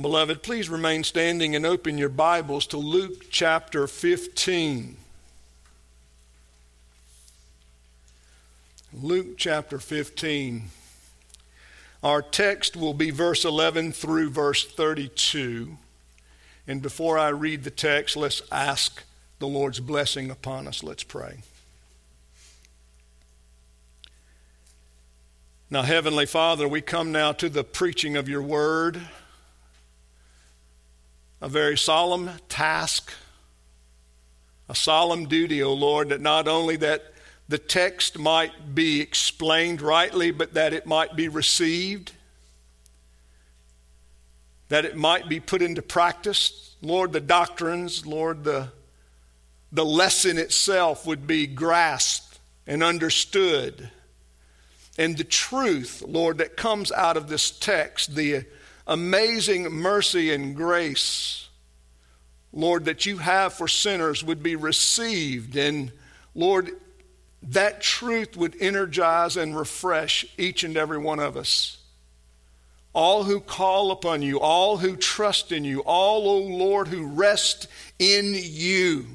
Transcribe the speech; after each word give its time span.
Beloved, 0.00 0.42
please 0.42 0.70
remain 0.70 1.04
standing 1.04 1.54
and 1.54 1.66
open 1.66 1.98
your 1.98 2.08
Bibles 2.08 2.66
to 2.68 2.78
Luke 2.78 3.26
chapter 3.28 3.86
15. 3.86 4.96
Luke 8.94 9.36
chapter 9.36 9.78
15. 9.78 10.70
Our 12.02 12.22
text 12.22 12.74
will 12.74 12.94
be 12.94 13.10
verse 13.10 13.44
11 13.44 13.92
through 13.92 14.30
verse 14.30 14.64
32. 14.64 15.76
And 16.66 16.80
before 16.80 17.18
I 17.18 17.28
read 17.28 17.62
the 17.62 17.70
text, 17.70 18.16
let's 18.16 18.40
ask 18.50 19.02
the 19.40 19.46
Lord's 19.46 19.80
blessing 19.80 20.30
upon 20.30 20.66
us. 20.66 20.82
Let's 20.82 21.04
pray. 21.04 21.40
Now, 25.68 25.82
Heavenly 25.82 26.26
Father, 26.26 26.66
we 26.66 26.80
come 26.80 27.12
now 27.12 27.32
to 27.32 27.50
the 27.50 27.64
preaching 27.64 28.16
of 28.16 28.26
your 28.26 28.42
word 28.42 29.02
a 31.42 31.48
very 31.48 31.76
solemn 31.76 32.30
task, 32.48 33.12
a 34.68 34.74
solemn 34.76 35.26
duty, 35.26 35.60
O 35.60 35.74
Lord, 35.74 36.10
that 36.10 36.20
not 36.20 36.46
only 36.46 36.76
that 36.76 37.02
the 37.48 37.58
text 37.58 38.16
might 38.16 38.76
be 38.76 39.00
explained 39.00 39.82
rightly, 39.82 40.30
but 40.30 40.54
that 40.54 40.72
it 40.72 40.86
might 40.86 41.16
be 41.16 41.26
received, 41.26 42.12
that 44.68 44.84
it 44.84 44.96
might 44.96 45.28
be 45.28 45.40
put 45.40 45.62
into 45.62 45.82
practice. 45.82 46.76
Lord, 46.80 47.12
the 47.12 47.20
doctrines, 47.20 48.06
Lord, 48.06 48.44
the, 48.44 48.68
the 49.72 49.84
lesson 49.84 50.38
itself 50.38 51.04
would 51.06 51.26
be 51.26 51.48
grasped 51.48 52.38
and 52.68 52.84
understood. 52.84 53.90
And 54.96 55.18
the 55.18 55.24
truth, 55.24 56.04
Lord, 56.06 56.38
that 56.38 56.56
comes 56.56 56.92
out 56.92 57.16
of 57.16 57.28
this 57.28 57.50
text, 57.50 58.14
the 58.14 58.44
amazing 58.86 59.64
mercy 59.70 60.32
and 60.32 60.54
grace, 60.56 61.48
Lord, 62.52 62.84
that 62.84 63.06
you 63.06 63.18
have 63.18 63.54
for 63.54 63.68
sinners 63.68 64.22
would 64.22 64.42
be 64.42 64.56
received. 64.56 65.56
And 65.56 65.92
Lord, 66.34 66.70
that 67.42 67.80
truth 67.80 68.36
would 68.36 68.56
energize 68.60 69.36
and 69.36 69.56
refresh 69.56 70.24
each 70.38 70.64
and 70.64 70.76
every 70.76 70.98
one 70.98 71.18
of 71.18 71.36
us. 71.36 71.78
All 72.94 73.24
who 73.24 73.40
call 73.40 73.90
upon 73.90 74.20
you, 74.20 74.38
all 74.38 74.76
who 74.76 74.96
trust 74.96 75.50
in 75.50 75.64
you, 75.64 75.80
all, 75.80 76.28
O 76.28 76.38
Lord, 76.38 76.88
who 76.88 77.06
rest 77.06 77.68
in 77.98 78.34
you 78.36 79.06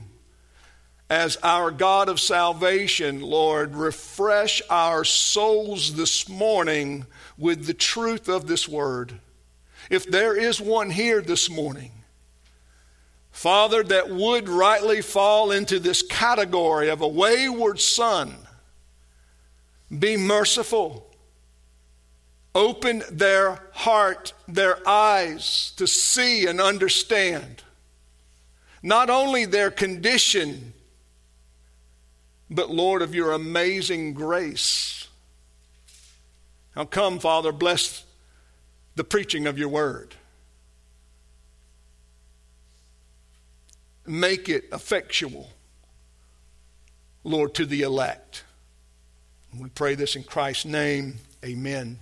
as 1.09 1.38
our 1.42 1.72
God 1.72 2.09
of 2.09 2.20
salvation, 2.20 3.22
Lord, 3.22 3.76
refresh 3.76 4.62
our 4.70 5.04
souls 5.06 5.94
this 5.94 6.28
morning 6.28 7.06
with 7.38 7.66
the 7.66 7.74
truth 7.74 8.28
of 8.28 8.48
this 8.48 8.68
word. 8.68 9.20
If 9.90 10.10
there 10.10 10.36
is 10.36 10.60
one 10.60 10.90
here 10.90 11.22
this 11.22 11.50
morning, 11.50 11.92
Father, 13.32 13.84
that 13.84 14.10
would 14.10 14.50
rightly 14.50 15.02
fall 15.02 15.52
into 15.52 15.80
this 15.80 16.02
category 16.02 16.90
of 16.90 17.02
a 17.02 17.08
wayward 17.08 17.80
son, 17.80 18.36
be 19.98 20.18
merciful. 20.18 21.04
Open 22.56 23.04
their 23.12 23.62
heart, 23.72 24.34
their 24.48 24.80
eyes 24.90 25.74
to 25.78 25.86
see 25.86 26.48
and 26.48 26.60
understand 26.60 27.62
not 28.82 29.12
only 29.12 29.46
their 29.46 29.70
condition, 29.70 30.74
but 32.50 32.72
Lord, 32.72 33.04
of 33.04 33.14
your 33.14 33.34
amazing 33.34 34.14
grace. 34.14 35.08
Now 36.76 36.86
come, 36.86 37.20
Father, 37.20 37.52
bless 37.52 38.04
the 38.98 39.03
preaching 39.03 39.45
of 39.45 39.59
your 39.59 39.70
word. 39.70 40.16
Make 44.08 44.50
it 44.50 44.66
effectual, 44.73 45.52
Lord, 47.23 47.53
to 47.56 47.66
the 47.66 47.84
elect. 47.84 48.44
We 49.56 49.69
pray 49.69 49.94
this 49.94 50.16
in 50.16 50.24
Christ's 50.24 50.66
name. 50.66 51.18
Amen. 51.46 52.00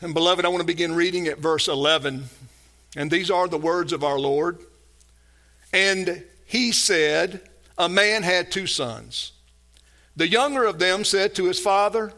And 0.00 0.14
beloved, 0.14 0.44
I 0.44 0.48
want 0.48 0.60
to 0.60 0.66
begin 0.66 0.94
reading 0.94 1.26
at 1.26 1.38
verse 1.38 1.66
11. 1.66 2.26
And 2.96 3.10
these 3.10 3.32
are 3.32 3.48
the 3.48 3.58
words 3.58 3.92
of 3.92 4.04
our 4.04 4.18
Lord. 4.18 4.60
And 5.72 6.24
he 6.46 6.70
said, 6.70 7.40
A 7.76 7.88
man 7.88 8.22
had 8.22 8.52
two 8.52 8.68
sons. 8.68 9.32
The 10.14 10.28
younger 10.28 10.64
of 10.64 10.78
them 10.78 11.04
said 11.04 11.34
to 11.34 11.46
his 11.46 11.58
father, 11.58 12.12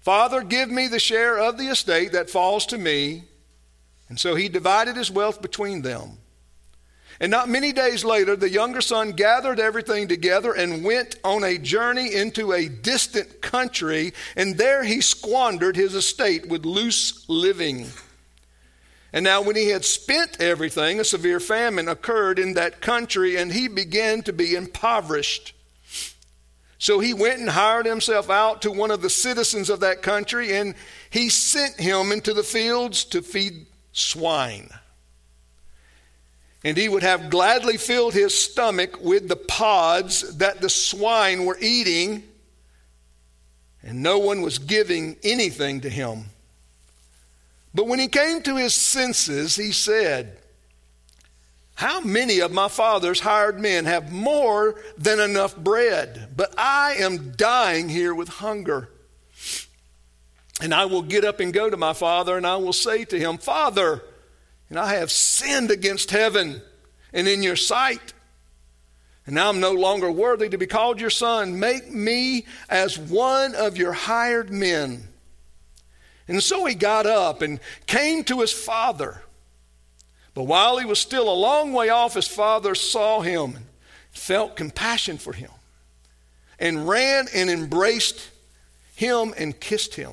Father, 0.00 0.42
give 0.42 0.70
me 0.70 0.88
the 0.88 0.98
share 0.98 1.38
of 1.38 1.58
the 1.58 1.68
estate 1.68 2.12
that 2.12 2.30
falls 2.30 2.66
to 2.66 2.78
me. 2.78 3.24
And 4.08 4.18
so 4.18 4.34
he 4.34 4.48
divided 4.48 4.96
his 4.96 5.10
wealth 5.10 5.40
between 5.40 5.82
them. 5.82 6.18
And 7.20 7.30
not 7.30 7.50
many 7.50 7.72
days 7.72 8.02
later, 8.02 8.34
the 8.34 8.48
younger 8.48 8.80
son 8.80 9.12
gathered 9.12 9.60
everything 9.60 10.08
together 10.08 10.52
and 10.54 10.82
went 10.82 11.16
on 11.22 11.44
a 11.44 11.58
journey 11.58 12.14
into 12.14 12.52
a 12.52 12.66
distant 12.66 13.42
country, 13.42 14.14
and 14.36 14.56
there 14.56 14.82
he 14.82 15.02
squandered 15.02 15.76
his 15.76 15.94
estate 15.94 16.48
with 16.48 16.64
loose 16.64 17.28
living. 17.28 17.86
And 19.12 19.22
now, 19.22 19.42
when 19.42 19.56
he 19.56 19.68
had 19.68 19.84
spent 19.84 20.40
everything, 20.40 20.98
a 20.98 21.04
severe 21.04 21.40
famine 21.40 21.88
occurred 21.88 22.38
in 22.38 22.54
that 22.54 22.80
country, 22.80 23.36
and 23.36 23.52
he 23.52 23.68
began 23.68 24.22
to 24.22 24.32
be 24.32 24.54
impoverished. 24.54 25.52
So 26.80 26.98
he 26.98 27.12
went 27.12 27.40
and 27.40 27.50
hired 27.50 27.84
himself 27.84 28.30
out 28.30 28.62
to 28.62 28.70
one 28.70 28.90
of 28.90 29.02
the 29.02 29.10
citizens 29.10 29.68
of 29.68 29.80
that 29.80 30.00
country, 30.00 30.56
and 30.56 30.74
he 31.10 31.28
sent 31.28 31.78
him 31.78 32.10
into 32.10 32.32
the 32.32 32.42
fields 32.42 33.04
to 33.04 33.20
feed 33.20 33.66
swine. 33.92 34.70
And 36.64 36.78
he 36.78 36.88
would 36.88 37.02
have 37.02 37.28
gladly 37.28 37.76
filled 37.76 38.14
his 38.14 38.34
stomach 38.34 38.98
with 38.98 39.28
the 39.28 39.36
pods 39.36 40.38
that 40.38 40.62
the 40.62 40.70
swine 40.70 41.44
were 41.44 41.58
eating, 41.60 42.22
and 43.82 44.02
no 44.02 44.18
one 44.18 44.40
was 44.40 44.58
giving 44.58 45.18
anything 45.22 45.82
to 45.82 45.90
him. 45.90 46.24
But 47.74 47.88
when 47.88 47.98
he 47.98 48.08
came 48.08 48.40
to 48.42 48.56
his 48.56 48.74
senses, 48.74 49.54
he 49.54 49.72
said, 49.72 50.38
how 51.80 52.02
many 52.02 52.40
of 52.40 52.52
my 52.52 52.68
father's 52.68 53.20
hired 53.20 53.58
men 53.58 53.86
have 53.86 54.12
more 54.12 54.78
than 54.98 55.18
enough 55.18 55.56
bread? 55.56 56.28
But 56.36 56.52
I 56.58 56.96
am 56.98 57.32
dying 57.38 57.88
here 57.88 58.14
with 58.14 58.28
hunger. 58.28 58.90
And 60.60 60.74
I 60.74 60.84
will 60.84 61.00
get 61.00 61.24
up 61.24 61.40
and 61.40 61.54
go 61.54 61.70
to 61.70 61.78
my 61.78 61.94
father, 61.94 62.36
and 62.36 62.46
I 62.46 62.56
will 62.56 62.74
say 62.74 63.06
to 63.06 63.18
him, 63.18 63.38
Father, 63.38 64.02
and 64.68 64.78
I 64.78 64.96
have 64.96 65.10
sinned 65.10 65.70
against 65.70 66.10
heaven 66.10 66.60
and 67.14 67.26
in 67.26 67.42
your 67.42 67.56
sight. 67.56 68.12
And 69.24 69.36
now 69.36 69.48
I'm 69.48 69.60
no 69.60 69.72
longer 69.72 70.12
worthy 70.12 70.50
to 70.50 70.58
be 70.58 70.66
called 70.66 71.00
your 71.00 71.08
son. 71.08 71.58
Make 71.60 71.90
me 71.90 72.44
as 72.68 72.98
one 72.98 73.54
of 73.54 73.78
your 73.78 73.94
hired 73.94 74.50
men. 74.50 75.08
And 76.28 76.42
so 76.42 76.66
he 76.66 76.74
got 76.74 77.06
up 77.06 77.40
and 77.40 77.58
came 77.86 78.22
to 78.24 78.40
his 78.40 78.52
father. 78.52 79.22
But 80.34 80.44
while 80.44 80.78
he 80.78 80.86
was 80.86 80.98
still 80.98 81.32
a 81.32 81.34
long 81.34 81.72
way 81.72 81.88
off, 81.88 82.14
his 82.14 82.28
father 82.28 82.74
saw 82.74 83.20
him 83.20 83.56
and 83.56 83.66
felt 84.12 84.56
compassion 84.56 85.18
for 85.18 85.32
him 85.32 85.50
and 86.58 86.88
ran 86.88 87.26
and 87.34 87.50
embraced 87.50 88.30
him 88.94 89.34
and 89.36 89.58
kissed 89.58 89.94
him. 89.94 90.12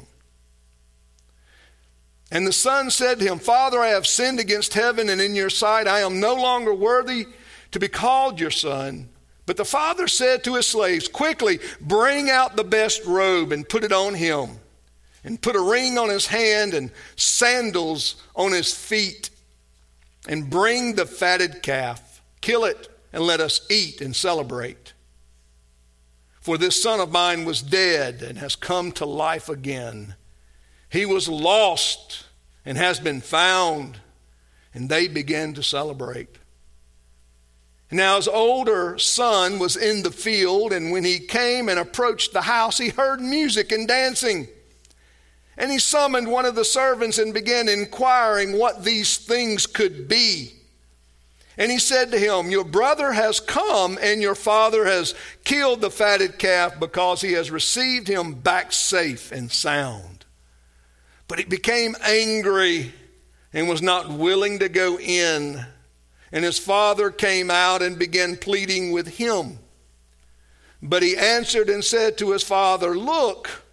And 2.31 2.47
the 2.47 2.53
son 2.53 2.89
said 2.89 3.19
to 3.19 3.25
him, 3.25 3.39
Father, 3.39 3.79
I 3.79 3.89
have 3.89 4.07
sinned 4.07 4.39
against 4.39 4.73
heaven 4.73 5.09
and 5.09 5.21
in 5.21 5.35
your 5.35 5.49
sight. 5.49 5.87
I 5.87 5.99
am 5.99 6.19
no 6.19 6.35
longer 6.35 6.73
worthy 6.73 7.27
to 7.71 7.79
be 7.79 7.87
called 7.87 8.39
your 8.39 8.51
son. 8.51 9.09
But 9.45 9.55
the 9.55 9.65
father 9.65 10.07
said 10.07 10.43
to 10.43 10.55
his 10.55 10.67
slaves, 10.67 11.07
Quickly, 11.07 11.59
bring 11.79 12.29
out 12.29 12.57
the 12.57 12.65
best 12.65 13.05
robe 13.05 13.53
and 13.53 13.67
put 13.67 13.85
it 13.85 13.93
on 13.93 14.13
him, 14.13 14.59
and 15.23 15.41
put 15.41 15.55
a 15.55 15.61
ring 15.61 15.97
on 15.97 16.09
his 16.09 16.27
hand 16.27 16.73
and 16.73 16.91
sandals 17.15 18.21
on 18.35 18.51
his 18.51 18.73
feet 18.73 19.29
and 20.27 20.49
bring 20.49 20.95
the 20.95 21.05
fatted 21.05 21.63
calf, 21.63 22.21
kill 22.41 22.65
it, 22.65 22.89
and 23.11 23.23
let 23.23 23.39
us 23.39 23.65
eat 23.71 24.01
and 24.01 24.15
celebrate. 24.15 24.93
For 26.41 26.57
this 26.57 26.81
son 26.81 26.99
of 26.99 27.11
mine 27.11 27.45
was 27.45 27.61
dead 27.61 28.21
and 28.21 28.37
has 28.37 28.55
come 28.55 28.91
to 28.93 29.05
life 29.05 29.49
again. 29.49 30.15
He 30.89 31.05
was 31.05 31.27
lost 31.27 32.25
and 32.65 32.77
has 32.77 32.99
been 32.99 33.21
found. 33.21 33.99
And 34.73 34.89
they 34.89 35.07
began 35.07 35.53
to 35.55 35.63
celebrate. 35.63 36.37
Now, 37.89 38.17
his 38.17 38.27
older 38.27 38.97
son 38.97 39.59
was 39.59 39.77
in 39.77 40.03
the 40.03 40.11
field, 40.11 40.73
and 40.73 40.91
when 40.91 41.05
he 41.05 41.19
came 41.19 41.69
and 41.69 41.79
approached 41.79 42.33
the 42.33 42.41
house, 42.41 42.77
he 42.77 42.89
heard 42.89 43.21
music 43.21 43.71
and 43.71 43.87
dancing. 43.87 44.47
And 45.57 45.71
he 45.71 45.79
summoned 45.79 46.29
one 46.29 46.45
of 46.45 46.55
the 46.55 46.65
servants 46.65 47.17
and 47.17 47.33
began 47.33 47.67
inquiring 47.67 48.57
what 48.57 48.83
these 48.83 49.17
things 49.17 49.65
could 49.65 50.07
be. 50.07 50.51
And 51.57 51.71
he 51.71 51.79
said 51.79 52.11
to 52.11 52.19
him, 52.19 52.51
Your 52.51 52.63
brother 52.63 53.11
has 53.13 53.39
come, 53.39 53.97
and 53.99 54.21
your 54.21 54.35
father 54.35 54.85
has 54.85 55.15
killed 55.43 55.81
the 55.81 55.89
fatted 55.89 56.37
calf 56.37 56.79
because 56.79 57.21
he 57.21 57.33
has 57.33 57.49
received 57.49 58.07
him 58.07 58.35
back 58.35 58.71
safe 58.71 59.31
and 59.31 59.51
sound. 59.51 60.25
But 61.27 61.39
he 61.39 61.45
became 61.45 61.95
angry 62.03 62.93
and 63.51 63.67
was 63.67 63.81
not 63.81 64.09
willing 64.09 64.59
to 64.59 64.69
go 64.69 64.99
in. 64.99 65.65
And 66.31 66.45
his 66.45 66.59
father 66.59 67.09
came 67.09 67.49
out 67.49 67.81
and 67.81 67.97
began 67.97 68.37
pleading 68.37 68.91
with 68.91 69.07
him. 69.07 69.57
But 70.83 71.01
he 71.01 71.17
answered 71.17 71.69
and 71.69 71.83
said 71.83 72.19
to 72.19 72.31
his 72.31 72.43
father, 72.43 72.95
Look, 72.95 73.63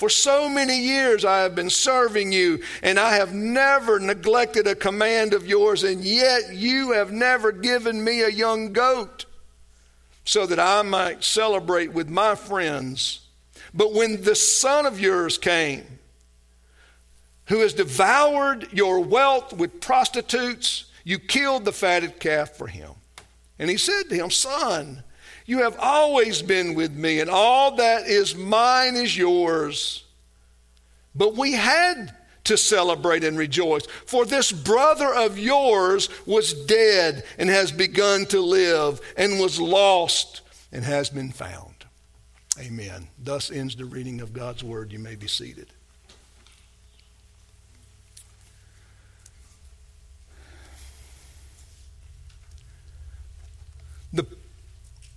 for 0.00 0.08
so 0.08 0.48
many 0.48 0.78
years 0.80 1.26
I 1.26 1.42
have 1.42 1.54
been 1.54 1.68
serving 1.68 2.32
you, 2.32 2.62
and 2.82 2.98
I 2.98 3.16
have 3.16 3.34
never 3.34 4.00
neglected 4.00 4.66
a 4.66 4.74
command 4.74 5.34
of 5.34 5.46
yours, 5.46 5.84
and 5.84 6.02
yet 6.02 6.54
you 6.54 6.92
have 6.92 7.12
never 7.12 7.52
given 7.52 8.02
me 8.02 8.22
a 8.22 8.30
young 8.30 8.72
goat 8.72 9.26
so 10.24 10.46
that 10.46 10.58
I 10.58 10.80
might 10.80 11.22
celebrate 11.22 11.92
with 11.92 12.08
my 12.08 12.34
friends. 12.34 13.28
But 13.74 13.92
when 13.92 14.22
the 14.22 14.34
son 14.34 14.86
of 14.86 14.98
yours 14.98 15.36
came, 15.36 15.84
who 17.48 17.60
has 17.60 17.74
devoured 17.74 18.72
your 18.72 19.00
wealth 19.00 19.52
with 19.52 19.82
prostitutes, 19.82 20.86
you 21.04 21.18
killed 21.18 21.66
the 21.66 21.72
fatted 21.72 22.18
calf 22.18 22.56
for 22.56 22.68
him. 22.68 22.92
And 23.58 23.68
he 23.68 23.76
said 23.76 24.04
to 24.08 24.14
him, 24.14 24.30
Son, 24.30 25.02
you 25.50 25.64
have 25.64 25.76
always 25.80 26.42
been 26.42 26.76
with 26.76 26.94
me, 26.94 27.18
and 27.18 27.28
all 27.28 27.74
that 27.74 28.06
is 28.06 28.36
mine 28.36 28.94
is 28.94 29.16
yours. 29.16 30.04
But 31.12 31.34
we 31.34 31.54
had 31.54 32.14
to 32.44 32.56
celebrate 32.56 33.24
and 33.24 33.36
rejoice, 33.36 33.84
for 34.06 34.24
this 34.24 34.52
brother 34.52 35.12
of 35.12 35.40
yours 35.40 36.08
was 36.24 36.54
dead 36.54 37.24
and 37.36 37.50
has 37.50 37.72
begun 37.72 38.26
to 38.26 38.40
live, 38.40 39.00
and 39.16 39.40
was 39.40 39.60
lost 39.60 40.42
and 40.70 40.84
has 40.84 41.10
been 41.10 41.32
found. 41.32 41.84
Amen. 42.60 43.08
Thus 43.18 43.50
ends 43.50 43.74
the 43.74 43.86
reading 43.86 44.20
of 44.20 44.32
God's 44.32 44.62
word. 44.62 44.92
You 44.92 45.00
may 45.00 45.16
be 45.16 45.26
seated. 45.26 45.72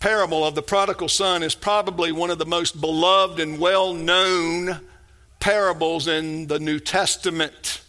Parable 0.03 0.45
of 0.45 0.53
the 0.53 0.61
prodigal 0.61 1.07
son 1.07 1.41
is 1.41 1.55
probably 1.55 2.11
one 2.11 2.29
of 2.29 2.37
the 2.37 2.45
most 2.45 2.81
beloved 2.81 3.39
and 3.39 3.57
well 3.57 3.93
known 3.93 4.81
parables 5.39 6.09
in 6.09 6.45
the 6.47 6.59
New 6.59 6.77
Testament. 6.77 7.81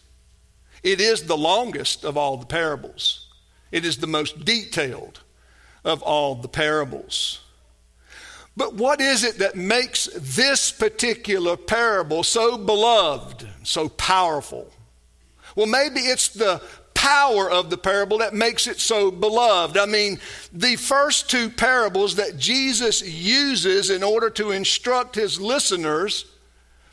It 0.85 1.01
is 1.01 1.25
the 1.25 1.37
longest 1.37 2.05
of 2.05 2.17
all 2.17 2.37
the 2.37 2.47
parables, 2.47 3.27
it 3.73 3.85
is 3.85 3.97
the 3.97 4.07
most 4.07 4.45
detailed 4.45 5.23
of 5.83 6.03
all 6.03 6.37
the 6.37 6.47
parables. 6.47 7.41
But 8.57 8.75
what 8.75 9.01
is 9.01 9.25
it 9.25 9.39
that 9.39 9.57
makes 9.57 10.09
this 10.15 10.71
particular 10.71 11.57
parable 11.57 12.23
so 12.23 12.57
beloved, 12.57 13.45
so 13.65 13.89
powerful? 13.89 14.71
Well, 15.57 15.67
maybe 15.67 15.99
it's 15.99 16.29
the 16.29 16.63
power 17.05 17.51
of 17.51 17.69
the 17.69 17.77
parable 17.77 18.17
that 18.17 18.33
makes 18.33 18.67
it 18.67 18.81
so 18.81 19.11
beloved. 19.11 19.77
I 19.77 19.85
mean, 19.85 20.19
the 20.55 20.77
first 20.77 21.29
two 21.29 21.51
parables 21.51 22.17
that 22.17 22.39
Jesus 22.39 23.03
uses 23.03 23.91
in 23.91 24.03
order 24.03 24.31
to 24.31 24.53
instruct 24.53 25.15
his 25.15 25.39
listeners, 25.39 26.25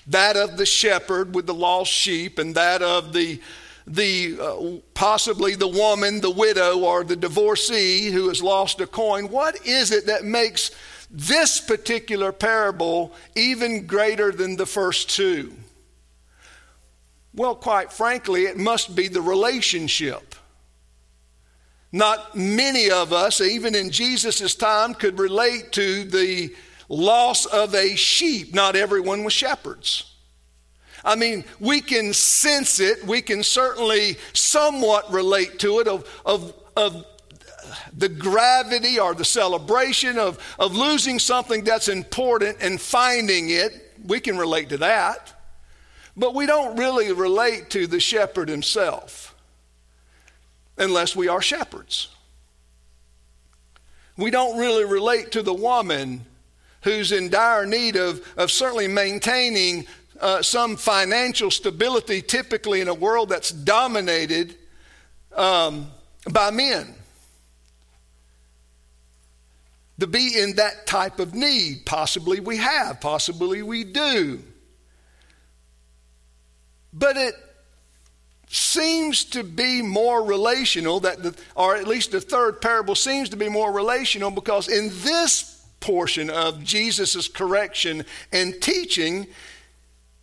that 0.08 0.36
of 0.36 0.58
the 0.58 0.66
shepherd 0.66 1.34
with 1.34 1.46
the 1.46 1.54
lost 1.54 1.94
sheep 1.94 2.40
and 2.40 2.54
that 2.56 2.81
of 2.81 3.13
the 3.13 3.40
the 3.88 4.38
uh, 4.40 4.80
possibly 4.94 5.56
the 5.56 5.68
woman, 5.68 6.19
the 6.19 6.30
widow 6.30 6.80
or 6.80 7.06
the 7.06 7.16
divorcee 7.16 8.12
who 8.12 8.28
has 8.28 8.44
lost 8.44 8.81
a 8.81 8.88
coin, 8.88 9.30
what 9.30 9.66
is 9.66 9.92
it 9.92 10.08
that 10.08 10.25
makes 10.25 10.72
this 11.10 11.62
particular 11.62 12.34
parable 12.34 13.13
even 13.36 13.88
greater 13.88 14.34
than 14.34 14.58
the 14.58 14.66
first 14.66 15.10
two? 15.10 15.54
Well, 17.33 17.56
quite 17.56 17.94
frankly, 17.94 18.44
it 18.44 18.57
must 18.57 18.95
be 18.95 19.07
the 19.07 19.22
relationship. 19.22 20.36
Not 21.92 22.36
many 22.36 22.89
of 22.89 23.12
us, 23.12 23.42
even 23.42 23.75
in 23.75 23.89
Jesus' 23.89 24.56
time, 24.56 24.94
could 24.94 25.19
relate 25.19 25.72
to 25.74 26.04
the 26.04 26.54
loss 26.88 27.45
of 27.45 27.74
a 27.75 27.95
sheep. 27.95 28.54
Not 28.54 28.75
everyone 28.75 29.24
was 29.24 29.33
shepherds. 29.33 30.12
I 31.04 31.16
mean, 31.16 31.44
we 31.60 31.81
can 31.81 32.13
sense 32.13 32.80
it. 32.80 33.06
We 33.06 33.22
can 33.22 33.44
certainly 33.44 34.18
somewhat 34.34 35.12
relate 35.12 35.60
to 35.60 35.80
it 35.80 35.88
of, 35.88 36.07
of, 36.25 36.54
of 36.77 37.06
the 37.95 38.10
gravity 38.10 39.00
or 39.00 39.13
the 39.13 39.25
celebration 39.25 40.19
of, 40.19 40.38
of 40.60 40.75
losing 40.75 41.18
something 41.19 41.63
that's 41.63 41.88
important 41.88 42.57
and 42.62 42.80
finding 42.80 43.50
it. 43.50 43.94
We 44.06 44.19
can 44.19 44.38
relate 44.38 44.69
to 44.69 44.77
that. 44.77 45.34
But 46.16 46.36
we 46.36 46.46
don't 46.46 46.78
really 46.78 47.12
relate 47.12 47.69
to 47.72 47.88
the 47.88 48.00
shepherd 48.00 48.50
himself 48.50 49.36
unless 50.78 51.16
we 51.16 51.28
are 51.28 51.42
shepherds. 51.42 52.10
We 54.18 54.31
don't 54.31 54.58
really 54.58 54.86
relate 54.86 55.31
to 55.34 55.42
the 55.42 55.54
woman 55.54 56.25
who's 56.84 57.12
in 57.12 57.30
dire 57.30 57.66
need 57.66 57.96
of, 57.96 58.22
of 58.38 58.52
certainly 58.52 58.88
maintaining 58.88 59.86
uh, 60.19 60.42
some 60.42 60.75
financial 60.75 61.50
stability, 61.50 62.22
typically 62.22 62.81
in 62.81 62.88
a 62.88 62.94
world 62.94 63.30
that's 63.30 63.52
dominated 63.52 64.56
um, 65.36 65.90
by 66.31 66.52
men. 66.52 66.94
To 70.00 70.08
be 70.08 70.40
in 70.40 70.56
that 70.56 70.88
type 70.88 71.19
of 71.19 71.36
need, 71.36 71.86
possibly 71.86 72.40
we 72.40 72.58
have, 72.58 73.00
possibly 73.00 73.62
we 73.62 73.84
do. 73.84 74.44
But 76.94 77.18
it 77.18 77.36
seems 78.48 79.24
to 79.24 79.44
be 79.44 79.82
more 79.82 80.24
relational 80.24 81.00
that 81.00 81.24
the, 81.24 81.36
or 81.56 81.76
at 81.76 81.88
least 81.88 82.12
the 82.12 82.20
third 82.20 82.62
parable 82.62 82.96
seems 82.96 83.30
to 83.30 83.38
be 83.38 83.48
more 83.48 83.72
relational 83.72 84.30
because 84.30 84.68
in 84.68 84.90
this 85.04 85.66
portion 85.80 86.30
of 86.30 86.64
Jesus' 86.64 87.30
correction 87.30 88.04
and 88.32 88.62
teaching, 88.62 89.28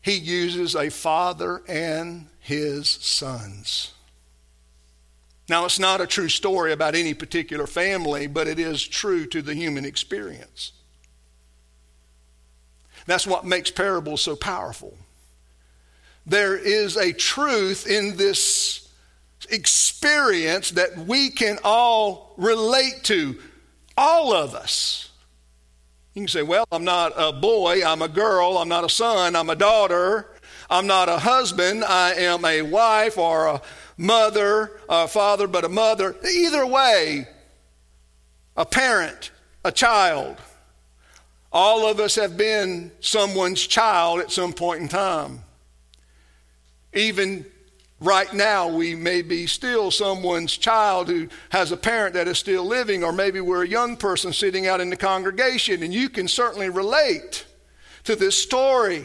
he 0.03 0.15
uses 0.15 0.75
a 0.75 0.91
father 0.91 1.63
and 1.67 2.27
his 2.41 2.89
sons. 2.89 3.93
Now, 5.49 5.65
it's 5.65 5.79
not 5.79 6.03
a 6.03 6.07
true 6.07 6.29
story 6.29 6.73
about 6.73 6.95
any 6.95 7.15
particular 7.15 7.67
family, 7.67 8.27
but 8.27 8.47
it 8.47 8.59
is 8.59 8.87
true 8.87 9.25
to 9.29 9.41
the 9.41 9.55
human 9.55 9.87
experience. 9.87 10.73
That's 13.07 13.27
what 13.27 13.47
makes 13.47 13.71
parables 13.71 14.21
so 14.21 14.37
powerful 14.37 14.99
there 16.29 16.57
is 16.57 16.97
a 16.97 17.13
truth 17.13 17.87
in 17.87 18.17
this 18.17 18.89
experience 19.51 20.73
that 20.73 20.97
we 20.97 21.31
can 21.31 21.59
all 21.65 22.35
relate 22.37 23.01
to, 23.05 23.39
all 23.97 24.33
of 24.33 24.55
us. 24.55 25.11
You 26.15 26.23
can 26.23 26.29
say, 26.29 26.43
well, 26.43 26.67
I'm 26.71 26.85
not 26.85 27.13
a 27.17 27.33
boy, 27.33 27.85
I'm 27.85 28.03
a 28.03 28.09
girl, 28.09 28.59
I'm 28.59 28.69
not 28.69 28.85
a 28.85 28.89
son, 28.89 29.37
I'm 29.37 29.51
a 29.51 29.57
daughter, 29.57 30.29
I'm 30.69 30.87
not 30.87 31.09
a 31.09 31.19
husband, 31.19 31.85
I 31.85 32.13
am 32.15 32.45
a 32.45 32.63
wife 32.63 33.17
or 33.17 33.47
a 33.47 33.63
mother, 33.97 34.81
or 34.89 35.05
a 35.05 35.09
father, 35.09 35.47
but 35.47 35.65
a 35.65 35.69
mother. 35.69 36.15
Either 36.29 36.67
way, 36.67 37.27
a 38.57 38.67
parent, 38.67 39.31
a 39.65 39.73
child. 39.73 40.37
All 41.51 41.89
of 41.89 42.01
us 42.01 42.17
have 42.17 42.37
been 42.37 42.93
someone's 43.01 43.67
child 43.67 44.21
at 44.21 44.31
some 44.31 44.53
point 44.53 44.83
in 44.83 44.89
time. 44.89 45.45
Even 46.95 47.45
right 48.01 48.33
now, 48.33 48.69
we 48.69 48.95
may 48.95 49.23
be 49.23 49.47
still 49.47 49.91
someone's 49.91 50.57
child 50.57 51.09
who 51.09 51.29
has 51.51 51.73
a 51.73 51.77
parent 51.77 52.15
that 52.15 52.29
is 52.29 52.39
still 52.39 52.65
living, 52.65 53.05
or 53.05 53.13
maybe 53.13 53.41
we're 53.41 53.65
a 53.65 53.69
young 53.69 53.97
person 53.97 54.33
sitting 54.33 54.67
out 54.67 54.81
in 54.81 54.91
the 54.91 54.97
congregation, 54.97 55.83
and 55.83 55.93
you 55.93 56.09
can 56.09 56.29
certainly 56.29 56.69
relate 56.69 57.45
to 58.05 58.17
this 58.17 58.37
story. 58.37 59.05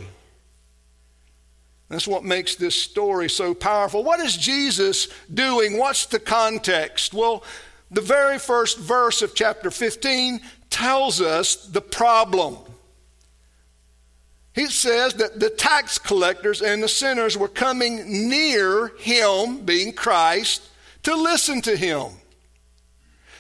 That's 1.90 2.08
what 2.08 2.24
makes 2.24 2.56
this 2.56 2.82
story 2.82 3.30
so 3.30 3.54
powerful. 3.54 4.04
What 4.04 4.20
is 4.20 4.36
Jesus 4.38 5.08
doing? 5.32 5.78
What's 5.78 6.06
the 6.06 6.20
context? 6.20 7.14
Well, 7.14 7.44
the 7.92 8.02
very 8.02 8.40
first 8.40 8.80
verse 8.80 9.22
of 9.22 9.36
chapter 9.36 9.70
15 9.70 10.42
tells 10.72 11.22
us 11.22 11.68
the 11.68 11.82
problem. 11.82 12.58
He 14.54 14.68
says 14.68 15.16
that 15.16 15.40
the 15.40 15.50
tax 15.50 15.98
collectors 15.98 16.62
and 16.62 16.82
the 16.84 16.88
sinners 16.88 17.36
were 17.36 17.48
coming 17.48 18.30
near 18.30 18.90
him, 19.00 19.66
being 19.66 19.94
Christ, 19.94 20.70
to 21.04 21.16
listen 21.16 21.62
to 21.64 21.76
him. 21.76 22.12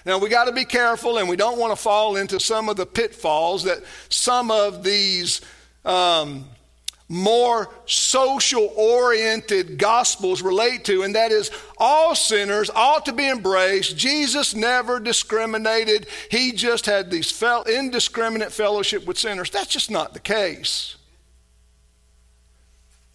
Now, 0.05 0.17
we 0.17 0.27
got 0.27 0.45
to 0.45 0.51
be 0.51 0.65
careful 0.65 1.17
and 1.17 1.29
we 1.29 1.35
don't 1.35 1.59
want 1.59 1.71
to 1.71 1.81
fall 1.81 2.17
into 2.17 2.39
some 2.39 2.67
of 2.67 2.75
the 2.75 2.85
pitfalls 2.85 3.63
that 3.63 3.83
some 4.09 4.51
of 4.51 4.83
these 4.83 5.41
um, 5.85 6.45
more 7.07 7.69
social 7.85 8.73
oriented 8.75 9.77
gospels 9.77 10.41
relate 10.41 10.83
to, 10.85 11.03
and 11.03 11.15
that 11.15 11.31
is 11.31 11.51
all 11.77 12.15
sinners 12.15 12.69
ought 12.73 13.05
to 13.05 13.13
be 13.13 13.29
embraced. 13.29 13.95
Jesus 13.95 14.55
never 14.55 14.99
discriminated, 14.99 16.07
he 16.29 16.51
just 16.51 16.85
had 16.85 17.11
these 17.11 17.41
indiscriminate 17.67 18.51
fellowship 18.51 19.05
with 19.05 19.17
sinners. 19.17 19.51
That's 19.51 19.67
just 19.67 19.91
not 19.91 20.13
the 20.13 20.19
case. 20.19 20.95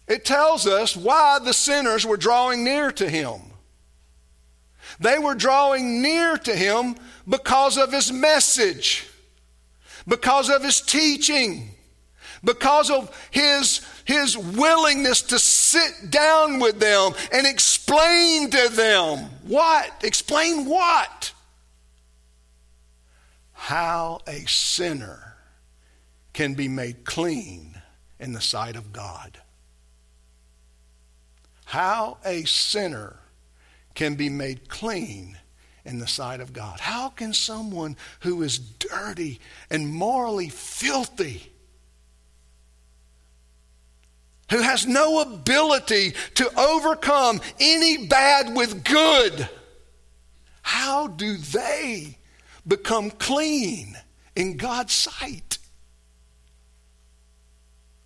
It 0.09 0.25
tells 0.25 0.65
us 0.65 0.97
why 0.97 1.37
the 1.39 1.53
sinners 1.53 2.05
were 2.05 2.17
drawing 2.17 2.63
near 2.63 2.91
to 2.93 3.07
him. 3.07 3.39
They 4.99 5.19
were 5.19 5.35
drawing 5.35 6.01
near 6.01 6.35
to 6.35 6.55
him 6.55 6.95
because 7.27 7.77
of 7.77 7.93
his 7.93 8.11
message, 8.11 9.07
because 10.07 10.49
of 10.49 10.63
his 10.63 10.81
teaching, 10.81 11.69
because 12.43 12.89
of 12.89 13.15
his, 13.29 13.85
his 14.03 14.35
willingness 14.35 15.21
to 15.21 15.37
sit 15.37 16.09
down 16.09 16.59
with 16.59 16.79
them 16.79 17.11
and 17.31 17.45
explain 17.45 18.49
to 18.49 18.69
them 18.69 19.19
what? 19.45 19.91
Explain 20.03 20.65
what? 20.65 21.33
How 23.53 24.21
a 24.25 24.39
sinner 24.47 25.35
can 26.33 26.55
be 26.55 26.67
made 26.67 27.05
clean 27.05 27.79
in 28.19 28.33
the 28.33 28.41
sight 28.41 28.75
of 28.75 28.91
God. 28.91 29.39
How 31.69 32.17
a 32.25 32.45
sinner 32.45 33.15
can 33.93 34.15
be 34.15 34.27
made 34.27 34.69
clean 34.69 35.37
in 35.85 35.99
the 35.99 36.07
sight 36.07 36.39
of 36.39 36.51
God. 36.51 36.79
How 36.79 37.09
can 37.09 37.31
someone 37.31 37.95
who 38.21 38.41
is 38.41 38.57
dirty 38.57 39.39
and 39.69 39.87
morally 39.93 40.49
filthy, 40.49 41.51
who 44.49 44.63
has 44.63 44.87
no 44.87 45.21
ability 45.21 46.15
to 46.33 46.59
overcome 46.59 47.39
any 47.59 48.07
bad 48.07 48.55
with 48.55 48.83
good, 48.83 49.47
how 50.63 51.05
do 51.05 51.37
they 51.37 52.17
become 52.67 53.11
clean 53.11 53.95
in 54.35 54.57
God's 54.57 54.95
sight? 54.95 55.59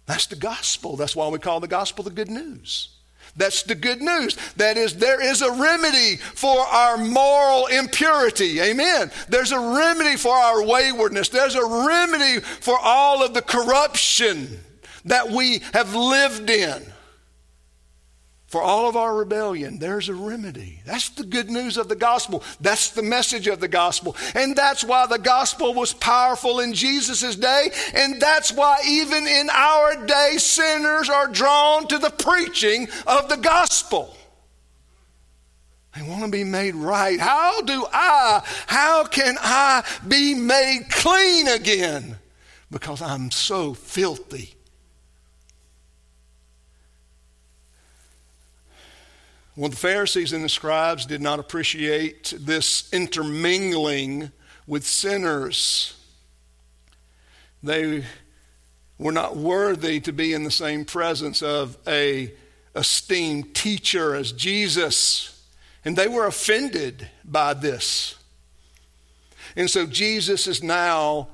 That's 0.06 0.26
the 0.26 0.36
gospel. 0.36 0.98
That's 0.98 1.16
why 1.16 1.30
we 1.30 1.40
call 1.40 1.62
the 1.62 1.70
gospel 1.70 2.04
the 2.04 2.10
good 2.10 2.30
news. 2.30 2.90
That's 3.36 3.64
the 3.64 3.76
good 3.76 4.02
news. 4.02 4.38
That 4.58 4.78
is, 4.78 4.96
there 4.96 5.22
is 5.22 5.42
a 5.42 5.52
remedy 5.52 6.18
for 6.18 6.60
our 6.60 6.98
moral 6.98 7.66
impurity. 7.68 8.62
Amen. 8.62 9.12
There's 9.28 9.52
a 9.52 9.60
remedy 9.60 10.18
for 10.18 10.36
our 10.36 10.64
waywardness. 10.64 11.30
There's 11.30 11.56
a 11.56 11.66
remedy 11.66 12.40
for 12.42 12.78
all 12.80 13.24
of 13.24 13.34
the 13.34 13.42
corruption 13.42 14.60
that 15.06 15.30
we 15.30 15.62
have 15.74 15.96
lived 15.96 16.50
in. 16.50 16.93
For 18.54 18.62
all 18.62 18.88
of 18.88 18.96
our 18.96 19.16
rebellion, 19.16 19.80
there's 19.80 20.10
a 20.10 20.14
remedy. 20.14 20.80
That's 20.86 21.10
the 21.10 21.24
good 21.24 21.50
news 21.50 21.76
of 21.76 21.90
the 21.90 21.96
gospel. 21.96 22.44
That's 22.62 22.92
the 22.92 23.02
message 23.02 23.48
of 23.48 23.60
the 23.60 23.68
gospel. 23.68 24.16
And 24.36 24.56
that's 24.56 24.84
why 24.84 25.08
the 25.08 25.18
gospel 25.18 25.74
was 25.74 25.92
powerful 25.92 26.60
in 26.60 26.76
Jesus' 26.76 27.36
day. 27.36 27.72
And 27.96 28.22
that's 28.22 28.52
why 28.52 28.78
even 28.88 29.26
in 29.26 29.50
our 29.50 30.06
day, 30.06 30.36
sinners 30.38 31.10
are 31.10 31.30
drawn 31.30 31.88
to 31.88 31.98
the 31.98 32.12
preaching 32.12 32.90
of 33.08 33.28
the 33.28 33.38
gospel. 33.38 34.16
They 35.96 36.04
want 36.04 36.24
to 36.26 36.30
be 36.30 36.44
made 36.44 36.76
right. 36.76 37.20
How 37.20 37.60
do 37.62 37.88
I, 37.92 38.44
how 38.68 39.06
can 39.06 39.36
I 39.42 39.84
be 40.08 40.36
made 40.36 40.92
clean 40.92 41.48
again? 41.48 42.18
Because 42.70 43.02
I'm 43.02 43.32
so 43.32 43.74
filthy 43.74 44.54
Well, 49.56 49.70
the 49.70 49.76
Pharisees 49.76 50.34
and 50.34 50.44
the 50.44 50.50
scribes 50.50 51.06
did 51.06 51.22
not 51.22 51.38
appreciate 51.38 52.34
this 52.40 52.92
intermingling 52.92 54.32
with 54.66 54.84
sinners. 54.84 55.96
They 57.62 58.04
were 58.98 59.12
not 59.12 59.38
worthy 59.38 60.00
to 60.00 60.12
be 60.12 60.34
in 60.34 60.44
the 60.44 60.50
same 60.50 60.86
presence 60.86 61.44
of 61.44 61.78
a 61.86 62.34
esteemed 62.76 63.54
teacher 63.54 64.16
as 64.16 64.32
Jesus, 64.32 65.46
and 65.86 65.96
they 65.96 66.08
were 66.08 66.26
offended 66.26 67.10
by 67.24 67.54
this. 67.54 68.16
And 69.56 69.70
so 69.70 69.86
Jesus 69.86 70.48
is 70.48 70.64
now 70.64 71.28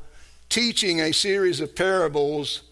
teaching 0.50 1.00
a 1.00 1.14
series 1.14 1.62
of 1.62 1.74
parables 1.74 2.64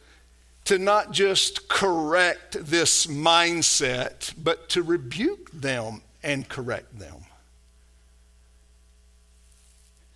to 0.67 0.77
not 0.77 1.11
just 1.11 1.69
correct 1.69 2.57
this 2.59 3.07
mindset, 3.07 4.33
but 4.37 4.67
to 4.67 4.83
rebuke 4.83 5.49
them 5.51 6.01
and 6.21 6.49
correct 6.49 6.99
them. 6.99 7.23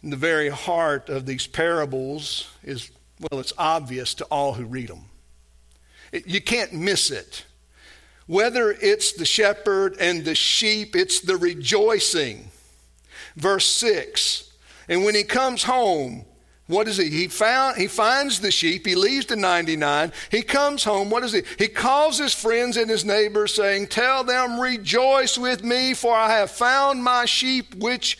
In 0.03 0.09
the 0.09 0.17
very 0.17 0.49
heart 0.49 1.07
of 1.07 1.25
these 1.25 1.47
parables 1.47 2.49
is, 2.63 2.91
well, 3.21 3.39
it's 3.39 3.53
obvious 3.57 4.13
to 4.15 4.25
all 4.25 4.53
who 4.53 4.65
read 4.65 4.89
them. 4.89 5.05
It, 6.11 6.27
you 6.27 6.41
can't 6.41 6.73
miss 6.73 7.11
it. 7.11 7.45
Whether 8.27 8.71
it's 8.71 9.13
the 9.13 9.25
shepherd 9.25 9.95
and 10.01 10.25
the 10.25 10.35
sheep, 10.35 10.97
it's 10.97 11.21
the 11.21 11.37
rejoicing. 11.37 12.51
Verse 13.37 13.67
6 13.67 14.51
And 14.89 15.05
when 15.05 15.15
he 15.15 15.23
comes 15.23 15.63
home, 15.63 16.25
what 16.71 16.87
is 16.87 16.97
he? 16.97 17.09
He 17.09 17.27
found 17.27 17.77
he 17.77 17.87
finds 17.87 18.39
the 18.39 18.51
sheep, 18.51 18.85
he 18.85 18.95
leaves 18.95 19.25
the 19.25 19.35
99, 19.35 20.11
he 20.29 20.41
comes 20.41 20.83
home. 20.83 21.09
What 21.09 21.23
is 21.23 21.33
he? 21.33 21.43
He 21.57 21.67
calls 21.67 22.17
his 22.17 22.33
friends 22.33 22.77
and 22.77 22.89
his 22.89 23.05
neighbors, 23.05 23.53
saying, 23.53 23.87
Tell 23.87 24.23
them, 24.23 24.59
rejoice 24.59 25.37
with 25.37 25.63
me, 25.63 25.93
for 25.93 26.15
I 26.15 26.31
have 26.31 26.51
found 26.51 27.03
my 27.03 27.25
sheep 27.25 27.75
which 27.75 28.17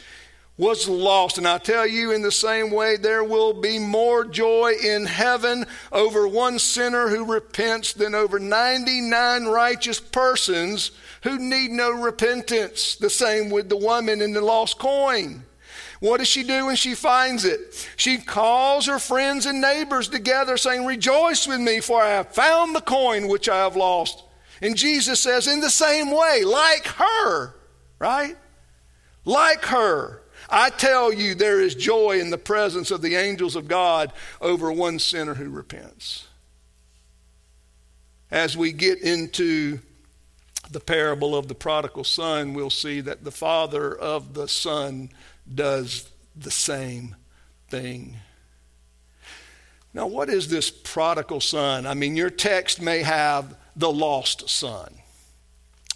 was 0.57 0.87
lost. 0.87 1.37
And 1.37 1.47
I 1.47 1.57
tell 1.57 1.87
you, 1.87 2.11
in 2.11 2.21
the 2.21 2.31
same 2.31 2.69
way, 2.69 2.95
there 2.97 3.23
will 3.23 3.53
be 3.53 3.79
more 3.79 4.23
joy 4.23 4.73
in 4.83 5.05
heaven 5.05 5.65
over 5.91 6.27
one 6.27 6.59
sinner 6.59 7.07
who 7.09 7.25
repents 7.25 7.93
than 7.93 8.13
over 8.13 8.37
99 8.37 9.45
righteous 9.45 9.99
persons 9.99 10.91
who 11.23 11.39
need 11.39 11.71
no 11.71 11.91
repentance. 11.91 12.95
The 12.95 13.09
same 13.09 13.49
with 13.49 13.69
the 13.69 13.77
woman 13.77 14.21
in 14.21 14.33
the 14.33 14.41
lost 14.41 14.77
coin. 14.77 15.45
What 16.01 16.17
does 16.17 16.27
she 16.27 16.41
do 16.41 16.65
when 16.65 16.75
she 16.75 16.95
finds 16.95 17.45
it? 17.45 17.87
She 17.95 18.17
calls 18.17 18.87
her 18.87 18.97
friends 18.97 19.45
and 19.45 19.61
neighbors 19.61 20.09
together, 20.09 20.57
saying, 20.57 20.83
Rejoice 20.83 21.47
with 21.47 21.61
me, 21.61 21.79
for 21.79 22.01
I 22.01 22.09
have 22.09 22.33
found 22.33 22.75
the 22.75 22.81
coin 22.81 23.27
which 23.27 23.47
I 23.47 23.57
have 23.57 23.75
lost. 23.75 24.23
And 24.63 24.75
Jesus 24.75 25.19
says, 25.19 25.45
In 25.45 25.61
the 25.61 25.69
same 25.69 26.09
way, 26.09 26.43
like 26.43 26.87
her, 26.87 27.53
right? 27.99 28.35
Like 29.25 29.63
her. 29.65 30.23
I 30.49 30.71
tell 30.71 31.13
you, 31.13 31.35
there 31.35 31.61
is 31.61 31.75
joy 31.75 32.19
in 32.19 32.31
the 32.31 32.37
presence 32.37 32.89
of 32.89 33.03
the 33.03 33.13
angels 33.13 33.55
of 33.55 33.67
God 33.67 34.11
over 34.41 34.71
one 34.71 34.97
sinner 34.97 35.35
who 35.35 35.51
repents. 35.51 36.27
As 38.31 38.57
we 38.57 38.71
get 38.71 39.01
into 39.01 39.79
the 40.71 40.79
parable 40.79 41.35
of 41.35 41.47
the 41.47 41.55
prodigal 41.55 42.03
son, 42.03 42.53
we'll 42.53 42.69
see 42.69 43.01
that 43.01 43.23
the 43.23 43.31
father 43.31 43.93
of 43.93 44.33
the 44.33 44.47
son 44.47 45.09
does 45.53 46.09
the 46.35 46.51
same 46.51 47.15
thing. 47.69 48.17
Now, 49.93 50.07
what 50.07 50.29
is 50.29 50.47
this 50.47 50.71
prodigal 50.71 51.41
son? 51.41 51.85
I 51.85 51.93
mean, 51.93 52.15
your 52.15 52.29
text 52.29 52.81
may 52.81 53.03
have 53.03 53.55
the 53.75 53.91
lost 53.91 54.49
son. 54.49 54.93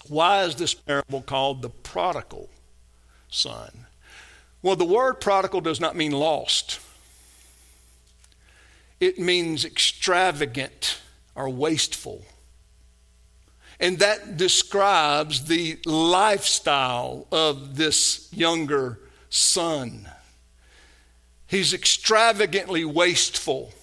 Why 0.07 0.43
is 0.43 0.55
this 0.55 0.73
parable 0.73 1.21
called 1.21 1.61
the 1.61 1.69
prodigal 1.69 2.49
son? 3.29 3.85
Well, 4.61 4.75
the 4.75 4.85
word 4.85 5.21
prodigal 5.21 5.61
does 5.61 5.79
not 5.79 5.95
mean 5.95 6.11
lost, 6.11 6.79
it 8.99 9.19
means 9.19 9.63
extravagant 9.63 10.99
or 11.35 11.49
wasteful. 11.49 12.25
And 13.79 13.99
that 13.99 14.37
describes 14.37 15.45
the 15.45 15.79
lifestyle 15.85 17.27
of 17.31 17.75
this 17.75 18.29
younger 18.31 18.99
son. 19.29 20.09
He's 21.47 21.73
extravagantly 21.73 22.85
wasteful. 22.85 23.73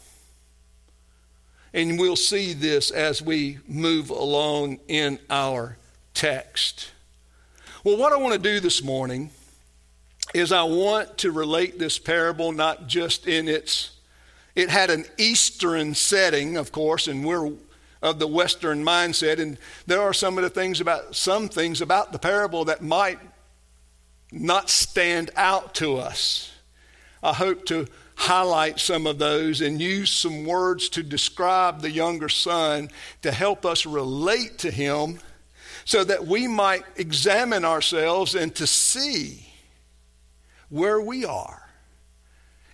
And 1.75 1.99
we'll 1.99 2.16
see 2.16 2.52
this 2.52 2.90
as 2.90 3.22
we 3.22 3.58
move 3.66 4.11
along 4.11 4.80
in 4.88 5.18
our 5.30 5.76
text. 6.14 6.90
Well, 7.84 7.96
what 7.96 8.12
I 8.12 8.16
want 8.16 8.34
to 8.34 8.38
do 8.38 8.61
this 8.61 8.82
morning 8.82 9.30
is 10.34 10.52
I 10.52 10.62
want 10.62 11.18
to 11.18 11.30
relate 11.30 11.78
this 11.78 11.99
parable 11.99 12.52
not 12.52 12.87
just 12.87 13.26
in 13.26 13.49
its, 13.49 13.92
it 14.54 14.70
had 14.70 14.90
an 14.90 15.04
Eastern 15.18 15.94
setting, 15.94 16.56
of 16.56 16.72
course, 16.72 17.08
and 17.08 17.25
we're 17.25 17.52
of 18.02 18.18
the 18.18 18.26
Western 18.26 18.85
mindset, 18.85 19.38
and 19.38 19.56
there 19.87 20.00
are 20.00 20.12
some 20.12 20.37
of 20.37 20.44
the 20.44 20.50
things 20.50 20.80
about, 20.80 21.14
some 21.14 21.49
things 21.49 21.80
about 21.80 22.12
the 22.12 22.18
parable 22.18 22.64
that 22.64 22.82
might 22.82 23.21
not 24.32 24.68
stand 24.68 25.30
out 25.37 25.75
to 25.76 25.97
us. 25.97 26.50
I 27.23 27.32
hope 27.32 27.64
to 27.66 27.87
highlight 28.16 28.80
some 28.80 29.06
of 29.06 29.18
those 29.18 29.61
and 29.61 29.80
use 29.80 30.11
some 30.11 30.44
words 30.44 30.88
to 30.90 31.02
describe 31.02 31.80
the 31.80 31.90
younger 31.90 32.28
son 32.28 32.90
to 33.23 33.30
help 33.30 33.64
us 33.64 33.87
relate 33.87 34.59
to 34.59 34.71
him 34.71 35.21
so 35.85 36.04
that 36.04 36.26
we 36.26 36.47
might 36.47 36.85
examine 36.97 37.64
ourselves 37.64 38.35
and 38.35 38.54
to 38.54 38.66
see 38.66 39.49
where 40.68 41.00
we 41.00 41.25
are 41.25 41.62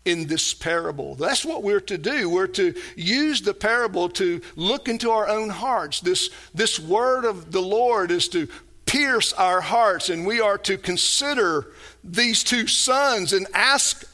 in 0.09 0.27
this 0.27 0.55
parable. 0.55 1.15
That's 1.15 1.45
what 1.45 1.63
we're 1.63 1.83
to 1.83 1.99
do. 1.99 2.31
We're 2.31 2.47
to 2.49 2.75
use 2.97 3.43
the 3.43 3.53
parable 3.53 4.09
to 4.11 4.41
look 4.57 4.89
into 4.89 5.11
our 5.11 5.29
own 5.29 5.51
hearts. 5.51 6.01
This, 6.01 6.31
this 6.55 6.81
word 6.81 7.27
of 7.27 7.53
the 7.53 7.61
Lord 7.61 8.11
is 8.11 8.27
to 8.29 8.49
pierce 8.87 9.35
our 9.35 9.61
hearts, 9.61 10.09
and 10.09 10.27
we 10.27 10.41
are 10.41 10.57
to 10.59 10.79
consider 10.79 11.67
these 12.03 12.43
two 12.43 12.67
sons 12.67 13.35
and 13.35 13.47
ask 13.53 14.05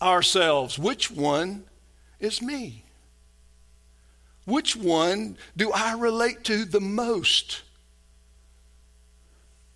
ourselves 0.00 0.78
which 0.78 1.10
one 1.10 1.64
is 2.18 2.40
me? 2.40 2.84
Which 4.46 4.74
one 4.74 5.36
do 5.54 5.70
I 5.70 5.92
relate 5.92 6.44
to 6.44 6.64
the 6.64 6.80
most? 6.80 7.60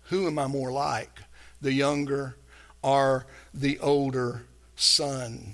Who 0.05 0.25
am 0.25 0.39
I 0.39 0.47
more 0.47 0.71
like, 0.71 1.19
the 1.61 1.71
younger 1.71 2.35
or 2.81 3.27
the 3.53 3.77
older 3.79 4.41
son? 4.75 5.53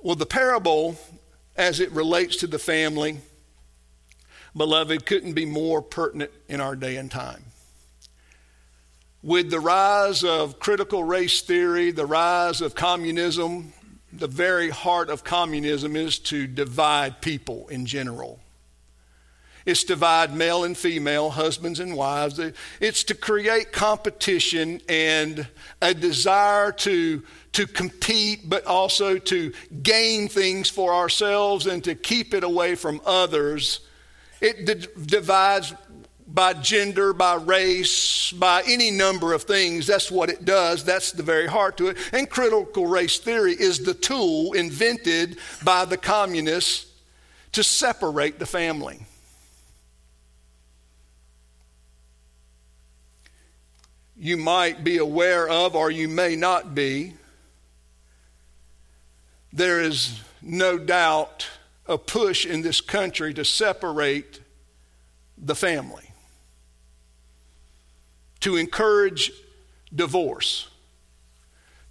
Well, 0.00 0.16
the 0.16 0.26
parable, 0.26 0.96
as 1.56 1.80
it 1.80 1.90
relates 1.92 2.36
to 2.36 2.46
the 2.46 2.58
family, 2.58 3.18
beloved, 4.56 5.06
couldn't 5.06 5.32
be 5.32 5.44
more 5.44 5.82
pertinent 5.82 6.30
in 6.48 6.60
our 6.60 6.76
day 6.76 6.96
and 6.96 7.10
time. 7.10 7.44
With 9.22 9.50
the 9.50 9.60
rise 9.60 10.22
of 10.22 10.60
critical 10.60 11.02
race 11.02 11.40
theory, 11.40 11.90
the 11.90 12.06
rise 12.06 12.60
of 12.60 12.76
communism, 12.76 13.72
the 14.12 14.28
very 14.28 14.70
heart 14.70 15.10
of 15.10 15.24
communism 15.24 15.96
is 15.96 16.18
to 16.20 16.46
divide 16.46 17.20
people 17.20 17.68
in 17.68 17.84
general. 17.84 18.40
It's 19.68 19.82
to 19.82 19.88
divide 19.88 20.34
male 20.34 20.64
and 20.64 20.74
female, 20.74 21.28
husbands 21.28 21.78
and 21.78 21.94
wives. 21.94 22.40
It's 22.80 23.04
to 23.04 23.14
create 23.14 23.70
competition 23.70 24.80
and 24.88 25.46
a 25.82 25.92
desire 25.92 26.72
to, 26.72 27.22
to 27.52 27.66
compete, 27.66 28.48
but 28.48 28.64
also 28.64 29.18
to 29.18 29.52
gain 29.82 30.28
things 30.28 30.70
for 30.70 30.94
ourselves 30.94 31.66
and 31.66 31.84
to 31.84 31.94
keep 31.94 32.32
it 32.32 32.44
away 32.44 32.76
from 32.76 33.02
others. 33.04 33.80
It 34.40 34.64
d- 34.64 34.86
divides 35.04 35.74
by 36.26 36.54
gender, 36.54 37.12
by 37.12 37.34
race, 37.34 38.32
by 38.32 38.62
any 38.66 38.90
number 38.90 39.34
of 39.34 39.42
things. 39.42 39.86
That's 39.86 40.10
what 40.10 40.30
it 40.30 40.46
does. 40.46 40.82
That's 40.82 41.12
the 41.12 41.22
very 41.22 41.46
heart 41.46 41.76
to 41.76 41.88
it. 41.88 41.98
And 42.14 42.30
critical 42.30 42.86
race 42.86 43.18
theory 43.18 43.52
is 43.52 43.80
the 43.80 43.92
tool 43.92 44.54
invented 44.54 45.36
by 45.62 45.84
the 45.84 45.98
communists 45.98 46.86
to 47.52 47.62
separate 47.62 48.38
the 48.38 48.46
family. 48.46 49.04
You 54.18 54.36
might 54.36 54.82
be 54.82 54.98
aware 54.98 55.48
of, 55.48 55.76
or 55.76 55.90
you 55.90 56.08
may 56.08 56.34
not 56.34 56.74
be, 56.74 57.14
there 59.52 59.80
is 59.80 60.20
no 60.42 60.78
doubt 60.78 61.46
a 61.86 61.96
push 61.96 62.44
in 62.44 62.62
this 62.62 62.80
country 62.80 63.32
to 63.34 63.44
separate 63.44 64.40
the 65.36 65.54
family 65.54 66.08
to 68.40 68.56
encourage 68.56 69.32
divorce, 69.94 70.68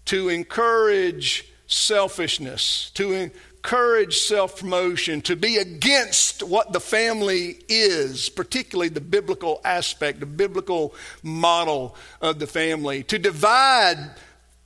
to 0.05 0.29
encourage 0.29 1.51
selfishness, 1.67 2.91
to 2.93 3.31
encourage 3.67 4.19
self 4.19 4.62
promotion, 4.62 5.19
to 5.19 5.36
be 5.36 5.57
against 5.57 6.41
what 6.41 6.71
the 6.71 6.79
family 6.79 7.59
is, 7.67 8.29
particularly 8.29 8.88
the 8.88 9.01
biblical 9.01 9.59
aspect, 9.65 10.21
the 10.21 10.25
biblical 10.25 10.95
model 11.21 11.93
of 12.21 12.39
the 12.39 12.47
family, 12.47 13.03
to 13.03 13.19
divide 13.19 13.97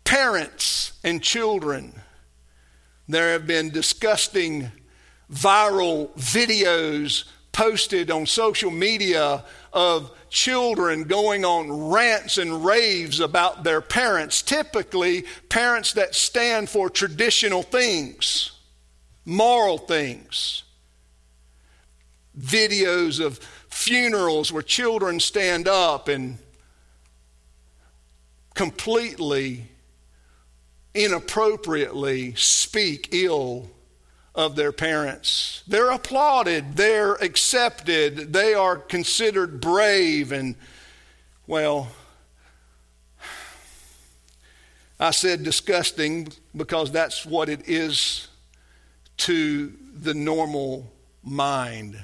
parents 0.03 0.93
and 1.03 1.23
children. 1.23 1.93
There 3.07 3.31
have 3.31 3.47
been 3.47 3.71
disgusting 3.71 4.71
viral 5.33 6.11
videos 6.11 7.23
posted 7.53 8.11
on 8.11 8.27
social 8.27 8.69
media 8.69 9.43
of 9.73 10.11
children 10.29 11.05
going 11.05 11.43
on 11.43 11.89
rants 11.89 12.37
and 12.37 12.63
raves 12.63 13.19
about 13.19 13.63
their 13.63 13.81
parents, 13.81 14.43
typically 14.43 15.25
parents 15.49 15.93
that 15.93 16.13
stand 16.13 16.69
for 16.69 16.87
traditional 16.87 17.63
things, 17.63 18.51
moral 19.25 19.77
things. 19.77 20.63
Videos 22.39 23.23
of 23.23 23.37
funerals 23.69 24.51
where 24.51 24.63
children 24.63 25.19
stand 25.19 25.67
up 25.67 26.07
and 26.07 26.37
completely 28.53 29.67
inappropriately 30.93 32.33
speak 32.35 33.09
ill 33.11 33.69
of 34.35 34.55
their 34.55 34.71
parents. 34.71 35.63
They're 35.67 35.91
applauded, 35.91 36.75
they're 36.75 37.15
accepted, 37.15 38.33
they 38.33 38.53
are 38.53 38.77
considered 38.77 39.59
brave, 39.59 40.31
and 40.31 40.55
well, 41.47 41.89
I 44.99 45.11
said 45.11 45.43
disgusting 45.43 46.31
because 46.55 46.91
that's 46.91 47.25
what 47.25 47.49
it 47.49 47.67
is 47.67 48.27
to 49.21 49.71
the 49.93 50.13
normal 50.13 50.91
mind. 51.23 51.97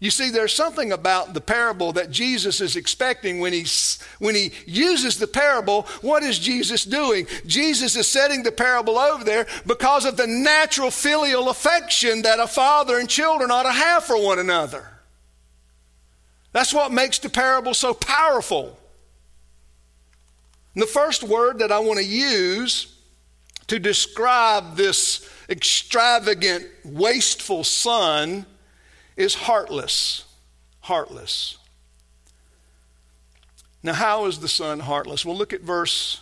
You 0.00 0.10
see, 0.10 0.30
there's 0.30 0.54
something 0.54 0.92
about 0.92 1.34
the 1.34 1.40
parable 1.40 1.92
that 1.94 2.10
Jesus 2.10 2.60
is 2.60 2.76
expecting 2.76 3.40
when, 3.40 3.52
he's, 3.52 3.98
when 4.20 4.34
he 4.34 4.52
uses 4.64 5.18
the 5.18 5.26
parable. 5.26 5.82
What 6.02 6.22
is 6.22 6.38
Jesus 6.38 6.84
doing? 6.84 7.26
Jesus 7.46 7.96
is 7.96 8.06
setting 8.06 8.44
the 8.44 8.52
parable 8.52 8.96
over 8.96 9.24
there 9.24 9.46
because 9.66 10.04
of 10.04 10.16
the 10.16 10.26
natural 10.26 10.92
filial 10.92 11.48
affection 11.48 12.22
that 12.22 12.38
a 12.38 12.46
father 12.46 12.98
and 12.98 13.08
children 13.08 13.50
ought 13.50 13.64
to 13.64 13.72
have 13.72 14.04
for 14.04 14.22
one 14.22 14.38
another. 14.38 14.88
That's 16.52 16.72
what 16.72 16.92
makes 16.92 17.18
the 17.18 17.28
parable 17.28 17.74
so 17.74 17.92
powerful. 17.92 18.78
And 20.74 20.82
the 20.82 20.86
first 20.86 21.24
word 21.24 21.58
that 21.58 21.72
I 21.72 21.80
want 21.80 21.98
to 21.98 22.06
use 22.06 22.94
to 23.66 23.78
describe 23.78 24.76
this 24.76 25.28
extravagant, 25.48 26.66
wasteful 26.84 27.64
son 27.64 28.46
is 29.16 29.34
heartless. 29.34 30.24
Heartless. 30.80 31.58
Now, 33.82 33.94
how 33.94 34.26
is 34.26 34.40
the 34.40 34.48
son 34.48 34.80
heartless? 34.80 35.24
Well, 35.24 35.36
look 35.36 35.52
at 35.52 35.60
verse 35.60 36.20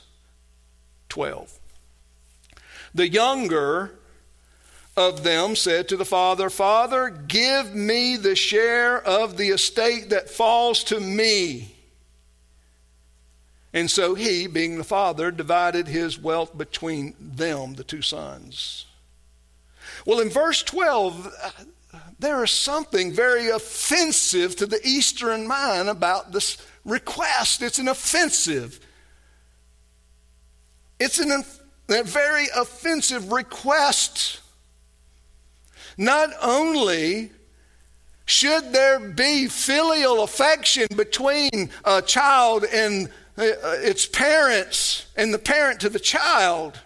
12. 1.08 1.58
The 2.94 3.08
younger 3.08 3.92
of 4.96 5.22
them 5.22 5.56
said 5.56 5.88
to 5.88 5.96
the 5.96 6.04
father, 6.04 6.48
Father, 6.48 7.10
give 7.10 7.74
me 7.74 8.16
the 8.16 8.34
share 8.34 9.02
of 9.02 9.36
the 9.36 9.48
estate 9.48 10.10
that 10.10 10.30
falls 10.30 10.84
to 10.84 10.98
me. 11.00 11.74
And 13.72 13.90
so 13.90 14.14
he, 14.14 14.46
being 14.46 14.78
the 14.78 14.84
father, 14.84 15.30
divided 15.30 15.86
his 15.86 16.18
wealth 16.18 16.56
between 16.56 17.14
them, 17.20 17.74
the 17.74 17.84
two 17.84 18.00
sons. 18.00 18.86
Well, 20.04 20.20
in 20.20 20.30
verse 20.30 20.62
12, 20.62 21.32
there 22.18 22.42
is 22.42 22.50
something 22.50 23.12
very 23.12 23.48
offensive 23.48 24.56
to 24.56 24.66
the 24.66 24.80
Eastern 24.84 25.46
mind 25.46 25.88
about 25.88 26.32
this 26.32 26.58
request. 26.84 27.62
It's 27.62 27.78
an 27.78 27.88
offensive. 27.88 28.80
It's 30.98 31.18
an, 31.18 31.44
a 31.88 32.02
very 32.04 32.46
offensive 32.56 33.32
request. 33.32 34.40
Not 35.98 36.30
only 36.42 37.30
should 38.24 38.72
there 38.72 38.98
be 38.98 39.46
filial 39.46 40.22
affection 40.22 40.88
between 40.96 41.70
a 41.84 42.02
child 42.02 42.64
and 42.64 43.08
uh, 43.38 43.44
its 43.62 44.06
parents 44.06 45.06
and 45.16 45.32
the 45.32 45.38
parent 45.38 45.80
to 45.80 45.88
the 45.88 45.98
child, 45.98 46.80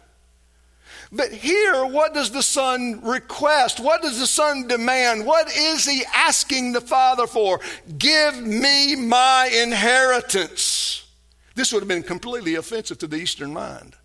but 1.12 1.32
here, 1.32 1.84
what 1.84 2.14
does 2.14 2.30
the 2.30 2.42
son 2.42 3.00
request? 3.02 3.80
What 3.80 4.02
does 4.02 4.20
the 4.20 4.26
son 4.26 4.68
demand? 4.68 5.26
What 5.26 5.48
is 5.48 5.84
he 5.84 6.04
asking 6.14 6.72
the 6.72 6.80
father 6.80 7.26
for? 7.26 7.60
Give 7.98 8.40
me 8.40 8.94
my 8.94 9.50
inheritance. 9.52 11.08
This 11.56 11.72
would 11.72 11.80
have 11.80 11.88
been 11.88 12.04
completely 12.04 12.54
offensive 12.54 12.98
to 12.98 13.08
the 13.08 13.16
Eastern 13.16 13.52
mind. 13.52 13.96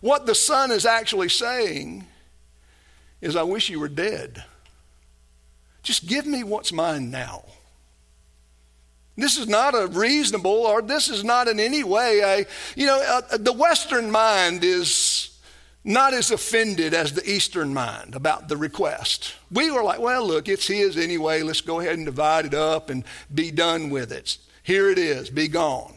What 0.00 0.26
the 0.26 0.34
son 0.34 0.72
is 0.72 0.84
actually 0.84 1.28
saying 1.28 2.06
is, 3.20 3.36
I 3.36 3.44
wish 3.44 3.70
you 3.70 3.78
were 3.78 3.88
dead. 3.88 4.42
Just 5.84 6.08
give 6.08 6.26
me 6.26 6.42
what's 6.42 6.72
mine 6.72 7.12
now. 7.12 7.44
This 9.16 9.38
is 9.38 9.46
not 9.46 9.74
a 9.74 9.86
reasonable, 9.86 10.50
or 10.50 10.82
this 10.82 11.08
is 11.08 11.22
not 11.22 11.46
in 11.46 11.60
any 11.60 11.84
way 11.84 12.20
a, 12.20 12.46
you 12.74 12.86
know, 12.86 13.00
uh, 13.00 13.36
the 13.36 13.52
Western 13.52 14.10
mind 14.10 14.64
is 14.64 15.31
not 15.84 16.14
as 16.14 16.30
offended 16.30 16.94
as 16.94 17.12
the 17.12 17.28
Eastern 17.28 17.74
mind 17.74 18.14
about 18.14 18.48
the 18.48 18.56
request. 18.56 19.34
We 19.50 19.70
were 19.70 19.82
like, 19.82 19.98
well, 19.98 20.26
look, 20.26 20.48
it's 20.48 20.66
his 20.66 20.96
anyway. 20.96 21.42
Let's 21.42 21.60
go 21.60 21.80
ahead 21.80 21.96
and 21.96 22.06
divide 22.06 22.46
it 22.46 22.54
up 22.54 22.88
and 22.88 23.04
be 23.34 23.50
done 23.50 23.90
with 23.90 24.12
it. 24.12 24.38
Here 24.62 24.90
it 24.90 24.98
is, 24.98 25.28
be 25.28 25.48
gone. 25.48 25.94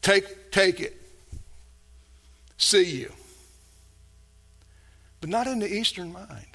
Take, 0.00 0.50
take 0.50 0.80
it. 0.80 1.00
See 2.56 2.84
you. 2.84 3.12
But 5.20 5.30
not 5.30 5.46
in 5.46 5.60
the 5.60 5.72
Eastern 5.72 6.12
mind. 6.12 6.46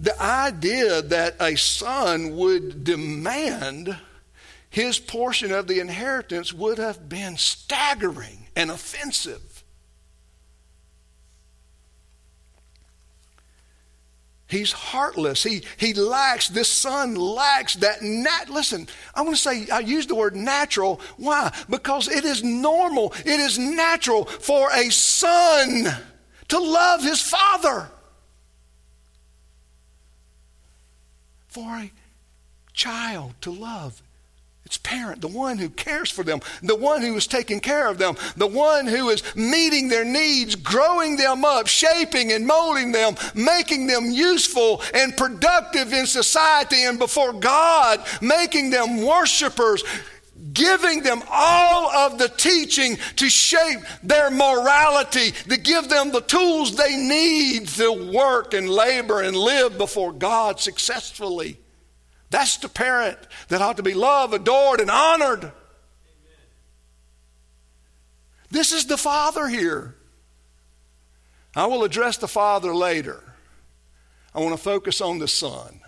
The 0.00 0.20
idea 0.20 1.02
that 1.02 1.36
a 1.38 1.56
son 1.56 2.36
would 2.36 2.84
demand 2.84 3.98
his 4.70 4.98
portion 4.98 5.52
of 5.52 5.66
the 5.68 5.80
inheritance 5.80 6.52
would 6.54 6.78
have 6.78 7.10
been 7.10 7.36
staggering 7.36 8.41
and 8.56 8.70
offensive. 8.70 9.64
He's 14.52 14.72
heartless. 14.72 15.42
He, 15.42 15.62
he 15.78 15.94
lacks, 15.94 16.48
this 16.48 16.68
son 16.68 17.14
lacks 17.14 17.72
that 17.76 18.02
nat. 18.02 18.50
Listen, 18.50 18.86
I 19.14 19.22
want 19.22 19.34
to 19.34 19.40
say, 19.40 19.66
I 19.70 19.78
use 19.78 20.06
the 20.06 20.14
word 20.14 20.36
natural. 20.36 21.00
Why? 21.16 21.50
Because 21.70 22.06
it 22.06 22.26
is 22.26 22.44
normal, 22.44 23.14
it 23.24 23.40
is 23.40 23.58
natural 23.58 24.26
for 24.26 24.70
a 24.74 24.90
son 24.90 25.86
to 26.48 26.58
love 26.58 27.02
his 27.02 27.22
father. 27.22 27.90
For 31.48 31.70
a 31.70 31.90
child 32.74 33.32
to 33.40 33.50
love 33.50 34.02
its 34.64 34.78
parent, 34.78 35.20
the 35.20 35.28
one 35.28 35.58
who 35.58 35.68
cares 35.68 36.10
for 36.10 36.22
them, 36.22 36.40
the 36.62 36.74
one 36.76 37.02
who 37.02 37.14
is 37.16 37.26
taking 37.26 37.60
care 37.60 37.88
of 37.88 37.98
them, 37.98 38.16
the 38.36 38.46
one 38.46 38.86
who 38.86 39.10
is 39.10 39.22
meeting 39.34 39.88
their 39.88 40.04
needs, 40.04 40.54
growing 40.54 41.16
them 41.16 41.44
up, 41.44 41.66
shaping 41.66 42.32
and 42.32 42.46
molding 42.46 42.92
them, 42.92 43.14
making 43.34 43.86
them 43.86 44.10
useful 44.10 44.80
and 44.94 45.16
productive 45.16 45.92
in 45.92 46.06
society 46.06 46.84
and 46.84 46.98
before 46.98 47.32
God, 47.32 48.04
making 48.20 48.70
them 48.70 49.04
worshipers, 49.04 49.84
giving 50.52 51.02
them 51.02 51.22
all 51.30 51.90
of 51.90 52.18
the 52.18 52.28
teaching 52.28 52.96
to 53.16 53.28
shape 53.28 53.80
their 54.02 54.30
morality, 54.30 55.32
to 55.32 55.56
give 55.56 55.88
them 55.88 56.12
the 56.12 56.20
tools 56.20 56.76
they 56.76 56.96
need 56.96 57.68
to 57.68 58.12
work 58.12 58.54
and 58.54 58.70
labor 58.70 59.22
and 59.22 59.36
live 59.36 59.76
before 59.76 60.12
God 60.12 60.60
successfully. 60.60 61.58
That's 62.32 62.56
the 62.56 62.68
parent 62.70 63.18
that 63.48 63.60
ought 63.60 63.76
to 63.76 63.82
be 63.82 63.92
loved, 63.92 64.32
adored, 64.32 64.80
and 64.80 64.90
honored. 64.90 65.44
Amen. 65.44 65.52
This 68.50 68.72
is 68.72 68.86
the 68.86 68.96
father 68.96 69.48
here. 69.48 69.94
I 71.54 71.66
will 71.66 71.84
address 71.84 72.16
the 72.16 72.26
father 72.26 72.74
later. 72.74 73.22
I 74.34 74.40
want 74.40 74.56
to 74.56 74.62
focus 74.62 75.02
on 75.02 75.18
the 75.18 75.28
son. 75.28 75.80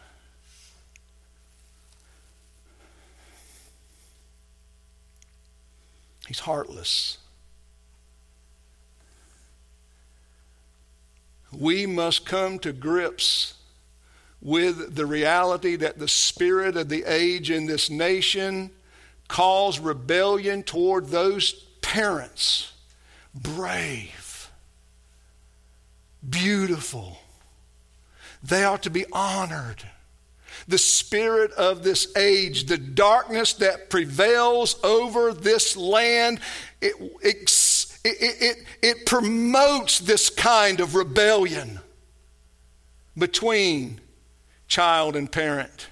He's 6.29 6.41
heartless. 6.41 7.17
We 11.51 11.87
must 11.87 12.27
come 12.27 12.59
to 12.59 12.73
grips 12.75 13.55
with 14.45 14.95
the 14.95 15.07
reality 15.07 15.75
that 15.75 15.99
the 15.99 16.07
spirit 16.07 16.77
of 16.77 16.91
the 16.91 17.03
age 17.05 17.51
in 17.51 17.65
this 17.65 17.89
nation 17.89 18.71
calls 19.27 19.81
rebellion 19.81 20.63
toward 20.63 21.09
those 21.09 21.55
parents. 21.81 22.73
Brave, 23.35 24.51
beautiful. 26.29 27.19
They 28.43 28.65
ought 28.65 28.83
to 28.83 28.91
be 28.91 29.07
honored. 29.11 29.83
The 30.69 30.79
spirit 30.79 31.51
of 31.53 31.83
this 31.83 32.15
age, 32.17 32.67
the 32.67 32.79
darkness 32.79 33.55
that 33.55 33.89
prevails 33.89 34.79
over 34.85 35.33
this 35.33 35.75
land, 35.75 36.41
it, 36.83 36.95
it, 37.23 37.51
it, 38.05 38.57
it, 38.83 39.07
promotes 39.07 39.99
this 39.99 40.29
kind 40.29 40.81
of 40.81 40.95
rebellion 40.95 41.81
between 43.17 44.01
child 44.67 45.17
and 45.17 45.31
parent. 45.31 45.89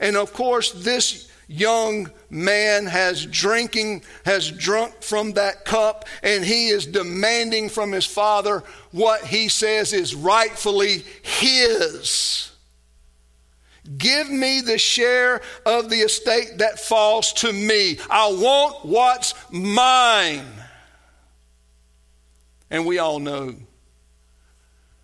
And 0.00 0.16
of 0.16 0.32
course, 0.32 0.72
this 0.72 1.30
young 1.48 2.10
man 2.28 2.86
has 2.86 3.24
drinking 3.24 4.02
has 4.24 4.50
drunk 4.50 5.02
from 5.02 5.32
that 5.32 5.64
cup 5.64 6.04
and 6.22 6.44
he 6.44 6.68
is 6.68 6.86
demanding 6.86 7.70
from 7.70 7.90
his 7.90 8.04
father 8.04 8.62
what 8.92 9.24
he 9.24 9.48
says 9.48 9.92
is 9.92 10.14
rightfully 10.14 11.02
his. 11.22 12.52
Give 13.96 14.28
me 14.30 14.60
the 14.60 14.76
share 14.76 15.40
of 15.64 15.88
the 15.88 16.00
estate 16.00 16.58
that 16.58 16.78
falls 16.78 17.32
to 17.34 17.50
me. 17.50 17.98
I 18.10 18.28
want 18.30 18.84
what's 18.84 19.34
mine. 19.50 20.44
And 22.70 22.84
we 22.84 22.98
all 22.98 23.18
know 23.18 23.54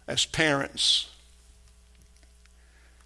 as 0.07 0.27
parents 0.27 1.09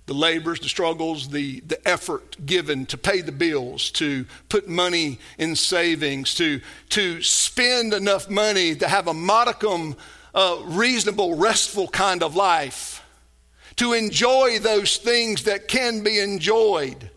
the 0.09 0.15
labors, 0.15 0.59
the 0.59 0.69
struggles, 0.69 1.29
the, 1.29 1.61
the 1.61 1.87
effort 1.87 2.45
given 2.45 2.87
to 2.87 2.97
pay 2.97 3.21
the 3.21 3.31
bills, 3.31 3.91
to 3.91 4.25
put 4.49 4.67
money 4.67 5.19
in 5.37 5.55
savings, 5.55 6.35
to, 6.35 6.61
to 6.89 7.23
spend 7.23 7.93
enough 7.93 8.29
money 8.31 8.75
to 8.75 8.89
have 8.89 9.07
a 9.07 9.13
modicum, 9.13 9.95
uh, 10.35 10.57
reasonable, 10.65 11.37
restful 11.37 11.87
kind 11.89 12.23
of 12.23 12.35
life, 12.35 13.05
to 13.77 13.93
enjoy 13.93 14.59
those 14.59 14.97
things 14.97 15.45
that 15.45 15.69
can 15.69 16.03
be 16.03 16.19
enjoyed, 16.19 17.11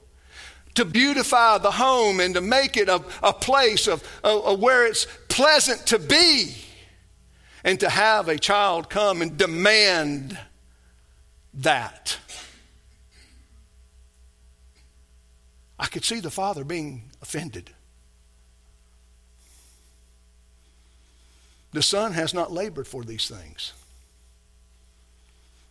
to 0.76 0.84
beautify 0.84 1.58
the 1.60 1.72
home 1.72 2.20
and 2.20 2.36
to 2.36 2.42
make 2.42 2.76
it 2.76 2.90
a, 2.90 3.02
a 3.24 3.32
place 3.32 3.88
of, 3.88 4.04
of 4.22 4.60
where 4.60 4.86
it's 4.86 5.08
pleasant 5.30 5.88
to 5.88 5.98
be, 5.98 6.54
and 7.64 7.80
to 7.80 7.90
have 7.90 8.28
a 8.28 8.38
child 8.38 8.90
come 8.90 9.22
and 9.22 9.38
demand 9.38 10.38
that. 11.54 12.18
I 15.82 15.88
could 15.88 16.06
see 16.06 16.20
the 16.20 16.30
father 16.30 16.64
being 16.64 17.10
offended. 17.24 17.72
The 21.74 21.82
son 21.82 22.14
has 22.14 22.34
not 22.36 22.52
labored 22.52 22.88
for 22.88 23.04
these 23.04 23.28
things. 23.28 23.74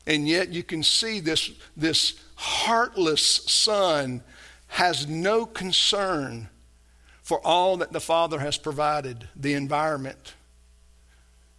And 0.06 0.26
yet 0.26 0.48
you 0.48 0.64
can 0.64 0.82
see 0.82 1.20
this, 1.20 1.52
this 1.76 2.14
heartless 2.34 3.22
son 3.22 4.22
has 4.66 5.06
no 5.06 5.46
concern 5.46 6.48
for 7.22 7.38
all 7.46 7.76
that 7.76 7.92
the 7.92 8.00
father 8.00 8.40
has 8.40 8.58
provided 8.58 9.28
the 9.36 9.54
environment, 9.54 10.34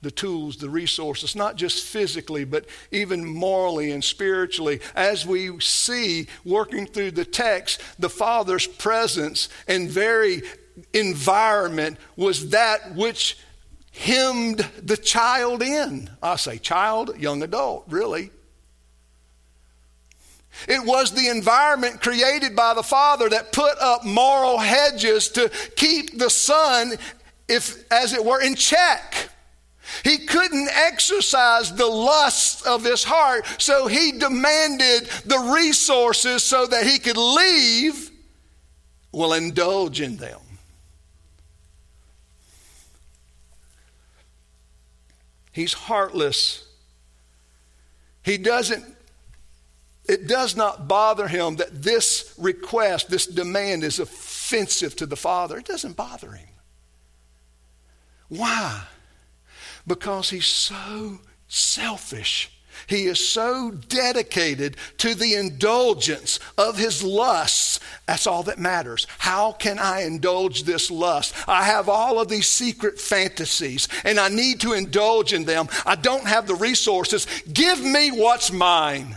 the 0.02 0.12
tools, 0.12 0.58
the 0.58 0.70
resources, 0.70 1.36
not 1.36 1.56
just 1.56 1.86
physically, 1.86 2.44
but 2.44 2.66
even 2.92 3.26
morally 3.26 3.92
and 3.92 4.04
spiritually. 4.04 4.80
As 4.96 5.26
we 5.26 5.60
see 5.60 6.28
working 6.44 6.88
through 6.88 7.12
the 7.12 7.26
text, 7.26 7.82
the 8.00 8.10
Father's 8.10 8.66
presence 8.66 9.48
and 9.68 9.90
very 9.90 10.42
environment 10.94 11.98
was 12.16 12.50
that 12.50 12.96
which 12.96 13.38
hemmed 13.92 14.60
the 14.82 14.98
child 14.98 15.62
in. 15.62 16.10
I 16.24 16.36
say 16.38 16.58
child, 16.58 17.18
young 17.20 17.44
adult, 17.44 17.86
really. 17.88 18.32
It 20.68 20.86
was 20.86 21.12
the 21.12 21.30
environment 21.30 22.02
created 22.02 22.56
by 22.56 22.74
the 22.74 22.84
Father 22.84 23.30
that 23.30 23.52
put 23.52 23.78
up 23.80 24.04
moral 24.04 24.58
hedges 24.58 25.30
to 25.30 25.50
keep 25.76 26.18
the 26.18 26.30
Son, 26.30 26.94
if, 27.48 27.92
as 27.92 28.14
it 28.14 28.24
were, 28.24 28.42
in 28.42 28.56
check. 28.56 29.31
He 30.04 30.20
couldn't 30.20 30.70
exercise 30.70 31.74
the 31.74 31.88
lusts 31.88 32.62
of 32.64 32.84
his 32.84 33.04
heart, 33.04 33.46
so 33.58 33.88
he 33.88 34.14
demanded 34.14 35.08
the 35.26 35.52
resources 35.54 36.44
so 36.44 36.66
that 36.68 36.86
he 36.86 37.00
could 37.00 37.18
leave, 37.18 38.10
will 39.12 39.34
indulge 39.34 40.00
in 40.02 40.18
them. 40.18 40.40
He's 45.52 45.74
heartless. 45.74 46.66
He 48.24 48.38
doesn't, 48.38 48.86
it 50.06 50.28
does 50.28 50.56
not 50.56 50.88
bother 50.88 51.28
him 51.28 51.58
that 51.58 51.84
this 51.84 52.34
request, 52.38 53.10
this 53.10 53.26
demand 53.26 53.84
is 53.84 54.00
offensive 54.00 54.96
to 54.98 55.06
the 55.06 55.18
Father. 55.18 55.58
It 55.58 55.66
doesn't 55.66 55.98
bother 55.98 56.32
him. 56.32 56.48
Why? 58.30 58.84
Because 59.86 60.30
he's 60.30 60.48
so 60.48 61.20
selfish. 61.48 62.52
He 62.88 63.06
is 63.06 63.26
so 63.26 63.72
dedicated 63.72 64.78
to 64.98 65.14
the 65.14 65.36
indulgence 65.36 66.40
of 66.58 66.78
his 66.78 67.04
lusts. 67.04 67.80
That's 68.08 68.28
all 68.28 68.44
that 68.44 68.60
matters. 68.60 69.08
How 69.18 69.52
can 69.52 69.78
I 69.80 70.02
indulge 70.02 70.64
this 70.64 70.90
lust? 70.90 71.36
I 71.48 71.64
have 71.64 71.90
all 71.90 72.20
of 72.20 72.28
these 72.28 72.48
secret 72.48 73.00
fantasies 73.00 73.88
and 74.04 74.20
I 74.20 74.30
need 74.30 74.62
to 74.62 74.74
indulge 74.74 75.34
in 75.34 75.46
them. 75.46 75.68
I 75.86 75.96
don't 75.96 76.26
have 76.26 76.48
the 76.48 76.56
resources. 76.56 77.28
Give 77.52 77.84
me 77.84 78.12
what's 78.12 78.52
mine. 78.52 79.16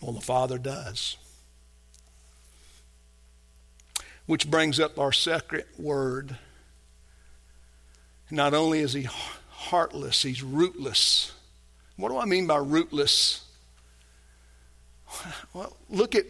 Well, 0.00 0.12
the 0.12 0.20
Father 0.20 0.56
does. 0.56 1.16
Which 4.30 4.48
brings 4.48 4.78
up 4.78 4.96
our 4.96 5.10
second 5.10 5.64
word. 5.76 6.36
Not 8.30 8.54
only 8.54 8.78
is 8.78 8.92
he 8.92 9.08
heartless, 9.48 10.22
he's 10.22 10.40
rootless. 10.40 11.32
What 11.96 12.10
do 12.10 12.16
I 12.16 12.26
mean 12.26 12.46
by 12.46 12.58
rootless? 12.58 13.44
Well, 15.52 15.76
look 15.88 16.14
at 16.14 16.26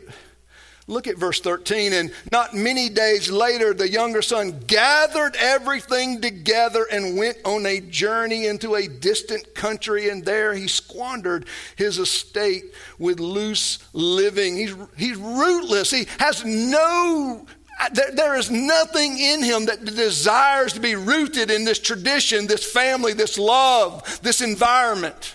Look 0.90 1.06
at 1.06 1.18
verse 1.18 1.40
13. 1.40 1.92
And 1.92 2.10
not 2.32 2.52
many 2.52 2.88
days 2.88 3.30
later, 3.30 3.72
the 3.72 3.88
younger 3.88 4.22
son 4.22 4.58
gathered 4.66 5.36
everything 5.36 6.20
together 6.20 6.84
and 6.90 7.16
went 7.16 7.36
on 7.44 7.64
a 7.64 7.80
journey 7.80 8.46
into 8.46 8.74
a 8.74 8.88
distant 8.88 9.54
country. 9.54 10.08
And 10.08 10.24
there 10.24 10.52
he 10.52 10.66
squandered 10.66 11.46
his 11.76 11.98
estate 11.98 12.74
with 12.98 13.20
loose 13.20 13.78
living. 13.92 14.56
He's, 14.56 14.74
he's 14.96 15.16
rootless. 15.16 15.92
He 15.92 16.06
has 16.18 16.44
no 16.44 17.46
there, 17.92 18.10
there 18.12 18.36
is 18.36 18.50
nothing 18.50 19.18
in 19.18 19.42
him 19.42 19.66
that 19.66 19.84
desires 19.84 20.74
to 20.74 20.80
be 20.80 20.94
rooted 20.94 21.50
in 21.50 21.64
this 21.64 21.78
tradition, 21.78 22.46
this 22.46 22.70
family, 22.70 23.12
this 23.12 23.38
love, 23.38 24.20
this 24.22 24.40
environment. 24.40 25.34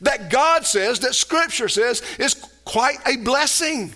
That 0.00 0.30
God 0.30 0.64
says, 0.64 1.00
that 1.00 1.14
Scripture 1.14 1.68
says, 1.68 2.02
is 2.18 2.34
quite 2.64 2.98
a 3.06 3.16
blessing. 3.16 3.92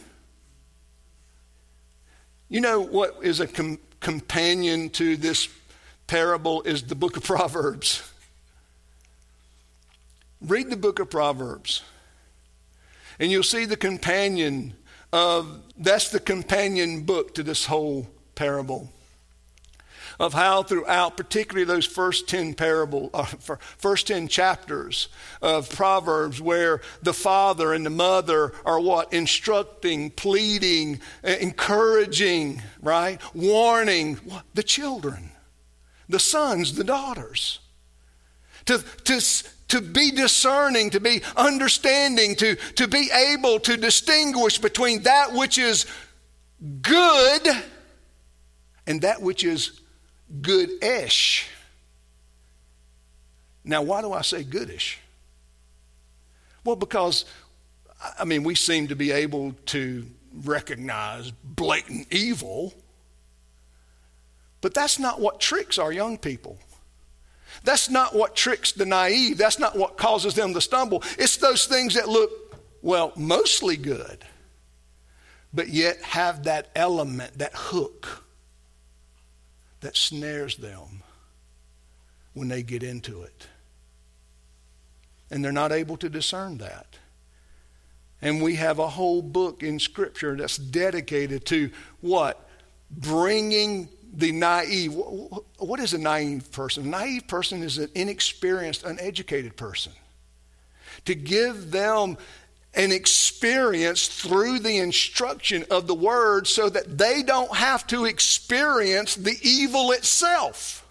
You 2.49 2.61
know 2.61 2.81
what 2.81 3.19
is 3.23 3.41
a 3.41 3.47
com- 3.47 3.79
companion 4.01 4.91
to 4.91 5.17
this 5.17 5.49
parable 6.07 6.63
is 6.63 6.83
the 6.85 6.95
book 6.95 7.17
of 7.17 7.23
Proverbs. 7.23 8.03
Read 10.41 10.71
the 10.71 10.77
book 10.77 10.99
of 10.99 11.11
Proverbs, 11.11 11.83
and 13.19 13.31
you'll 13.31 13.43
see 13.43 13.65
the 13.65 13.77
companion 13.77 14.75
of 15.13 15.63
that's 15.77 16.11
the 16.11 16.21
companion 16.21 17.03
book 17.03 17.35
to 17.35 17.43
this 17.43 17.67
whole 17.67 18.09
parable 18.35 18.91
of 20.19 20.35
how 20.35 20.63
throughout, 20.63 21.17
particularly 21.17 21.65
those 21.65 21.87
first 21.87 22.29
10 22.29 22.55
parable, 22.55 23.11
uh, 23.15 23.25
first 23.25 24.09
10 24.09 24.29
chapters 24.29 25.09
of 25.41 25.71
Proverbs, 25.71 26.41
where 26.41 26.81
the 27.03 27.13
father 27.13 27.73
and 27.73 27.87
the 27.87 27.91
mother 27.91 28.53
are 28.65 28.81
what? 28.81 29.13
Instructing, 29.13 30.11
pleading, 30.11 31.01
encouraging, 31.23 32.63
right? 32.83 33.21
Warning 33.35 34.17
what? 34.17 34.45
the 34.55 34.63
children, 34.63 35.31
the 36.09 36.19
sons, 36.19 36.75
the 36.75 36.85
daughters. 36.85 37.61
To, 38.67 38.85
to, 39.05 39.45
to 39.69 39.81
be 39.81 40.11
discerning, 40.11 40.91
to 40.91 41.01
be 41.01 41.23
understanding, 41.37 42.35
to, 42.37 42.57
to 42.75 42.89
be 42.89 43.11
able 43.11 43.61
to 43.61 43.77
distinguish 43.77 44.59
between 44.59 45.03
that 45.03 45.33
which 45.33 45.59
is 45.59 45.87
good 46.83 47.49
and 48.87 49.03
that 49.03 49.21
which 49.21 49.45
is 49.45 49.81
goodish. 50.41 51.49
Now, 53.65 53.83
why 53.83 54.01
do 54.01 54.13
I 54.13 54.23
say 54.23 54.43
goodish? 54.43 54.99
Well, 56.65 56.77
because, 56.77 57.27
I 58.19 58.25
mean, 58.25 58.43
we 58.43 58.55
seem 58.55 58.89
to 58.89 58.97
be 58.97 59.11
able 59.11 59.53
to 59.67 60.07
recognize 60.45 61.31
blatant 61.31 62.07
evil, 62.11 62.73
but 64.61 64.75
that's 64.75 64.99
not 64.99 65.21
what 65.21 65.41
tricks 65.41 65.79
our 65.79 65.93
young 65.93 66.17
people. 66.17 66.59
That's 67.69 67.91
not 67.91 68.15
what 68.15 68.35
tricks 68.35 68.73
the 68.73 68.87
naive. 68.87 69.37
That's 69.37 69.59
not 69.59 69.77
what 69.77 69.99
causes 69.99 70.33
them 70.33 70.55
to 70.55 70.61
stumble. 70.63 71.03
It's 71.19 71.37
those 71.37 71.67
things 71.67 71.97
that 71.97 72.09
look, 72.09 72.31
well, 72.81 73.13
mostly 73.15 73.77
good, 73.77 74.25
but 75.53 75.69
yet 75.69 76.01
have 76.01 76.45
that 76.45 76.71
element, 76.75 77.37
that 77.41 77.53
hook 77.55 78.25
that 79.81 79.99
snares 79.99 80.57
them 80.57 81.03
when 82.33 82.49
they 82.49 82.63
get 82.63 82.83
into 82.83 83.21
it. 83.21 83.49
And 85.31 85.45
they're 85.45 85.53
not 85.53 85.71
able 85.71 85.99
to 85.99 86.09
discern 86.09 86.57
that. 86.57 86.97
And 88.23 88.41
we 88.41 88.55
have 88.55 88.79
a 88.79 88.89
whole 88.89 89.21
book 89.21 89.63
in 89.63 89.79
Scripture 89.79 90.39
that's 90.39 90.57
dedicated 90.57 91.45
to 91.45 91.71
what? 92.01 92.49
Bringing 92.91 93.91
the 94.13 94.33
naive. 94.33 94.95
What 94.95 95.81
is 95.81 95.95
a 95.95 95.99
naive 95.99 96.51
person? 96.53 96.87
A 96.87 96.89
naive 96.89 97.27
person 97.27 97.63
is 97.63 97.79
an 97.79 97.91
inexperienced, 97.95 98.85
uneducated 98.85 99.57
person. 99.57 99.93
To 101.05 101.15
give 101.15 101.71
them 101.71 102.17
an 102.75 102.93
experience 102.93 104.09
through 104.09 104.59
the 104.61 104.79
instruction 104.79 105.65
of 105.71 105.87
the 105.87 105.95
word 105.95 106.47
so 106.47 106.69
that 106.69 106.99
they 106.99 107.23
don't 107.23 107.55
have 107.55 107.87
to 107.89 108.05
experience 108.05 109.15
the 109.15 109.37
evil 109.43 109.93
itself. 109.93 110.87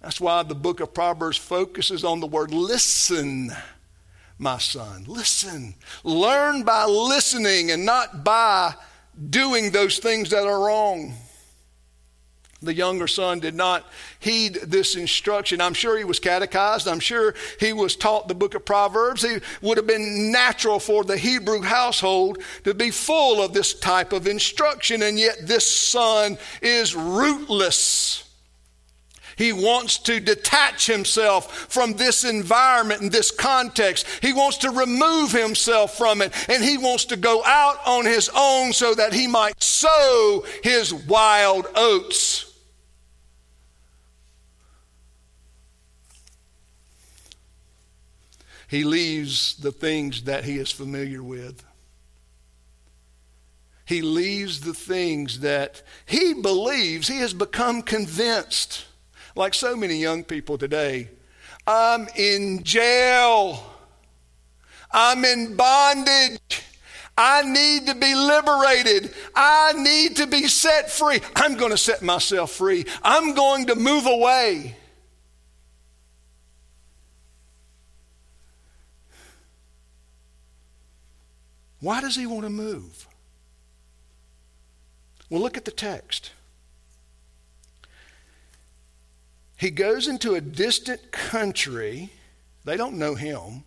That's 0.00 0.20
why 0.20 0.42
the 0.42 0.54
book 0.54 0.80
of 0.80 0.94
Proverbs 0.94 1.36
focuses 1.36 2.04
on 2.04 2.20
the 2.20 2.26
word 2.26 2.52
listen, 2.52 3.52
my 4.38 4.58
son. 4.58 5.04
Listen. 5.06 5.74
Learn 6.02 6.62
by 6.62 6.86
listening 6.86 7.70
and 7.70 7.84
not 7.84 8.24
by 8.24 8.74
doing 9.28 9.70
those 9.70 9.98
things 9.98 10.30
that 10.30 10.46
are 10.46 10.66
wrong. 10.66 11.14
The 12.62 12.74
younger 12.74 13.06
son 13.06 13.40
did 13.40 13.54
not 13.54 13.86
heed 14.18 14.54
this 14.66 14.94
instruction. 14.94 15.62
I'm 15.62 15.72
sure 15.72 15.96
he 15.96 16.04
was 16.04 16.20
catechized. 16.20 16.86
I'm 16.86 17.00
sure 17.00 17.34
he 17.58 17.72
was 17.72 17.96
taught 17.96 18.28
the 18.28 18.34
book 18.34 18.54
of 18.54 18.66
Proverbs. 18.66 19.24
It 19.24 19.42
would 19.62 19.78
have 19.78 19.86
been 19.86 20.30
natural 20.30 20.78
for 20.78 21.02
the 21.02 21.16
Hebrew 21.16 21.62
household 21.62 22.42
to 22.64 22.74
be 22.74 22.90
full 22.90 23.42
of 23.42 23.54
this 23.54 23.72
type 23.72 24.12
of 24.12 24.26
instruction, 24.26 25.02
and 25.02 25.18
yet 25.18 25.38
this 25.42 25.66
son 25.66 26.36
is 26.60 26.94
rootless. 26.94 28.29
He 29.40 29.54
wants 29.54 29.96
to 30.00 30.20
detach 30.20 30.86
himself 30.86 31.50
from 31.72 31.94
this 31.94 32.24
environment 32.24 33.00
and 33.00 33.10
this 33.10 33.30
context. 33.30 34.06
He 34.20 34.34
wants 34.34 34.58
to 34.58 34.70
remove 34.70 35.32
himself 35.32 35.96
from 35.96 36.20
it, 36.20 36.34
and 36.50 36.62
he 36.62 36.76
wants 36.76 37.06
to 37.06 37.16
go 37.16 37.42
out 37.46 37.78
on 37.86 38.04
his 38.04 38.30
own 38.36 38.74
so 38.74 38.94
that 38.94 39.14
he 39.14 39.26
might 39.26 39.62
sow 39.62 40.44
his 40.62 40.92
wild 40.92 41.66
oats. 41.74 42.54
He 48.68 48.84
leaves 48.84 49.54
the 49.56 49.72
things 49.72 50.24
that 50.24 50.44
he 50.44 50.58
is 50.58 50.70
familiar 50.70 51.22
with. 51.22 51.64
He 53.86 54.02
leaves 54.02 54.60
the 54.60 54.74
things 54.74 55.40
that 55.40 55.80
he 56.04 56.34
believes, 56.34 57.08
he 57.08 57.20
has 57.20 57.32
become 57.32 57.80
convinced, 57.80 58.84
like 59.34 59.54
so 59.54 59.76
many 59.76 59.96
young 59.96 60.24
people 60.24 60.58
today. 60.58 61.10
I'm 61.66 62.08
in 62.16 62.62
jail. 62.62 63.64
I'm 64.90 65.24
in 65.24 65.56
bondage. 65.56 66.62
I 67.16 67.42
need 67.42 67.86
to 67.86 67.94
be 67.94 68.14
liberated. 68.14 69.14
I 69.34 69.74
need 69.74 70.16
to 70.16 70.26
be 70.26 70.48
set 70.48 70.90
free. 70.90 71.20
I'm 71.36 71.56
going 71.56 71.70
to 71.70 71.78
set 71.78 72.02
myself 72.02 72.50
free. 72.52 72.86
I'm 73.02 73.34
going 73.34 73.66
to 73.66 73.74
move 73.74 74.06
away. 74.06 74.76
Why 81.80 82.00
does 82.00 82.16
he 82.16 82.26
want 82.26 82.42
to 82.42 82.50
move? 82.50 83.06
Well, 85.28 85.40
look 85.40 85.56
at 85.56 85.64
the 85.64 85.70
text. 85.70 86.32
He 89.60 89.70
goes 89.70 90.08
into 90.08 90.34
a 90.34 90.40
distant 90.40 91.12
country. 91.12 92.10
They 92.64 92.78
don't 92.78 92.96
know 92.96 93.14
him. 93.14 93.64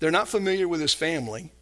They're 0.00 0.10
not 0.10 0.26
familiar 0.26 0.66
with 0.66 0.80
his 0.80 0.92
family. 0.92 1.52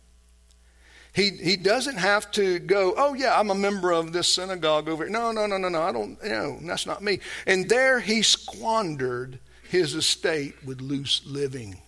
He, 1.12 1.28
he 1.28 1.56
doesn't 1.56 1.98
have 1.98 2.30
to 2.32 2.58
go, 2.58 2.94
oh, 2.96 3.12
yeah, 3.12 3.38
I'm 3.38 3.50
a 3.50 3.54
member 3.54 3.92
of 3.92 4.14
this 4.14 4.28
synagogue 4.28 4.88
over 4.88 5.04
here. 5.04 5.12
No, 5.12 5.30
no, 5.30 5.44
no, 5.44 5.58
no, 5.58 5.68
no, 5.68 5.82
I 5.82 5.92
don't, 5.92 6.16
no, 6.24 6.58
that's 6.62 6.86
not 6.86 7.02
me. 7.02 7.20
And 7.46 7.68
there 7.68 8.00
he 8.00 8.22
squandered 8.22 9.38
his 9.68 9.94
estate 9.94 10.54
with 10.64 10.80
loose 10.80 11.20
living. 11.26 11.82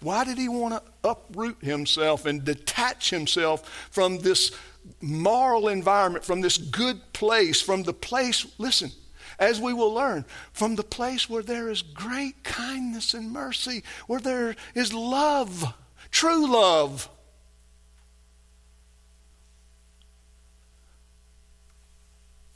Why 0.00 0.24
did 0.24 0.38
he 0.38 0.48
want 0.48 0.74
to 0.74 1.08
uproot 1.08 1.62
himself 1.62 2.24
and 2.24 2.42
detach 2.42 3.10
himself 3.10 3.68
from 3.90 4.18
this 4.18 4.50
moral 5.00 5.68
environment, 5.68 6.24
from 6.24 6.40
this 6.40 6.58
good 6.58 7.12
place, 7.12 7.60
from 7.60 7.82
the 7.82 7.92
place, 7.92 8.46
listen, 8.58 8.90
as 9.38 9.60
we 9.60 9.72
will 9.72 9.92
learn, 9.92 10.24
from 10.52 10.76
the 10.76 10.82
place 10.82 11.28
where 11.28 11.42
there 11.42 11.68
is 11.68 11.82
great 11.82 12.44
kindness 12.44 13.14
and 13.14 13.32
mercy, 13.32 13.82
where 14.06 14.20
there 14.20 14.56
is 14.74 14.92
love, 14.92 15.74
true 16.10 16.46
love. 16.46 17.08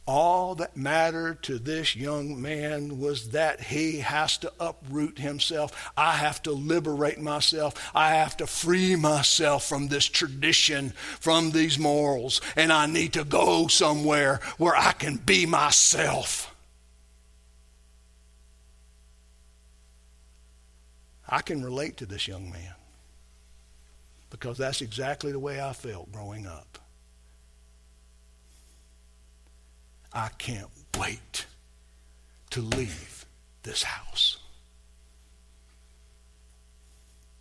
All 0.07 0.55
that 0.55 0.77
mattered 0.77 1.43
to 1.45 1.59
this 1.59 1.97
young 1.97 2.41
man 2.41 3.01
was 3.01 3.31
that 3.31 3.61
he 3.61 3.99
has 3.99 4.39
to 4.39 4.53
uproot 4.61 5.19
himself. 5.19 5.91
I 5.97 6.13
have 6.13 6.41
to 6.45 6.53
liberate 6.53 7.19
myself. 7.19 7.91
I 7.93 8.11
have 8.11 8.37
to 8.37 8.47
free 8.47 8.95
myself 8.95 9.67
from 9.67 9.89
this 9.89 10.05
tradition, 10.05 10.91
from 11.19 11.51
these 11.51 11.77
morals, 11.77 12.41
and 12.55 12.73
I 12.73 12.87
need 12.87 13.15
to 13.15 13.25
go 13.25 13.67
somewhere 13.67 14.41
where 14.59 14.77
I 14.77 14.93
can 14.93 15.17
be 15.17 15.45
myself. 15.45 16.55
I 21.29 21.43
can 21.43 21.65
relate 21.65 21.97
to 21.97 22.07
this 22.07 22.29
young 22.29 22.51
man 22.51 22.75
because 24.31 24.57
that's 24.57 24.83
exactly 24.83 25.33
the 25.33 25.41
way 25.41 25.61
I 25.61 25.73
felt 25.73 26.13
growing 26.13 26.47
up. 26.47 26.79
I 30.17 30.31
can't 30.39 30.71
wait 30.99 31.45
to 32.49 32.63
leave 32.63 33.27
this 33.65 33.83
house. 33.83 34.39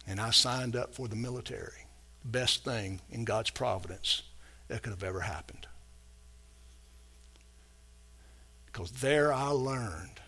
And 0.06 0.20
I 0.20 0.32
signed 0.32 0.76
up 0.76 0.94
for 0.94 1.08
the 1.08 1.16
military. 1.16 1.88
Best 2.26 2.66
thing 2.66 3.00
in 3.10 3.24
God's 3.24 3.50
providence 3.50 4.24
that 4.68 4.84
could 4.84 4.90
have 4.90 5.06
ever 5.06 5.22
happened. 5.22 5.68
Because 8.66 8.92
there 8.92 9.32
I 9.32 9.48
learned 9.48 10.20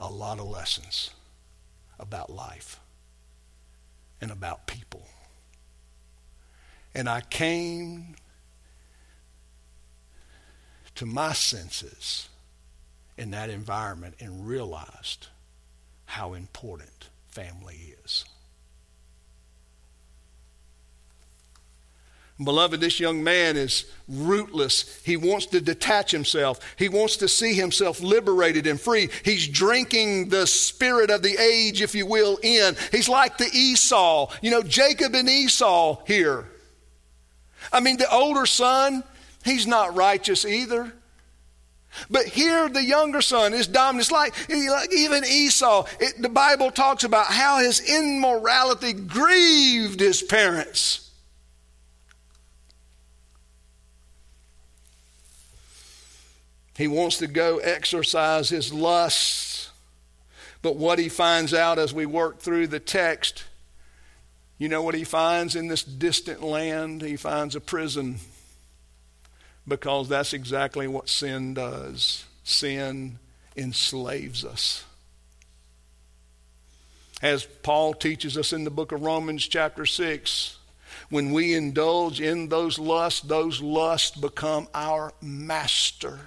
a 0.00 0.10
lot 0.10 0.40
of 0.40 0.48
lessons 0.48 1.10
about 2.00 2.28
life 2.30 2.80
and 4.20 4.32
about 4.32 4.66
people. 4.66 5.06
And 6.92 7.08
I 7.08 7.20
came 7.20 8.16
to 11.00 11.06
my 11.06 11.32
senses 11.32 12.28
in 13.16 13.30
that 13.30 13.48
environment 13.48 14.14
and 14.20 14.46
realized 14.46 15.28
how 16.04 16.34
important 16.34 17.08
family 17.30 17.94
is. 18.04 18.26
Beloved, 22.44 22.82
this 22.82 23.00
young 23.00 23.24
man 23.24 23.56
is 23.56 23.86
rootless. 24.08 25.00
He 25.02 25.16
wants 25.16 25.46
to 25.46 25.62
detach 25.62 26.10
himself. 26.10 26.60
He 26.76 26.90
wants 26.90 27.16
to 27.16 27.28
see 27.28 27.54
himself 27.54 28.02
liberated 28.02 28.66
and 28.66 28.78
free. 28.78 29.08
He's 29.24 29.48
drinking 29.48 30.28
the 30.28 30.46
spirit 30.46 31.10
of 31.10 31.22
the 31.22 31.38
age, 31.38 31.80
if 31.80 31.94
you 31.94 32.04
will, 32.04 32.38
in. 32.42 32.76
He's 32.92 33.08
like 33.08 33.38
the 33.38 33.48
Esau, 33.50 34.30
you 34.42 34.50
know, 34.50 34.62
Jacob 34.62 35.14
and 35.14 35.30
Esau 35.30 36.04
here. 36.06 36.46
I 37.72 37.80
mean, 37.80 37.96
the 37.96 38.12
older 38.12 38.44
son, 38.44 39.02
He's 39.44 39.66
not 39.66 39.96
righteous 39.96 40.44
either. 40.44 40.92
But 42.08 42.26
here, 42.26 42.68
the 42.68 42.84
younger 42.84 43.20
son 43.20 43.52
is 43.52 43.66
dominant. 43.66 44.02
It's 44.02 44.12
like, 44.12 44.34
like 44.48 44.92
even 44.92 45.24
Esau. 45.24 45.86
It, 45.98 46.22
the 46.22 46.28
Bible 46.28 46.70
talks 46.70 47.04
about 47.04 47.26
how 47.26 47.58
his 47.58 47.80
immorality 47.80 48.92
grieved 48.92 49.98
his 49.98 50.22
parents. 50.22 51.10
He 56.76 56.88
wants 56.88 57.18
to 57.18 57.26
go 57.26 57.58
exercise 57.58 58.48
his 58.48 58.72
lusts. 58.72 59.70
But 60.62 60.76
what 60.76 60.98
he 60.98 61.08
finds 61.08 61.52
out 61.52 61.78
as 61.78 61.92
we 61.92 62.06
work 62.06 62.38
through 62.38 62.68
the 62.68 62.80
text, 62.80 63.44
you 64.58 64.68
know 64.68 64.82
what 64.82 64.94
he 64.94 65.04
finds 65.04 65.56
in 65.56 65.68
this 65.68 65.82
distant 65.82 66.42
land? 66.42 67.02
He 67.02 67.16
finds 67.16 67.56
a 67.56 67.60
prison 67.60 68.18
because 69.66 70.08
that's 70.08 70.32
exactly 70.32 70.86
what 70.86 71.08
sin 71.08 71.54
does. 71.54 72.24
Sin 72.44 73.18
enslaves 73.56 74.44
us. 74.44 74.84
As 77.22 77.44
Paul 77.44 77.94
teaches 77.94 78.38
us 78.38 78.52
in 78.52 78.64
the 78.64 78.70
book 78.70 78.92
of 78.92 79.02
Romans, 79.02 79.46
chapter 79.46 79.84
6, 79.84 80.56
when 81.10 81.32
we 81.32 81.54
indulge 81.54 82.20
in 82.20 82.48
those 82.48 82.78
lusts, 82.78 83.20
those 83.20 83.60
lusts 83.60 84.16
become 84.16 84.68
our 84.74 85.12
master. 85.20 86.18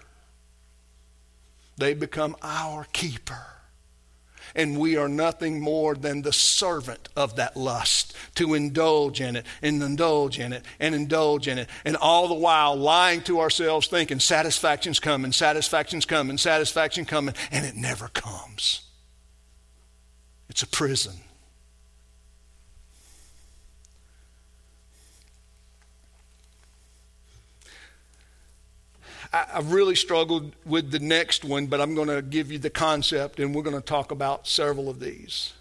They 1.78 1.94
become 1.94 2.36
our 2.42 2.86
keeper 2.94 3.48
and 4.56 4.78
we 4.78 4.98
are 4.98 5.08
nothing 5.08 5.60
more 5.60 5.96
than 5.96 6.22
the 6.22 6.34
servant 6.34 7.10
of 7.16 7.36
that 7.36 7.58
lust 7.58 8.16
to 8.36 8.54
indulge 8.54 9.22
in 9.22 9.36
it 9.36 9.46
and 9.62 9.82
indulge 9.82 10.40
in 10.40 10.54
it 10.54 10.64
and 10.80 10.94
indulge 10.94 11.48
in 11.48 11.58
it. 11.58 11.70
And 11.86 11.96
all 11.98 12.28
the 12.28 12.34
while 12.34 12.76
lying 12.76 13.22
to 13.22 13.40
ourselves, 13.40 13.88
thinking 13.88 14.20
satisfaction's 14.20 15.00
coming, 15.00 15.32
satisfaction's 15.32 16.06
coming, 16.06 16.38
satisfaction 16.38 17.06
coming, 17.06 17.36
and 17.52 17.66
it 17.66 17.76
never 17.76 18.08
comes. 18.10 18.82
It's 20.50 20.64
a 20.64 20.68
prison. 20.68 21.14
I, 29.34 29.46
I 29.56 29.60
really 29.62 29.96
struggled 29.96 30.56
with 30.66 30.92
the 30.92 31.00
next 31.00 31.44
one, 31.44 31.66
but 31.66 31.82
I'm 31.82 31.96
going 31.96 32.08
to 32.08 32.22
give 32.22 32.52
you 32.52 32.60
the 32.60 32.70
concept 32.70 33.40
and 33.40 33.54
we're 33.54 33.64
going 33.64 33.76
to 33.76 33.82
talk 33.82 34.12
about 34.12 34.48
several 34.48 34.90
of 34.90 35.00
these. 35.00 35.54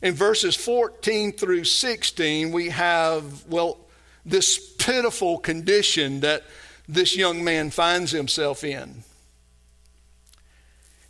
In 0.00 0.14
verses 0.14 0.54
14 0.54 1.32
through 1.32 1.64
16, 1.64 2.52
we 2.52 2.68
have, 2.68 3.46
well, 3.46 3.78
this 4.24 4.58
pitiful 4.58 5.38
condition 5.38 6.20
that 6.20 6.44
this 6.88 7.16
young 7.16 7.42
man 7.42 7.70
finds 7.70 8.10
himself 8.10 8.64
in. 8.64 9.02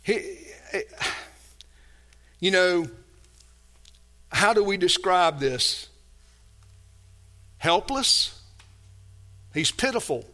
He, 0.01 0.37
eh, 0.71 0.81
you 2.39 2.51
know, 2.51 2.87
how 4.31 4.53
do 4.53 4.63
we 4.63 4.77
describe 4.77 5.39
this? 5.39 5.89
Helpless? 7.57 8.39
He's 9.53 9.71
pitiful. 9.71 10.25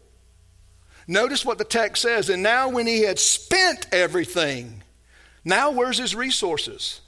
Notice 1.12 1.44
what 1.44 1.58
the 1.58 1.66
text 1.66 2.04
says. 2.04 2.30
And 2.30 2.42
now, 2.42 2.70
when 2.70 2.88
he 2.88 3.02
had 3.02 3.20
spent 3.20 3.86
everything, 3.92 4.82
now 5.44 5.70
where's 5.70 5.98
his 5.98 6.16
resources? 6.16 7.02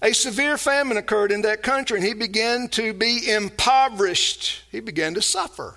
A 0.00 0.14
severe 0.14 0.56
famine 0.56 0.96
occurred 0.96 1.32
in 1.32 1.42
that 1.42 1.62
country, 1.62 1.98
and 1.98 2.06
he 2.06 2.14
began 2.14 2.68
to 2.68 2.94
be 2.94 3.30
impoverished. 3.30 4.62
He 4.72 4.80
began 4.80 5.12
to 5.14 5.20
suffer. 5.20 5.76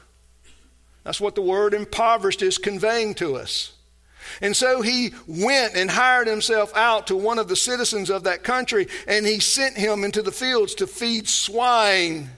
That's 1.03 1.19
what 1.19 1.35
the 1.35 1.41
word 1.41 1.73
impoverished 1.73 2.41
is 2.41 2.57
conveying 2.57 3.13
to 3.15 3.35
us. 3.35 3.73
And 4.39 4.55
so 4.55 4.81
he 4.81 5.11
went 5.27 5.75
and 5.75 5.91
hired 5.91 6.27
himself 6.27 6.73
out 6.77 7.07
to 7.07 7.17
one 7.17 7.39
of 7.39 7.49
the 7.49 7.57
citizens 7.57 8.09
of 8.09 8.23
that 8.23 8.45
country, 8.45 8.87
and 9.05 9.25
he 9.25 9.41
sent 9.41 9.75
him 9.75 10.05
into 10.05 10.21
the 10.21 10.31
fields 10.31 10.75
to 10.75 10.87
feed 10.87 11.27
swine. 11.27 12.29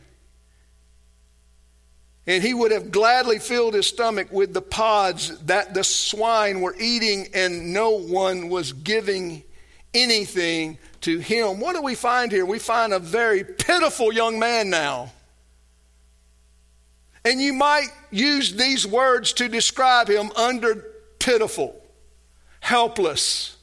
And 2.27 2.43
he 2.43 2.53
would 2.53 2.71
have 2.71 2.91
gladly 2.91 3.39
filled 3.39 3.73
his 3.73 3.87
stomach 3.87 4.31
with 4.31 4.53
the 4.53 4.61
pods 4.61 5.37
that 5.45 5.73
the 5.73 5.83
swine 5.83 6.61
were 6.61 6.75
eating, 6.79 7.27
and 7.33 7.73
no 7.73 7.91
one 7.91 8.49
was 8.49 8.73
giving 8.73 9.43
anything 9.93 10.77
to 11.01 11.17
him. 11.17 11.59
What 11.59 11.75
do 11.75 11.81
we 11.81 11.95
find 11.95 12.31
here? 12.31 12.45
We 12.45 12.59
find 12.59 12.93
a 12.93 12.99
very 12.99 13.43
pitiful 13.43 14.13
young 14.13 14.37
man 14.39 14.69
now. 14.69 15.11
And 17.25 17.41
you 17.41 17.53
might 17.53 17.89
use 18.09 18.55
these 18.55 18.85
words 18.85 19.33
to 19.33 19.47
describe 19.47 20.07
him 20.09 20.31
under 20.35 20.85
pitiful, 21.19 21.75
helpless, 22.59 23.57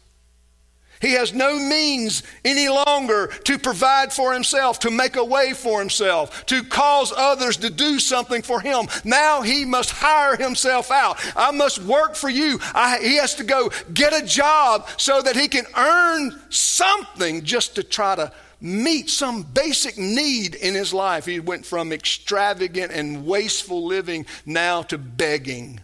he 1.01 1.13
has 1.13 1.33
no 1.33 1.59
means 1.59 2.23
any 2.45 2.69
longer 2.69 3.29
to 3.45 3.59
provide 3.59 4.13
for 4.13 4.33
himself, 4.33 4.81
to 4.81 4.91
make 4.91 5.17
a 5.17 5.25
way 5.25 5.53
for 5.53 5.79
himself, 5.79 6.47
to 6.47 6.65
cause 6.65 7.13
others 7.17 7.57
to 7.59 7.71
do 7.71 7.99
something 7.99 8.43
for 8.43 8.61
him. 8.61 8.89
Now 9.05 9.43
he 9.43 9.65
must 9.65 9.91
hire 9.91 10.37
himself 10.37 10.91
out. 10.91 11.19
I 11.37 11.53
must 11.53 11.79
work 11.83 12.15
for 12.15 12.29
you. 12.29 12.59
I, 12.75 12.99
he 13.01 13.17
has 13.17 13.35
to 13.37 13.45
go 13.45 13.71
get 13.93 14.13
a 14.13 14.27
job 14.27 14.89
so 14.97 15.23
that 15.23 15.37
he 15.37 15.49
can 15.49 15.67
earn 15.77 16.41
something 16.51 17.45
just 17.45 17.77
to 17.77 17.83
try 17.83 18.17
to 18.17 18.33
meet 18.61 19.09
some 19.09 19.43
basic 19.43 19.99
need 19.99 20.57
in 20.57 20.75
his 20.75 20.93
life. 20.93 21.25
He 21.27 21.38
went 21.38 21.65
from 21.65 21.92
extravagant 21.92 22.92
and 22.92 23.25
wasteful 23.25 23.87
living 23.87 24.27
now 24.44 24.83
to 24.83 24.99
begging. 24.99 25.81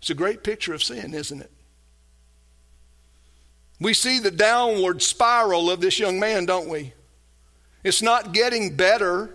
It's 0.00 0.10
a 0.10 0.14
great 0.14 0.42
picture 0.42 0.74
of 0.74 0.82
sin, 0.82 1.14
isn't 1.14 1.40
it? 1.40 1.50
We 3.82 3.94
see 3.94 4.20
the 4.20 4.30
downward 4.30 5.02
spiral 5.02 5.68
of 5.68 5.80
this 5.80 5.98
young 5.98 6.20
man, 6.20 6.46
don't 6.46 6.68
we? 6.68 6.92
It's 7.82 8.00
not 8.00 8.32
getting 8.32 8.76
better. 8.76 9.34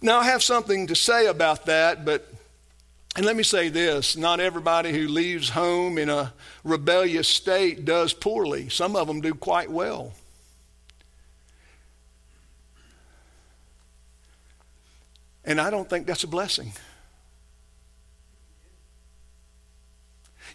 Now, 0.00 0.20
I 0.20 0.26
have 0.26 0.44
something 0.44 0.86
to 0.86 0.94
say 0.94 1.26
about 1.26 1.66
that, 1.66 2.04
but, 2.04 2.32
and 3.16 3.26
let 3.26 3.34
me 3.34 3.42
say 3.42 3.68
this 3.68 4.16
not 4.16 4.38
everybody 4.38 4.92
who 4.92 5.08
leaves 5.08 5.48
home 5.50 5.98
in 5.98 6.08
a 6.08 6.32
rebellious 6.62 7.26
state 7.26 7.84
does 7.84 8.12
poorly. 8.12 8.68
Some 8.68 8.94
of 8.94 9.08
them 9.08 9.20
do 9.20 9.34
quite 9.34 9.70
well. 9.70 10.12
And 15.44 15.60
I 15.60 15.70
don't 15.70 15.90
think 15.90 16.06
that's 16.06 16.22
a 16.22 16.28
blessing. 16.28 16.72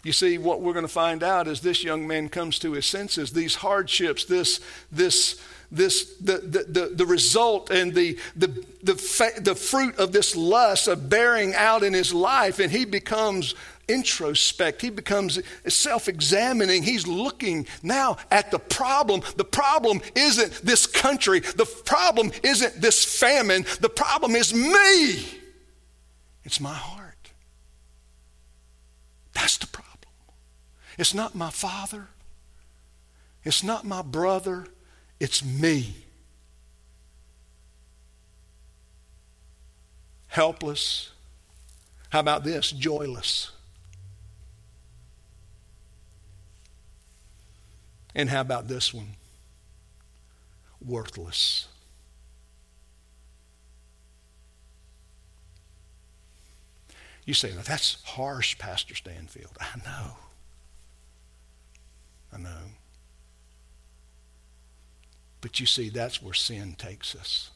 You 0.04 0.12
see, 0.12 0.36
what 0.36 0.60
we're 0.60 0.72
going 0.72 0.84
to 0.84 0.92
find 0.92 1.22
out 1.22 1.46
as 1.46 1.60
this 1.60 1.84
young 1.84 2.08
man 2.08 2.28
comes 2.28 2.58
to 2.60 2.72
his 2.72 2.86
senses, 2.86 3.32
these 3.32 3.54
hardships, 3.54 4.24
this, 4.24 4.58
this, 4.90 5.40
this, 5.70 6.16
the, 6.16 6.38
the, 6.38 6.64
the, 6.68 6.86
the 6.94 7.06
result 7.06 7.70
and 7.70 7.94
the, 7.94 8.18
the, 8.34 8.48
the, 8.82 8.96
fa- 8.96 9.40
the 9.40 9.54
fruit 9.54 9.96
of 9.98 10.12
this 10.12 10.34
lust 10.34 10.88
of 10.88 11.08
bearing 11.08 11.54
out 11.54 11.84
in 11.84 11.92
his 11.92 12.12
life, 12.12 12.58
and 12.58 12.72
he 12.72 12.84
becomes 12.84 13.54
introspect. 13.86 14.80
He 14.80 14.90
becomes 14.90 15.38
self 15.68 16.08
examining. 16.08 16.82
He's 16.82 17.06
looking 17.06 17.66
now 17.82 18.16
at 18.30 18.50
the 18.50 18.58
problem. 18.58 19.22
The 19.36 19.44
problem 19.44 20.00
isn't 20.16 20.52
this 20.62 20.86
country, 20.86 21.40
the 21.40 21.66
problem 21.84 22.32
isn't 22.42 22.80
this 22.80 23.04
famine, 23.04 23.64
the 23.80 23.88
problem 23.88 24.34
is 24.34 24.52
me. 24.52 25.24
It's 26.44 26.60
my 26.60 26.74
heart. 26.74 27.30
That's 29.32 29.58
the 29.58 29.68
problem. 29.68 29.91
It's 30.98 31.14
not 31.14 31.34
my 31.34 31.50
father, 31.50 32.08
it's 33.44 33.62
not 33.62 33.84
my 33.84 34.02
brother, 34.02 34.66
it's 35.18 35.44
me. 35.44 35.94
Helpless. 40.28 41.10
How 42.08 42.20
about 42.20 42.42
this? 42.42 42.70
Joyless. 42.70 43.50
And 48.14 48.30
how 48.30 48.40
about 48.40 48.66
this 48.68 48.94
one? 48.94 49.08
Worthless. 50.84 51.68
You 57.24 57.34
say, 57.34 57.54
now 57.54 57.62
that's 57.62 58.02
harsh, 58.04 58.58
Pastor 58.58 58.94
Stanfield. 58.94 59.56
I 59.60 59.78
know. 59.84 60.16
I 62.32 62.38
know. 62.38 62.50
But 65.40 65.60
you 65.60 65.66
see, 65.66 65.88
that's 65.88 66.22
where 66.22 66.34
sin 66.34 66.74
takes 66.78 67.14
us. 67.14 67.50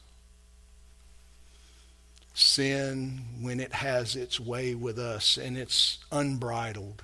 Sin, 2.33 3.21
when 3.41 3.59
it 3.59 3.73
has 3.73 4.15
its 4.15 4.39
way 4.39 4.75
with 4.75 4.99
us 4.99 5.37
and 5.37 5.57
it's 5.57 5.97
unbridled, 6.11 7.01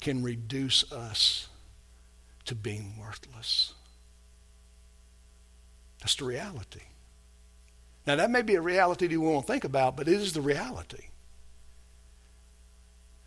can 0.00 0.22
reduce 0.22 0.90
us 0.90 1.48
to 2.46 2.54
being 2.54 2.94
worthless. 2.98 3.74
That's 6.00 6.16
the 6.16 6.24
reality. 6.24 6.80
Now, 8.06 8.16
that 8.16 8.30
may 8.30 8.42
be 8.42 8.56
a 8.56 8.60
reality 8.60 9.06
you 9.08 9.20
won't 9.20 9.46
think 9.46 9.64
about, 9.64 9.96
but 9.96 10.08
it 10.08 10.14
is 10.14 10.32
the 10.32 10.40
reality. 10.40 11.04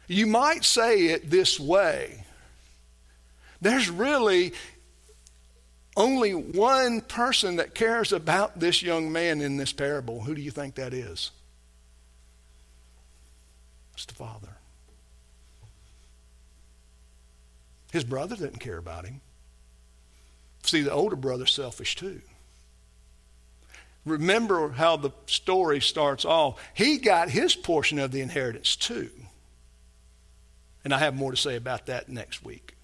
You 0.07 0.27
might 0.27 0.63
say 0.63 1.07
it 1.07 1.29
this 1.29 1.59
way 1.59 2.25
there's 3.61 3.89
really 3.89 4.53
only 5.97 6.33
one 6.33 7.01
person 7.01 7.55
that 7.55 7.73
cares 7.73 8.11
about 8.11 8.59
this 8.59 8.83
young 8.83 9.11
man 9.11 9.41
in 9.41 9.57
this 9.57 9.73
parable. 9.73 10.21
Who 10.21 10.35
do 10.35 10.41
you 10.41 10.51
think 10.51 10.75
that 10.75 10.93
is? 10.93 11.31
It's 13.93 14.05
the 14.05 14.13
Father. 14.13 14.49
His 17.91 18.03
brother 18.03 18.35
didn't 18.35 18.59
care 18.59 18.77
about 18.77 19.05
him. 19.05 19.21
See, 20.63 20.81
the 20.81 20.91
older 20.91 21.15
brother's 21.15 21.53
selfish 21.53 21.95
too. 21.95 22.21
Remember 24.03 24.69
how 24.69 24.97
the 24.97 25.11
story 25.27 25.79
starts 25.79 26.25
off. 26.25 26.61
He 26.73 26.97
got 26.97 27.29
his 27.29 27.55
portion 27.55 27.97
of 27.97 28.11
the 28.11 28.21
inheritance 28.21 28.75
too. 28.75 29.09
And 30.85 30.93
I 30.93 30.99
have 30.99 31.13
more 31.15 31.31
to 31.31 31.37
say 31.37 31.57
about 31.57 31.87
that 31.87 32.07
next 32.07 32.45
week. 32.45 32.75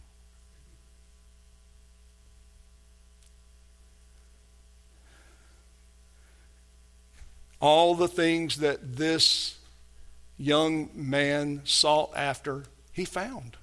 All 7.62 7.96
the 7.96 8.10
things 8.10 8.58
that 8.58 8.98
this 8.98 9.56
young 10.38 10.90
man 10.96 11.62
sought 11.64 12.12
after, 12.16 12.66
he 12.92 13.06
found 13.06 13.56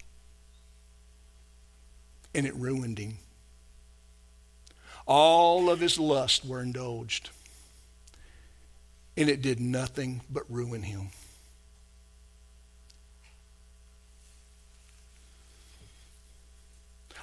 and 2.34 2.46
it 2.46 2.54
ruined 2.54 2.98
him. 2.98 3.18
All 5.06 5.70
of 5.70 5.80
his 5.80 5.98
lusts 5.98 6.44
were 6.44 6.60
indulged, 6.60 7.30
and 9.16 9.28
it 9.28 9.42
did 9.42 9.58
nothing 9.58 10.20
but 10.30 10.44
ruin 10.48 10.82
him. 10.82 11.08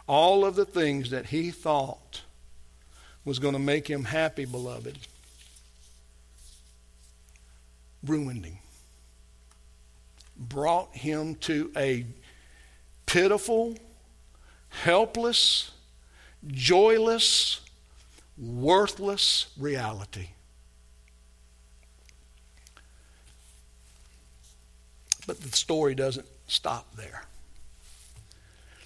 All 0.07 0.45
of 0.45 0.55
the 0.55 0.65
things 0.65 1.09
that 1.09 1.27
he 1.27 1.51
thought 1.51 2.21
was 3.23 3.39
going 3.39 3.53
to 3.53 3.59
make 3.59 3.87
him 3.87 4.05
happy, 4.05 4.45
beloved, 4.45 4.97
ruined 8.03 8.45
him. 8.45 8.57
Brought 10.37 10.93
him 10.95 11.35
to 11.35 11.71
a 11.75 12.05
pitiful, 13.05 13.75
helpless, 14.69 15.71
joyless, 16.45 17.61
worthless 18.37 19.47
reality. 19.57 20.29
But 25.25 25.41
the 25.41 25.49
story 25.55 25.95
doesn't 25.95 26.27
stop 26.47 26.95
there. 26.95 27.23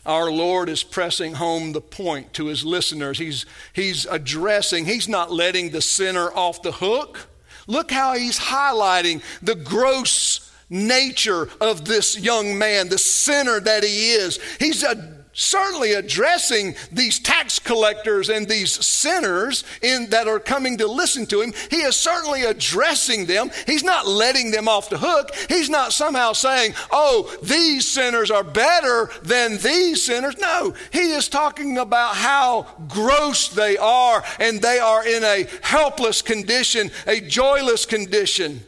Our 0.06 0.32
Lord 0.32 0.70
is 0.70 0.84
pressing 0.84 1.34
home 1.34 1.74
the 1.74 1.82
point 1.82 2.34
to 2.34 2.46
his 2.46 2.66
listeners. 2.66 3.18
He's, 3.18 3.46
he's 3.74 4.06
addressing, 4.06 4.86
he's 4.86 5.08
not 5.08 5.32
letting 5.32 5.72
the 5.72 5.82
sinner 5.82 6.32
off 6.32 6.62
the 6.62 6.72
hook. 6.72 7.28
Look 7.68 7.92
how 7.92 8.16
he's 8.16 8.40
highlighting 8.40 9.22
the 9.42 9.56
gross 9.56 10.52
nature 10.70 11.50
of 11.60 11.86
this 11.86 12.18
young 12.20 12.58
man, 12.58 12.90
the 12.90 12.98
sinner 12.98 13.60
that 13.60 13.84
he 13.84 14.12
is. 14.12 14.40
He's 14.60 14.84
a 14.84 15.19
certainly 15.40 15.94
addressing 15.94 16.76
these 16.92 17.18
tax 17.18 17.60
collectors 17.60 18.30
and 18.30 18.48
these 18.48 18.86
sinners 18.86 19.64
in, 19.82 20.10
that 20.10 20.28
are 20.28 20.40
coming 20.40 20.78
to 20.78 20.86
listen 20.86 21.26
to 21.26 21.42
him. 21.42 21.54
He 21.70 21.78
is 21.78 21.96
certainly 21.96 22.44
addressing 22.44 23.26
them. 23.26 23.50
He's 23.66 23.84
not 23.84 24.06
letting 24.06 24.52
them 24.52 24.68
off 24.68 24.90
the 24.90 24.98
hook. 24.98 25.34
He's 25.48 25.70
not 25.70 25.94
somehow 25.94 26.34
saying, 26.34 26.74
oh, 26.92 27.34
these 27.42 27.88
sinners 27.88 28.30
are 28.30 28.44
better 28.44 29.10
than 29.24 29.58
these 29.58 30.06
sinners. 30.06 30.38
No, 30.38 30.74
he 30.92 31.12
is 31.12 31.30
talking 31.30 31.78
about 31.78 32.16
how 32.16 32.68
gross 32.90 33.48
they 33.48 33.78
are 33.78 34.24
and 34.40 34.62
they 34.62 34.80
are 34.80 35.08
in 35.08 35.24
a 35.24 35.48
helpless 35.62 36.22
condition, 36.22 36.92
a 37.08 37.22
joyless 37.22 37.86
condition. 37.86 38.62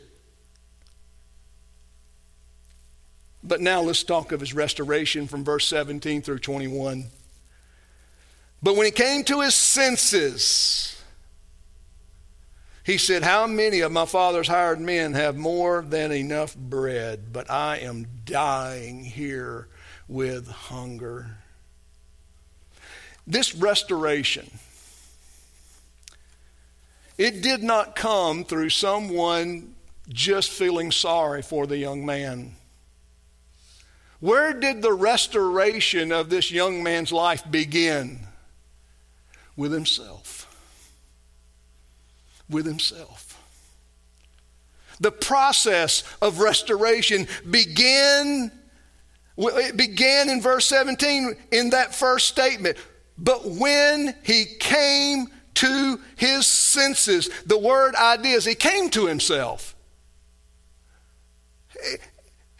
But 3.52 3.60
now 3.60 3.82
let's 3.82 4.04
talk 4.04 4.32
of 4.32 4.40
his 4.40 4.54
restoration 4.54 5.28
from 5.28 5.44
verse 5.44 5.66
17 5.66 6.22
through 6.22 6.40
21. 6.40 7.04
But 8.64 8.78
when 8.78 8.86
he 8.86 8.94
came 8.94 9.26
to 9.26 9.42
his 9.42 9.56
senses, 9.56 11.04
he 12.86 12.98
said, 12.98 13.24
How 13.24 13.48
many 13.48 13.82
of 13.82 13.92
my 13.92 14.06
father's 14.06 14.48
hired 14.48 14.80
men 14.80 15.12
have 15.16 15.36
more 15.36 15.82
than 15.82 16.14
enough 16.14 16.56
bread, 16.56 17.34
but 17.34 17.52
I 17.52 17.80
am 17.80 18.08
dying 18.24 19.04
here 19.04 19.68
with 20.08 20.48
hunger? 20.48 21.36
This 23.28 23.54
restoration, 23.54 24.50
it 27.18 27.42
did 27.42 27.64
not 27.64 27.98
come 27.98 28.46
through 28.46 28.70
someone 28.70 29.76
just 30.08 30.52
feeling 30.52 30.90
sorry 30.90 31.42
for 31.42 31.68
the 31.68 31.78
young 31.78 32.06
man. 32.06 32.56
Where 34.22 34.54
did 34.54 34.82
the 34.84 34.94
restoration 34.94 36.12
of 36.12 36.30
this 36.30 36.52
young 36.52 36.84
man's 36.84 37.12
life 37.12 37.44
begin? 37.50 38.20
With 39.58 39.74
himself. 39.74 40.48
With 42.48 42.66
himself. 42.66 43.28
The 45.00 45.12
process 45.12 46.04
of 46.22 46.40
restoration 46.40 47.28
began, 47.50 48.52
it 49.36 49.76
began 49.76 50.30
in 50.30 50.40
verse 50.40 50.68
17 50.68 51.36
in 51.52 51.72
that 51.72 51.96
first 51.96 52.28
statement. 52.28 52.78
But 53.18 53.44
when 53.44 54.16
he 54.22 54.46
came 54.60 55.28
to 55.56 56.00
his 56.16 56.46
senses, 56.46 57.30
the 57.48 57.58
word 57.58 57.96
ideas, 57.96 58.46
he 58.46 58.54
came 58.54 58.92
to 58.92 59.08
himself. 59.08 59.76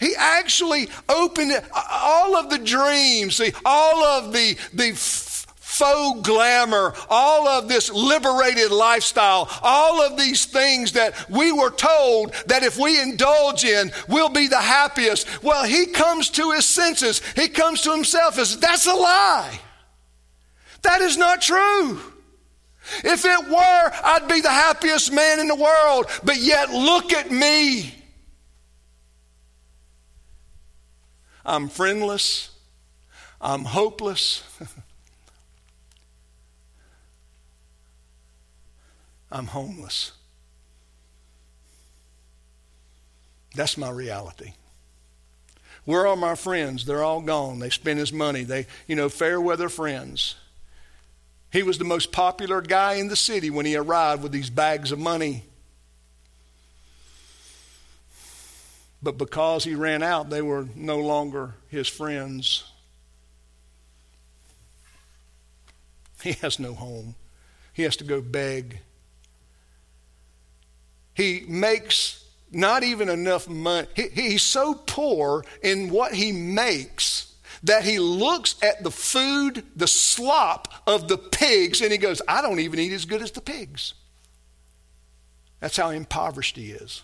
He 0.02 0.16
actually 0.18 0.90
opened 1.08 1.54
all 1.74 2.36
of 2.36 2.50
the 2.50 2.58
dreams, 2.58 3.36
see, 3.36 3.54
all 3.64 4.04
of 4.04 4.34
the, 4.34 4.58
the 4.74 4.94
faux 5.72 6.28
glamour, 6.28 6.94
all 7.08 7.48
of 7.48 7.70
this 7.70 7.92
liberated 7.92 8.72
lifestyle, 8.72 9.48
all 9.62 10.02
of 10.02 10.18
these 10.18 10.46
things 10.46 10.94
that 10.94 11.30
we 11.30 11.52
were 11.52 11.70
told 11.70 12.34
that 12.48 12.64
if 12.64 12.80
we 12.80 13.00
indulge 13.00 13.64
in, 13.64 13.92
we'll 14.10 14.30
be 14.30 14.48
the 14.48 14.60
happiest. 14.60 15.44
Well, 15.44 15.64
he 15.66 15.86
comes 15.86 16.32
to 16.32 16.52
his 16.52 16.66
senses. 16.66 17.22
He 17.36 17.48
comes 17.48 17.82
to 17.82 17.92
himself 17.92 18.40
as 18.40 18.58
that's 18.58 18.88
a 18.88 18.94
lie. 18.94 19.60
That 20.82 21.02
is 21.02 21.16
not 21.16 21.44
true. 21.44 22.02
If 23.04 23.24
it 23.24 23.48
were, 23.48 23.92
I'd 24.04 24.28
be 24.28 24.42
the 24.42 24.50
happiest 24.50 25.14
man 25.14 25.40
in 25.40 25.48
the 25.48 25.56
world. 25.56 26.08
But 26.24 26.38
yet, 26.38 26.72
look 26.72 27.14
at 27.14 27.32
me. 27.32 28.01
I'm 31.46 31.68
friendless. 31.70 32.52
I'm 33.40 33.66
hopeless. 33.66 34.44
I'm 39.32 39.48
homeless. 39.48 40.12
That's 43.56 43.78
my 43.78 43.90
reality. 43.90 44.54
Where 45.86 46.06
are 46.08 46.16
my 46.16 46.36
friends? 46.36 46.86
They're 46.86 47.04
all 47.04 47.22
gone. 47.22 47.60
They 47.60 47.70
spent 47.70 48.00
his 48.00 48.14
money. 48.14 48.44
They, 48.44 48.68
you 48.88 48.96
know, 48.96 49.10
fair 49.10 49.42
weather 49.42 49.70
friends. 49.70 50.36
He 51.52 51.64
was 51.64 51.78
the 51.78 51.84
most 51.84 52.12
popular 52.12 52.62
guy 52.62 52.94
in 52.94 53.08
the 53.08 53.16
city 53.16 53.50
when 53.50 53.66
he 53.66 53.76
arrived 53.76 54.24
with 54.24 54.32
these 54.32 54.50
bags 54.50 54.92
of 54.92 55.00
money. 55.00 55.44
But 59.04 59.18
because 59.18 59.64
he 59.64 59.76
ran 59.76 60.04
out, 60.04 60.30
they 60.30 60.42
were 60.42 60.68
no 60.76 61.00
longer 61.00 61.56
his 61.70 61.88
friends. 61.88 62.64
He 66.22 66.34
has 66.34 66.60
no 66.60 66.74
home. 66.74 67.16
He 67.74 67.84
has 67.84 67.96
to 67.98 68.04
go 68.04 68.22
beg. 68.22 68.80
He 71.14 71.44
makes 71.48 72.24
not 72.52 72.84
even 72.84 73.10
enough 73.10 73.48
money. 73.48 73.88
He, 73.96 74.10
he's 74.10 74.44
so 74.44 74.76
poor 74.76 75.44
in 75.64 75.90
what 75.90 76.14
he 76.14 76.32
makes 76.32 77.34
that 77.64 77.84
he 77.84 78.00
looks 78.00 78.56
at 78.62 78.84
the 78.84 78.92
food, 78.92 79.64
the 79.76 79.88
slop 79.88 80.74
of 80.88 81.08
the 81.08 81.18
pigs, 81.18 81.82
and 81.82 81.92
he 81.92 81.98
goes, 81.98 82.22
I 82.28 82.42
don't 82.42 82.60
even 82.60 82.80
eat 82.80 82.92
as 82.92 83.06
good 83.06 83.22
as 83.22 83.32
the 83.32 83.42
pigs. 83.42 83.94
That's 85.60 85.78
how 85.78 85.92
impoverished 85.92 86.56
he 86.56 86.72
is. 86.72 87.04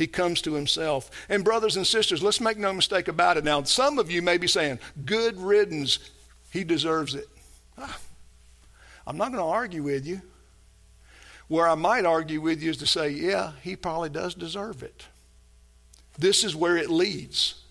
He 0.00 0.06
comes 0.06 0.40
to 0.42 0.54
himself. 0.54 1.10
And, 1.28 1.44
brothers 1.44 1.76
and 1.76 1.86
sisters, 1.86 2.22
let's 2.22 2.40
make 2.40 2.56
no 2.56 2.72
mistake 2.72 3.06
about 3.06 3.36
it. 3.36 3.44
Now, 3.44 3.62
some 3.64 3.98
of 3.98 4.10
you 4.10 4.22
may 4.22 4.38
be 4.38 4.46
saying, 4.46 4.78
Good 5.04 5.36
riddance, 5.36 5.98
he 6.50 6.64
deserves 6.64 7.14
it. 7.14 7.28
Ah, 7.76 7.98
I'm 9.06 9.18
not 9.18 9.30
going 9.30 9.44
to 9.44 9.50
argue 9.50 9.82
with 9.82 10.06
you. 10.06 10.22
Where 11.48 11.68
I 11.68 11.74
might 11.74 12.06
argue 12.06 12.40
with 12.40 12.62
you 12.62 12.70
is 12.70 12.78
to 12.78 12.86
say, 12.86 13.10
Yeah, 13.10 13.52
he 13.60 13.76
probably 13.76 14.08
does 14.08 14.34
deserve 14.34 14.82
it. 14.82 15.04
This 16.18 16.44
is 16.44 16.56
where 16.56 16.78
it 16.78 16.88
leads. 16.88 17.62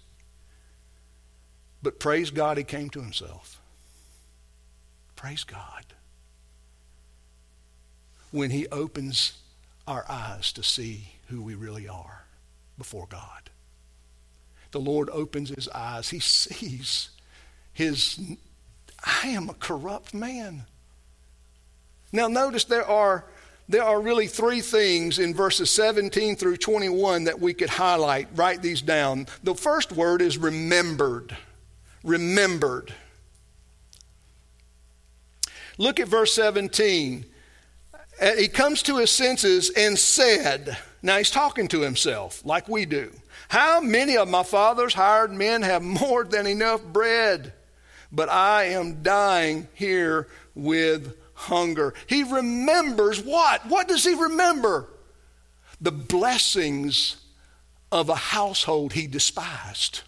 But 1.81 1.99
praise 1.99 2.29
God, 2.29 2.59
he 2.59 2.63
came 2.63 2.91
to 2.91 3.01
himself. 3.01 3.59
Praise 5.15 5.43
God. 5.43 5.83
When 8.29 8.51
he 8.51 8.67
opens 8.67 9.33
our 9.87 10.05
eyes 10.07 10.53
to 10.53 10.61
see 10.61 11.13
who 11.29 11.41
we 11.41 11.55
really 11.55 11.87
are 11.87 12.25
before 12.77 13.07
God. 13.07 13.49
The 14.71 14.79
Lord 14.79 15.09
opens 15.11 15.49
his 15.49 15.67
eyes. 15.69 16.09
He 16.09 16.19
sees 16.19 17.09
his, 17.73 18.19
I 19.03 19.29
am 19.29 19.49
a 19.49 19.53
corrupt 19.53 20.13
man. 20.13 20.63
Now, 22.11 22.27
notice 22.27 22.65
there 22.65 22.85
are 22.85 23.25
there 23.67 23.83
are 23.83 24.01
really 24.01 24.25
three 24.25 24.61
things 24.61 25.19
in 25.19 25.35
verses 25.35 25.69
17 25.69 26.35
through 26.37 26.57
21 26.57 27.25
that 27.25 27.39
we 27.39 27.53
could 27.53 27.69
highlight. 27.69 28.27
Write 28.33 28.63
these 28.63 28.81
down. 28.81 29.27
The 29.43 29.53
first 29.53 29.91
word 29.91 30.23
is 30.23 30.39
remembered. 30.39 31.37
Remembered. 32.03 32.91
Look 35.77 35.99
at 35.99 36.07
verse 36.07 36.33
17. 36.33 37.25
Uh, 38.19 38.31
he 38.35 38.47
comes 38.47 38.81
to 38.83 38.97
his 38.97 39.11
senses 39.11 39.69
and 39.69 39.99
said, 39.99 40.75
Now 41.01 41.17
he's 41.17 41.31
talking 41.31 41.67
to 41.69 41.81
himself 41.81 42.45
like 42.45 42.67
we 42.67 42.85
do. 42.85 43.11
How 43.47 43.79
many 43.79 44.17
of 44.17 44.27
my 44.27 44.43
father's 44.43 44.93
hired 44.93 45.31
men 45.31 45.61
have 45.61 45.81
more 45.81 46.23
than 46.23 46.45
enough 46.45 46.83
bread? 46.83 47.53
But 48.11 48.29
I 48.29 48.65
am 48.65 49.01
dying 49.03 49.67
here 49.73 50.27
with 50.55 51.15
hunger. 51.33 51.93
He 52.07 52.23
remembers 52.23 53.21
what? 53.21 53.65
What 53.67 53.87
does 53.87 54.03
he 54.03 54.13
remember? 54.13 54.89
The 55.79 55.91
blessings 55.91 57.17
of 57.91 58.09
a 58.09 58.15
household 58.15 58.93
he 58.93 59.07
despised. 59.07 60.01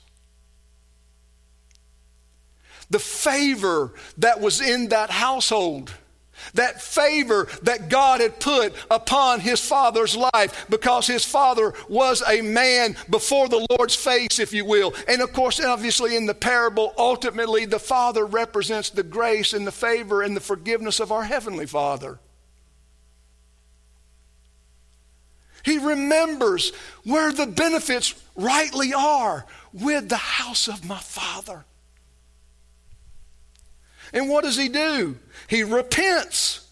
The 2.89 2.99
favor 2.99 3.93
that 4.17 4.41
was 4.41 4.59
in 4.59 4.89
that 4.89 5.09
household. 5.09 5.93
That 6.53 6.81
favor 6.81 7.47
that 7.63 7.89
God 7.89 8.21
had 8.21 8.39
put 8.39 8.73
upon 8.89 9.39
his 9.39 9.59
father's 9.59 10.15
life 10.15 10.65
because 10.69 11.07
his 11.07 11.25
father 11.25 11.73
was 11.89 12.23
a 12.27 12.41
man 12.41 12.95
before 13.09 13.47
the 13.47 13.65
Lord's 13.71 13.95
face, 13.95 14.39
if 14.39 14.53
you 14.53 14.65
will. 14.65 14.93
And 15.07 15.21
of 15.21 15.33
course, 15.33 15.59
obviously, 15.59 16.15
in 16.15 16.25
the 16.25 16.33
parable, 16.33 16.93
ultimately, 16.97 17.65
the 17.65 17.79
father 17.79 18.25
represents 18.25 18.89
the 18.89 19.03
grace 19.03 19.53
and 19.53 19.65
the 19.65 19.71
favor 19.71 20.21
and 20.21 20.35
the 20.35 20.41
forgiveness 20.41 20.99
of 20.99 21.11
our 21.11 21.23
heavenly 21.23 21.65
father. 21.65 22.19
He 25.63 25.77
remembers 25.77 26.71
where 27.03 27.31
the 27.31 27.45
benefits 27.45 28.15
rightly 28.35 28.93
are 28.93 29.45
with 29.73 30.09
the 30.09 30.17
house 30.17 30.67
of 30.67 30.85
my 30.85 30.97
father. 30.97 31.65
And 34.13 34.29
what 34.29 34.43
does 34.43 34.57
he 34.57 34.69
do? 34.69 35.17
He 35.47 35.63
repents. 35.63 36.67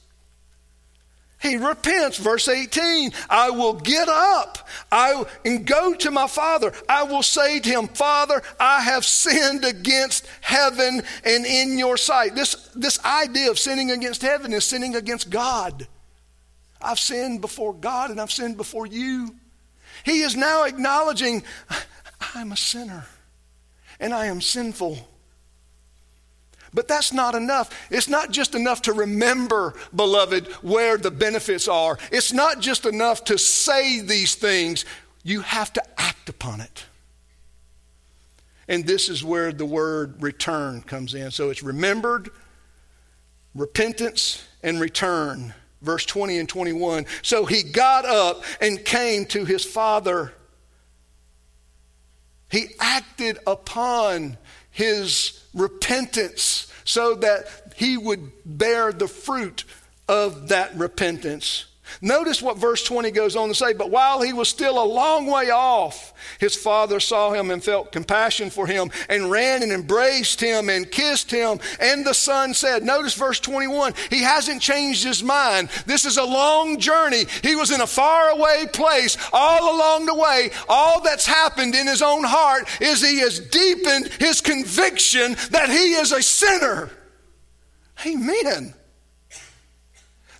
He 1.41 1.55
repents. 1.55 2.17
Verse 2.17 2.47
18 2.47 3.11
I 3.29 3.49
will 3.51 3.73
get 3.73 4.09
up 4.09 4.67
I, 4.91 5.23
and 5.45 5.65
go 5.65 5.93
to 5.93 6.11
my 6.11 6.27
father. 6.27 6.73
I 6.87 7.03
will 7.03 7.23
say 7.23 7.59
to 7.59 7.69
him, 7.69 7.87
Father, 7.87 8.41
I 8.59 8.81
have 8.81 9.05
sinned 9.05 9.63
against 9.63 10.27
heaven 10.41 11.01
and 11.23 11.45
in 11.45 11.77
your 11.77 11.97
sight. 11.97 12.35
This, 12.35 12.55
this 12.75 13.03
idea 13.05 13.51
of 13.51 13.59
sinning 13.59 13.91
against 13.91 14.21
heaven 14.21 14.53
is 14.53 14.65
sinning 14.65 14.95
against 14.95 15.29
God. 15.29 15.87
I've 16.81 16.99
sinned 16.99 17.41
before 17.41 17.73
God 17.73 18.11
and 18.11 18.19
I've 18.19 18.31
sinned 18.31 18.57
before 18.57 18.85
you. 18.85 19.35
He 20.03 20.21
is 20.21 20.35
now 20.35 20.63
acknowledging, 20.63 21.43
I'm 22.35 22.51
a 22.51 22.57
sinner 22.57 23.05
and 23.99 24.13
I 24.13 24.27
am 24.27 24.41
sinful. 24.41 25.08
But 26.73 26.87
that's 26.87 27.13
not 27.13 27.35
enough. 27.35 27.69
It's 27.89 28.07
not 28.07 28.31
just 28.31 28.55
enough 28.55 28.83
to 28.83 28.93
remember, 28.93 29.73
beloved, 29.95 30.47
where 30.61 30.97
the 30.97 31.11
benefits 31.11 31.67
are. 31.67 31.97
It's 32.11 32.31
not 32.31 32.59
just 32.59 32.85
enough 32.85 33.23
to 33.25 33.37
say 33.37 34.01
these 34.01 34.35
things. 34.35 34.85
You 35.23 35.41
have 35.41 35.73
to 35.73 35.83
act 35.99 36.29
upon 36.29 36.61
it. 36.61 36.85
And 38.67 38.85
this 38.85 39.09
is 39.09 39.23
where 39.23 39.51
the 39.51 39.65
word 39.65 40.21
return 40.21 40.81
comes 40.83 41.15
in. 41.15 41.31
So 41.31 41.49
it's 41.49 41.63
remembered, 41.63 42.29
repentance, 43.55 44.45
and 44.61 44.79
return. 44.79 45.55
Verse 45.81 46.05
20 46.05 46.37
and 46.37 46.47
21. 46.47 47.05
So 47.23 47.45
he 47.45 47.63
got 47.63 48.05
up 48.05 48.43
and 48.61 48.83
came 48.85 49.25
to 49.27 49.43
his 49.43 49.65
father. 49.65 50.33
He 52.51 52.67
acted 52.79 53.39
upon 53.47 54.37
his 54.71 55.43
repentance 55.53 56.71
so 56.83 57.15
that 57.15 57.73
he 57.75 57.97
would 57.97 58.31
bear 58.45 58.91
the 58.91 59.07
fruit 59.07 59.63
of 60.07 60.49
that 60.49 60.75
repentance. 60.75 61.65
Notice 62.01 62.41
what 62.41 62.57
verse 62.57 62.83
20 62.83 63.11
goes 63.11 63.35
on 63.35 63.49
to 63.49 63.55
say. 63.55 63.73
But 63.73 63.91
while 63.91 64.21
he 64.21 64.33
was 64.33 64.49
still 64.49 64.81
a 64.81 64.85
long 64.85 65.27
way 65.27 65.49
off, 65.49 66.13
his 66.39 66.55
father 66.55 66.99
saw 66.99 67.31
him 67.31 67.51
and 67.51 67.63
felt 67.63 67.91
compassion 67.91 68.49
for 68.49 68.67
him 68.67 68.91
and 69.09 69.31
ran 69.31 69.63
and 69.63 69.71
embraced 69.71 70.41
him 70.41 70.69
and 70.69 70.89
kissed 70.89 71.31
him. 71.31 71.59
And 71.79 72.05
the 72.05 72.13
son 72.13 72.53
said, 72.53 72.83
Notice 72.83 73.13
verse 73.13 73.39
21, 73.39 73.93
he 74.09 74.21
hasn't 74.21 74.61
changed 74.61 75.03
his 75.03 75.23
mind. 75.23 75.69
This 75.85 76.05
is 76.05 76.17
a 76.17 76.23
long 76.23 76.79
journey. 76.79 77.25
He 77.41 77.55
was 77.55 77.71
in 77.71 77.81
a 77.81 77.87
faraway 77.87 78.65
place 78.71 79.17
all 79.33 79.75
along 79.75 80.05
the 80.05 80.15
way. 80.15 80.51
All 80.67 81.01
that's 81.01 81.25
happened 81.25 81.75
in 81.75 81.87
his 81.87 82.01
own 82.01 82.23
heart 82.23 82.67
is 82.81 83.01
he 83.01 83.19
has 83.19 83.39
deepened 83.39 84.07
his 84.19 84.41
conviction 84.41 85.35
that 85.51 85.69
he 85.69 85.93
is 85.93 86.11
a 86.11 86.21
sinner. 86.21 86.89
Amen. 88.05 88.73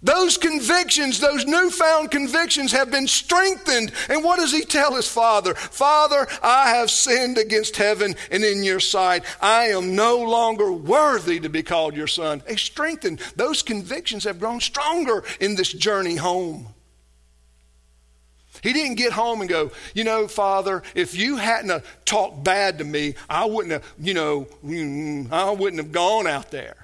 Those 0.02 0.38
convictions, 0.38 1.20
those 1.20 1.46
newfound 1.46 2.10
convictions 2.10 2.72
have 2.72 2.90
been 2.90 3.08
strengthened. 3.08 3.92
And 4.08 4.24
what 4.24 4.40
does 4.40 4.54
he 4.54 4.62
tell 4.62 4.96
his 4.96 5.10
father? 5.10 5.54
Father, 5.56 6.26
I 6.42 6.70
have 6.70 6.90
sinned 6.90 7.38
against 7.38 7.76
heaven 7.76 8.16
and 8.32 8.44
in 8.44 8.64
your 8.64 8.80
sight. 8.80 9.24
I 9.42 9.66
am 9.66 9.96
no 9.96 10.20
longer 10.20 10.72
worthy 10.72 11.42
to 11.42 11.50
be 11.50 11.64
called 11.64 11.98
your 11.98 12.08
son. 12.08 12.42
He 12.48 12.56
strengthened. 12.56 13.20
Those 13.36 13.62
convictions 13.62 14.24
have 14.24 14.40
grown 14.40 14.62
stronger 14.62 15.24
in 15.42 15.56
this 15.56 15.74
journey 15.74 16.16
home. 16.16 16.68
He 18.62 18.74
didn't 18.74 18.96
get 18.96 19.14
home 19.14 19.42
and 19.42 19.50
go, 19.50 19.72
you 19.94 20.04
know, 20.04 20.28
Father, 20.28 20.84
if 20.96 21.16
you 21.16 21.38
hadn't 21.38 21.84
talked 22.06 22.44
bad 22.44 22.78
to 22.80 22.84
me, 22.84 23.16
I 23.30 23.46
wouldn't 23.46 23.72
have, 23.72 23.86
you 24.00 24.14
know, 24.14 24.48
mm, 24.66 25.32
I 25.32 25.52
wouldn't 25.52 25.82
have 25.82 25.92
gone 25.92 26.28
out 26.28 26.52
there. 26.52 26.76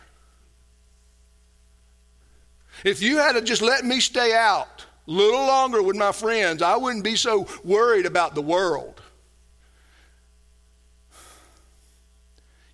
If 2.86 3.02
you 3.02 3.18
had 3.18 3.34
to 3.34 3.42
just 3.42 3.64
let 3.64 3.84
me 3.84 4.00
stay 4.00 4.32
out 4.34 4.86
a 5.08 5.12
little 5.12 5.48
longer 5.48 5.82
with 5.82 5.96
my 5.96 6.12
friends, 6.12 6.62
I 6.62 6.76
wouldn't 6.76 7.04
be 7.04 7.16
so 7.16 7.48
worried 7.64 8.06
about 8.06 8.36
the 8.36 8.44
world. 8.44 9.02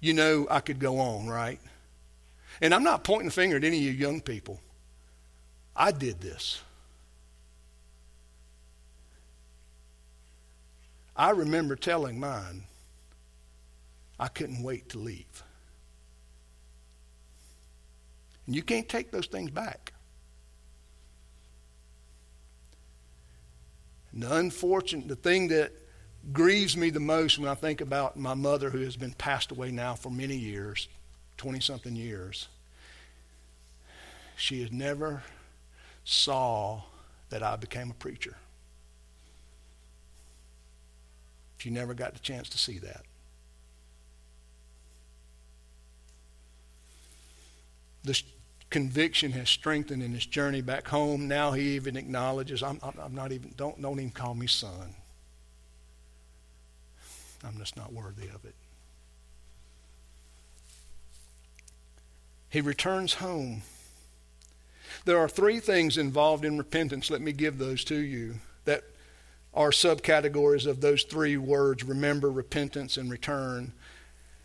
You 0.02 0.14
know, 0.14 0.48
I 0.52 0.60
could 0.60 0.80
go 0.80 1.00
on, 1.00 1.28
right? 1.28 1.62
And 2.62 2.74
I'm 2.74 2.84
not 2.84 3.06
pointing 3.06 3.28
the 3.28 3.34
finger 3.34 3.56
at 3.56 3.64
any 3.64 3.78
of 3.78 3.84
you 3.84 3.92
young 3.92 4.20
people. 4.20 4.60
I 5.78 5.92
did 5.92 6.20
this. 6.20 6.62
I 11.16 11.30
remember 11.30 11.78
telling 11.78 12.20
mine, 12.20 12.64
I 14.20 14.28
couldn't 14.28 14.62
wait 14.62 14.90
to 14.90 14.98
leave. 14.98 15.44
And 18.46 18.56
you 18.58 18.62
can't 18.62 18.90
take 18.90 19.12
those 19.12 19.28
things 19.28 19.52
back. 19.52 19.91
The 24.14 24.36
unfortunate, 24.36 25.08
the 25.08 25.16
thing 25.16 25.48
that 25.50 25.72
grieves 26.34 26.76
me 26.76 26.90
the 26.90 27.00
most 27.00 27.40
when 27.40 27.48
I 27.48 27.56
think 27.56 27.82
about 27.82 28.18
my 28.18 28.34
mother, 28.34 28.70
who 28.70 28.80
has 28.80 28.98
been 28.98 29.14
passed 29.14 29.52
away 29.52 29.72
now 29.72 29.96
for 29.96 30.10
many 30.10 30.36
years 30.36 30.88
20 31.38 31.60
something 31.60 31.96
years, 31.96 32.50
she 34.36 34.62
has 34.62 34.72
never 34.72 35.24
saw 36.04 36.84
that 37.30 37.42
I 37.42 37.56
became 37.56 37.90
a 37.90 37.96
preacher. 37.96 38.36
She 41.58 41.72
never 41.72 41.96
got 41.96 42.14
the 42.14 42.20
chance 42.20 42.48
to 42.50 42.60
see 42.60 42.78
that. 42.80 43.02
This 48.04 48.24
conviction 48.72 49.34
has 49.34 49.50
strengthened 49.50 50.02
in 50.02 50.14
his 50.14 50.26
journey 50.26 50.62
back 50.62 50.88
home. 50.88 51.28
Now 51.28 51.52
he 51.52 51.76
even 51.76 51.96
acknowledges, 51.96 52.64
I'm, 52.64 52.80
I'm 52.82 53.14
not 53.14 53.32
even, 53.32 53.54
don't, 53.56 53.80
don't 53.80 54.00
even 54.00 54.10
call 54.10 54.34
me 54.34 54.48
son. 54.48 54.96
I'm 57.44 57.58
just 57.58 57.78
not 57.78 57.94
worthy 57.94 58.28
of 58.28 58.46
it. 58.46 58.56
He 62.50 62.62
returns 62.62 63.16
home. 63.16 63.62
There 65.06 65.18
are 65.18 65.30
three 65.30 65.60
things 65.60 65.98
involved 65.98 66.46
in 66.46 66.58
repentance. 66.58 67.10
Let 67.10 67.22
me 67.22 67.32
give 67.32 67.58
those 67.58 67.84
to 67.86 67.96
you 67.96 68.36
that 68.66 68.84
are 69.54 69.72
subcategories 69.72 70.66
of 70.66 70.82
those 70.82 71.04
three 71.04 71.38
words 71.38 71.84
remember, 71.84 72.32
repentance, 72.32 72.98
and 72.98 73.10
return. 73.10 73.74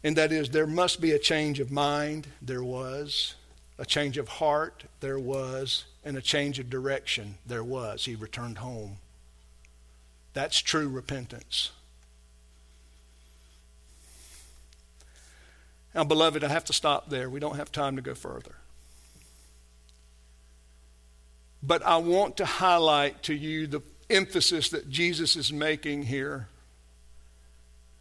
And 0.03 0.17
that 0.17 0.33
is, 0.33 0.51
there 0.51 0.67
must 0.67 1.01
be 1.01 1.13
a 1.13 1.19
change 1.19 1.61
of 1.61 1.71
mind. 1.71 2.29
There 2.41 2.65
was. 2.65 3.35
A 3.79 3.85
change 3.85 4.17
of 4.17 4.29
heart, 4.29 4.85
there 5.01 5.19
was, 5.19 5.85
and 6.05 6.17
a 6.17 6.23
change 6.23 6.59
of 6.59 6.71
direction, 6.71 7.37
there 7.47 7.65
was. 7.65 8.05
He 8.05 8.15
returned 8.15 8.59
home. 8.59 8.97
That's 10.33 10.59
true 10.59 10.89
repentance. 10.89 11.71
Now, 15.95 16.05
beloved, 16.05 16.45
I 16.45 16.49
have 16.49 16.65
to 16.67 16.73
stop 16.73 17.09
there. 17.09 17.31
We 17.31 17.41
don't 17.41 17.57
have 17.57 17.73
time 17.73 17.97
to 17.97 18.03
go 18.03 18.15
further. 18.15 18.57
But 21.63 21.83
I 21.85 21.97
want 21.97 22.37
to 22.37 22.45
highlight 22.45 23.23
to 23.25 23.35
you 23.35 23.67
the 23.67 23.81
emphasis 24.09 24.69
that 24.71 24.91
Jesus 24.91 25.37
is 25.37 25.53
making 25.53 26.05
here. 26.05 26.49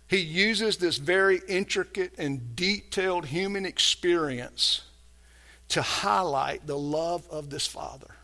He 0.08 0.18
uses 0.18 0.78
this 0.78 0.98
very 0.98 1.42
intricate 1.48 2.14
and 2.18 2.56
detailed 2.56 3.28
human 3.28 3.66
experience 3.66 4.82
to 5.70 5.82
highlight 5.82 6.68
the 6.68 6.78
love 6.78 7.28
of 7.30 7.50
this 7.50 7.66
father. 7.68 8.16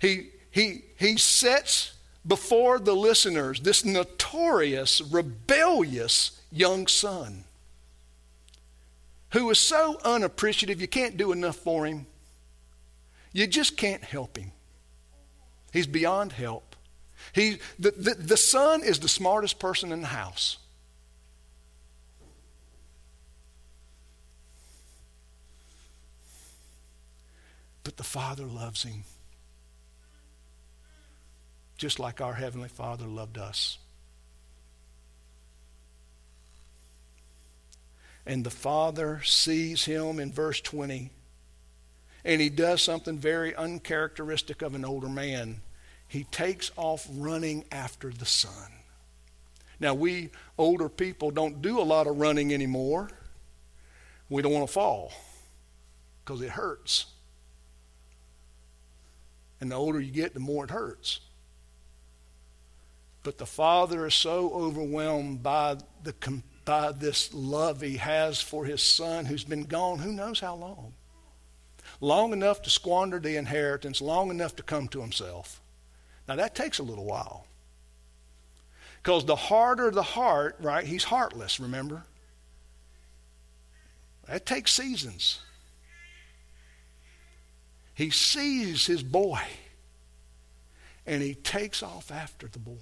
He, 0.00 0.28
he, 0.50 0.82
he 0.98 1.16
sets 1.16 1.94
before 2.26 2.78
the 2.78 2.94
listeners 2.94 3.60
this 3.60 3.84
notorious, 3.84 5.00
rebellious 5.00 6.40
young 6.50 6.86
son 6.86 7.44
who 9.32 9.48
is 9.50 9.58
so 9.58 9.98
unappreciative, 10.04 10.80
you 10.80 10.88
can't 10.88 11.16
do 11.16 11.32
enough 11.32 11.56
for 11.56 11.86
him. 11.86 12.06
You 13.32 13.46
just 13.46 13.76
can't 13.78 14.04
help 14.04 14.36
him. 14.36 14.52
He's 15.72 15.86
beyond 15.86 16.32
help. 16.32 16.76
He, 17.32 17.58
the, 17.78 17.92
the, 17.92 18.14
the 18.14 18.36
son 18.36 18.82
is 18.82 18.98
the 18.98 19.08
smartest 19.08 19.58
person 19.58 19.90
in 19.90 20.02
the 20.02 20.08
house. 20.08 20.58
The 27.96 28.04
Father 28.04 28.44
loves 28.44 28.82
him. 28.82 29.04
Just 31.76 31.98
like 31.98 32.20
our 32.20 32.34
Heavenly 32.34 32.68
Father 32.68 33.06
loved 33.06 33.38
us. 33.38 33.78
And 38.24 38.44
the 38.44 38.50
Father 38.50 39.20
sees 39.24 39.84
him 39.84 40.20
in 40.20 40.32
verse 40.32 40.60
20, 40.60 41.10
and 42.24 42.40
he 42.40 42.48
does 42.48 42.80
something 42.80 43.18
very 43.18 43.54
uncharacteristic 43.54 44.62
of 44.62 44.74
an 44.74 44.84
older 44.84 45.08
man. 45.08 45.60
He 46.06 46.24
takes 46.24 46.70
off 46.76 47.08
running 47.10 47.64
after 47.72 48.10
the 48.10 48.26
Son. 48.26 48.70
Now, 49.80 49.94
we 49.94 50.30
older 50.56 50.88
people 50.88 51.32
don't 51.32 51.60
do 51.60 51.80
a 51.80 51.82
lot 51.82 52.06
of 52.06 52.18
running 52.18 52.54
anymore. 52.54 53.10
We 54.28 54.40
don't 54.40 54.52
want 54.52 54.68
to 54.68 54.72
fall 54.72 55.12
because 56.24 56.40
it 56.40 56.50
hurts. 56.50 57.06
And 59.62 59.70
the 59.70 59.76
older 59.76 60.00
you 60.00 60.10
get, 60.10 60.34
the 60.34 60.40
more 60.40 60.64
it 60.64 60.72
hurts. 60.72 61.20
But 63.22 63.38
the 63.38 63.46
father 63.46 64.04
is 64.08 64.14
so 64.14 64.52
overwhelmed 64.52 65.44
by, 65.44 65.76
the, 66.02 66.42
by 66.64 66.90
this 66.90 67.32
love 67.32 67.80
he 67.80 67.98
has 67.98 68.40
for 68.40 68.64
his 68.64 68.82
son 68.82 69.24
who's 69.24 69.44
been 69.44 69.62
gone 69.62 70.00
who 70.00 70.12
knows 70.12 70.40
how 70.40 70.56
long. 70.56 70.94
Long 72.00 72.32
enough 72.32 72.62
to 72.62 72.70
squander 72.70 73.20
the 73.20 73.36
inheritance, 73.36 74.00
long 74.00 74.30
enough 74.30 74.56
to 74.56 74.64
come 74.64 74.88
to 74.88 75.00
himself. 75.00 75.60
Now 76.26 76.34
that 76.34 76.56
takes 76.56 76.80
a 76.80 76.82
little 76.82 77.04
while. 77.04 77.46
Because 79.00 79.24
the 79.24 79.36
harder 79.36 79.92
the 79.92 80.02
heart, 80.02 80.56
right, 80.58 80.84
he's 80.84 81.04
heartless, 81.04 81.60
remember? 81.60 82.02
That 84.26 84.44
takes 84.44 84.72
seasons. 84.72 85.38
He 87.94 88.10
sees 88.10 88.86
his 88.86 89.02
boy 89.02 89.42
and 91.06 91.22
he 91.22 91.34
takes 91.34 91.82
off 91.82 92.10
after 92.10 92.46
the 92.46 92.58
boy. 92.58 92.76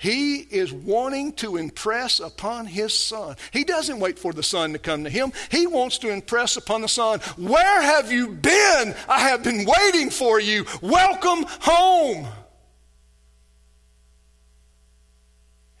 He 0.00 0.36
is 0.36 0.72
wanting 0.72 1.34
to 1.34 1.58
impress 1.58 2.20
upon 2.20 2.64
his 2.64 2.94
son. 2.94 3.36
He 3.50 3.64
doesn't 3.64 4.00
wait 4.00 4.18
for 4.18 4.32
the 4.32 4.42
son 4.42 4.72
to 4.72 4.78
come 4.78 5.04
to 5.04 5.10
him. 5.10 5.30
He 5.50 5.66
wants 5.66 5.98
to 5.98 6.08
impress 6.08 6.56
upon 6.56 6.80
the 6.80 6.88
son, 6.88 7.20
Where 7.36 7.82
have 7.82 8.10
you 8.10 8.28
been? 8.28 8.94
I 9.06 9.20
have 9.20 9.44
been 9.44 9.66
waiting 9.66 10.08
for 10.08 10.40
you. 10.40 10.64
Welcome 10.80 11.44
home. 11.60 12.26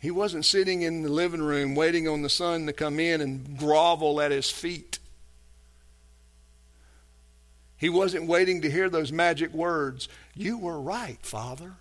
He 0.00 0.10
wasn't 0.10 0.46
sitting 0.46 0.80
in 0.80 1.02
the 1.02 1.10
living 1.10 1.42
room 1.42 1.74
waiting 1.74 2.08
on 2.08 2.22
the 2.22 2.30
son 2.30 2.66
to 2.66 2.72
come 2.72 2.98
in 2.98 3.20
and 3.20 3.58
grovel 3.58 4.20
at 4.20 4.30
his 4.30 4.50
feet. 4.50 4.98
He 7.76 7.90
wasn't 7.90 8.26
waiting 8.26 8.62
to 8.62 8.70
hear 8.70 8.88
those 8.88 9.12
magic 9.12 9.52
words. 9.52 10.08
You 10.34 10.56
were 10.56 10.80
right, 10.80 11.18
Father. 11.20 11.74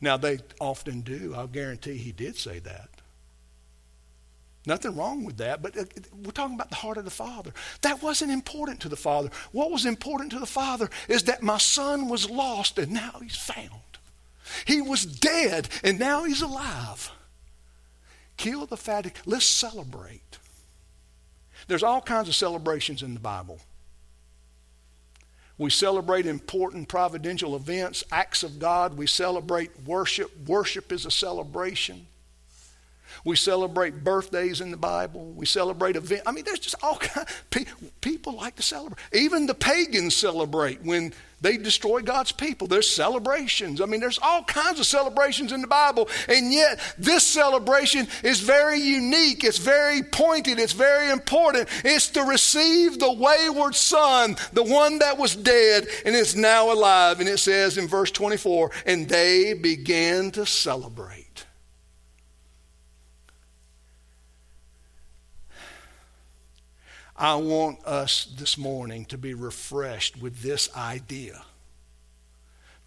Now, 0.00 0.16
they 0.16 0.38
often 0.60 1.00
do. 1.02 1.34
I'll 1.36 1.46
guarantee 1.46 1.96
he 1.96 2.12
did 2.12 2.36
say 2.36 2.60
that. 2.60 2.88
Nothing 4.66 4.94
wrong 4.94 5.24
with 5.24 5.38
that, 5.38 5.62
but 5.62 5.76
uh, 5.76 5.84
we're 6.22 6.32
talking 6.32 6.54
about 6.54 6.68
the 6.68 6.76
heart 6.76 6.98
of 6.98 7.04
the 7.04 7.10
Father. 7.10 7.52
That 7.80 8.02
wasn't 8.02 8.30
important 8.30 8.80
to 8.80 8.90
the 8.90 8.96
Father. 8.96 9.30
What 9.52 9.70
was 9.70 9.86
important 9.86 10.32
to 10.32 10.38
the 10.38 10.46
Father 10.46 10.90
is 11.08 11.24
that 11.24 11.42
my 11.42 11.58
son 11.58 12.08
was 12.08 12.28
lost 12.28 12.78
and 12.78 12.92
now 12.92 13.12
he's 13.22 13.36
found. 13.36 13.80
He 14.66 14.82
was 14.82 15.06
dead 15.06 15.68
and 15.82 15.98
now 15.98 16.24
he's 16.24 16.42
alive. 16.42 17.10
Kill 18.36 18.66
the 18.66 18.76
fatted. 18.76 19.12
Let's 19.24 19.46
celebrate. 19.46 20.38
There's 21.66 21.82
all 21.82 22.00
kinds 22.00 22.28
of 22.28 22.34
celebrations 22.34 23.02
in 23.02 23.14
the 23.14 23.20
Bible. 23.20 23.60
We 25.56 25.70
celebrate 25.70 26.24
important 26.24 26.88
providential 26.88 27.54
events, 27.54 28.02
acts 28.10 28.42
of 28.42 28.58
God. 28.58 28.96
We 28.96 29.06
celebrate 29.06 29.70
worship. 29.84 30.30
Worship 30.46 30.90
is 30.90 31.04
a 31.04 31.10
celebration. 31.10 32.06
We 33.24 33.36
celebrate 33.36 34.04
birthdays 34.04 34.60
in 34.60 34.70
the 34.70 34.76
Bible. 34.76 35.32
We 35.32 35.46
celebrate 35.46 35.96
events. 35.96 36.24
I 36.26 36.32
mean, 36.32 36.44
there's 36.44 36.58
just 36.58 36.76
all 36.82 36.96
kinds. 36.96 37.28
People 38.00 38.34
like 38.34 38.56
to 38.56 38.62
celebrate. 38.62 38.98
Even 39.12 39.46
the 39.46 39.54
pagans 39.54 40.16
celebrate 40.16 40.82
when 40.82 41.12
they 41.40 41.56
destroy 41.56 42.00
God's 42.00 42.32
people. 42.32 42.66
There's 42.66 42.88
celebrations. 42.88 43.80
I 43.80 43.86
mean, 43.86 44.00
there's 44.00 44.18
all 44.18 44.44
kinds 44.44 44.78
of 44.78 44.86
celebrations 44.86 45.52
in 45.52 45.62
the 45.62 45.66
Bible. 45.66 46.08
And 46.28 46.52
yet, 46.52 46.80
this 46.98 47.26
celebration 47.26 48.08
is 48.22 48.40
very 48.40 48.78
unique. 48.78 49.42
It's 49.42 49.58
very 49.58 50.02
pointed. 50.02 50.58
It's 50.58 50.74
very 50.74 51.10
important. 51.10 51.68
It's 51.84 52.08
to 52.08 52.22
receive 52.24 52.98
the 52.98 53.12
wayward 53.12 53.74
son, 53.74 54.36
the 54.52 54.62
one 54.62 54.98
that 54.98 55.16
was 55.16 55.34
dead 55.34 55.86
and 56.04 56.14
is 56.14 56.36
now 56.36 56.72
alive. 56.72 57.20
And 57.20 57.28
it 57.28 57.38
says 57.38 57.78
in 57.78 57.88
verse 57.88 58.10
24, 58.10 58.70
and 58.84 59.08
they 59.08 59.54
began 59.54 60.30
to 60.32 60.44
celebrate. 60.44 61.19
I 67.20 67.34
want 67.34 67.84
us 67.84 68.24
this 68.24 68.56
morning 68.56 69.04
to 69.06 69.18
be 69.18 69.34
refreshed 69.34 70.22
with 70.22 70.40
this 70.40 70.74
idea 70.74 71.42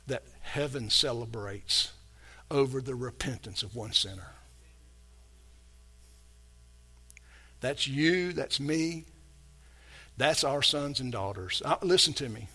that 0.08 0.24
heaven 0.42 0.90
celebrates 0.90 1.92
over 2.50 2.82
the 2.82 2.96
repentance 2.96 3.62
of 3.62 3.76
one 3.76 3.92
sinner. 3.92 4.32
That's 7.62 7.88
you, 7.88 8.34
that's 8.34 8.60
me, 8.60 9.06
that's 10.18 10.44
our 10.44 10.64
sons 10.64 11.00
and 11.00 11.12
daughters. 11.12 11.62
Uh, 11.64 11.76
listen 11.84 12.14
to 12.14 12.28
me. 12.28 12.48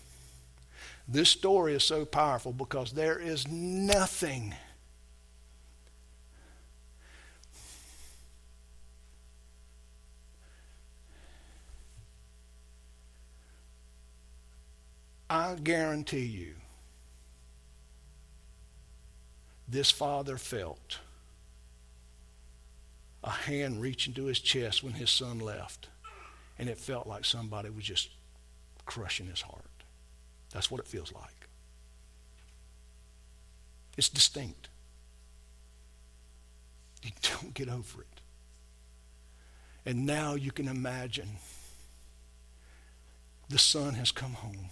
This 1.07 1.29
story 1.29 1.75
is 1.75 1.83
so 1.85 2.03
powerful 2.03 2.51
because 2.51 2.91
there 2.91 3.17
is 3.17 3.47
nothing 3.47 4.53
I 15.29 15.55
guarantee 15.55 16.25
you, 16.25 16.55
this 19.67 19.91
father 19.91 20.37
felt 20.37 20.97
a 23.23 23.29
hand 23.29 23.81
reach 23.81 24.07
into 24.07 24.25
his 24.25 24.39
chest 24.39 24.83
when 24.83 24.93
his 24.93 25.11
son 25.11 25.39
left, 25.39 25.87
and 26.57 26.67
it 26.67 26.77
felt 26.79 27.05
like 27.05 27.25
somebody 27.25 27.69
was 27.69 27.83
just 27.83 28.09
crushing 28.85 29.27
his 29.27 29.41
heart. 29.41 29.65
That's 30.51 30.71
what 30.71 30.79
it 30.79 30.87
feels 30.87 31.13
like. 31.13 31.47
It's 33.97 34.09
distinct. 34.09 34.69
You 37.03 37.11
don't 37.21 37.53
get 37.53 37.69
over 37.69 38.01
it. 38.01 38.07
And 39.85 40.05
now 40.05 40.35
you 40.35 40.51
can 40.51 40.67
imagine 40.67 41.29
the 43.49 43.59
son 43.59 43.93
has 43.95 44.11
come 44.11 44.33
home. 44.33 44.69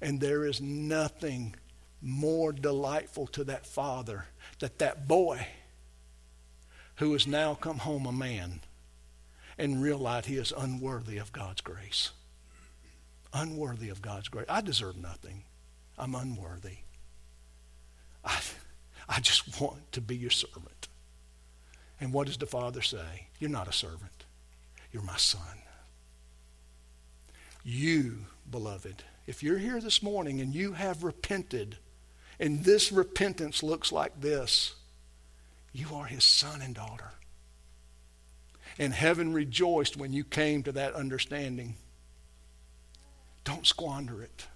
And 0.00 0.20
there 0.20 0.44
is 0.44 0.60
nothing 0.60 1.54
more 2.00 2.52
delightful 2.52 3.26
to 3.28 3.44
that 3.44 3.66
father 3.66 4.26
that 4.60 4.78
that 4.78 5.08
boy 5.08 5.46
who 6.96 7.12
has 7.12 7.26
now 7.26 7.54
come 7.54 7.78
home 7.78 8.06
a 8.06 8.12
man 8.12 8.60
and 9.56 9.82
realized 9.82 10.26
he 10.26 10.36
is 10.36 10.52
unworthy 10.56 11.18
of 11.18 11.32
God's 11.32 11.60
grace. 11.60 12.10
Unworthy 13.32 13.88
of 13.88 14.00
God's 14.00 14.28
grace. 14.28 14.46
I 14.48 14.60
deserve 14.60 14.96
nothing. 14.96 15.44
I'm 15.98 16.14
unworthy. 16.14 16.78
I, 18.24 18.38
I 19.08 19.20
just 19.20 19.60
want 19.60 19.92
to 19.92 20.00
be 20.00 20.16
your 20.16 20.30
servant. 20.30 20.88
And 22.00 22.12
what 22.12 22.26
does 22.28 22.36
the 22.36 22.46
father 22.46 22.82
say? 22.82 23.26
You're 23.40 23.50
not 23.50 23.68
a 23.68 23.72
servant. 23.72 24.24
You're 24.92 25.02
my 25.02 25.16
son. 25.16 25.40
You, 27.64 28.26
beloved, 28.50 29.02
if 29.28 29.42
you're 29.42 29.58
here 29.58 29.78
this 29.78 30.02
morning 30.02 30.40
and 30.40 30.54
you 30.54 30.72
have 30.72 31.04
repented, 31.04 31.76
and 32.40 32.64
this 32.64 32.90
repentance 32.90 33.62
looks 33.62 33.92
like 33.92 34.22
this, 34.22 34.74
you 35.70 35.88
are 35.94 36.06
his 36.06 36.24
son 36.24 36.62
and 36.62 36.74
daughter. 36.74 37.12
And 38.78 38.94
heaven 38.94 39.34
rejoiced 39.34 39.98
when 39.98 40.14
you 40.14 40.24
came 40.24 40.62
to 40.62 40.72
that 40.72 40.94
understanding. 40.94 41.74
Don't 43.44 43.66
squander 43.66 44.22
it. 44.22 44.46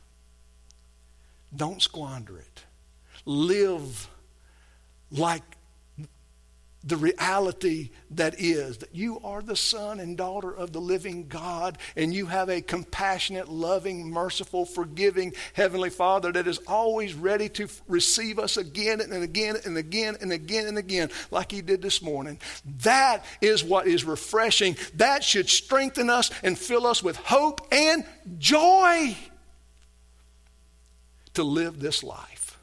Don't 1.54 1.82
squander 1.82 2.38
it. 2.38 2.62
Live 3.26 4.08
like 5.10 5.42
the 6.84 6.96
reality 6.96 7.90
that 8.10 8.40
is 8.40 8.78
that 8.78 8.94
you 8.94 9.20
are 9.22 9.40
the 9.40 9.56
son 9.56 10.00
and 10.00 10.16
daughter 10.16 10.52
of 10.52 10.72
the 10.72 10.80
living 10.80 11.28
God, 11.28 11.78
and 11.96 12.12
you 12.12 12.26
have 12.26 12.48
a 12.48 12.60
compassionate, 12.60 13.48
loving, 13.48 14.10
merciful, 14.10 14.66
forgiving 14.66 15.32
Heavenly 15.52 15.90
Father 15.90 16.32
that 16.32 16.48
is 16.48 16.58
always 16.66 17.14
ready 17.14 17.48
to 17.50 17.68
receive 17.86 18.38
us 18.38 18.56
again 18.56 19.00
and 19.00 19.12
again 19.12 19.56
and 19.64 19.76
again 19.76 20.16
and 20.20 20.32
again 20.32 20.66
and 20.66 20.76
again, 20.76 21.10
like 21.30 21.52
He 21.52 21.62
did 21.62 21.82
this 21.82 22.02
morning. 22.02 22.40
That 22.82 23.24
is 23.40 23.62
what 23.62 23.86
is 23.86 24.04
refreshing. 24.04 24.76
That 24.94 25.22
should 25.22 25.48
strengthen 25.48 26.10
us 26.10 26.30
and 26.42 26.58
fill 26.58 26.86
us 26.86 27.02
with 27.02 27.16
hope 27.16 27.66
and 27.70 28.04
joy 28.38 29.16
to 31.34 31.44
live 31.44 31.80
this 31.80 32.02
life 32.02 32.58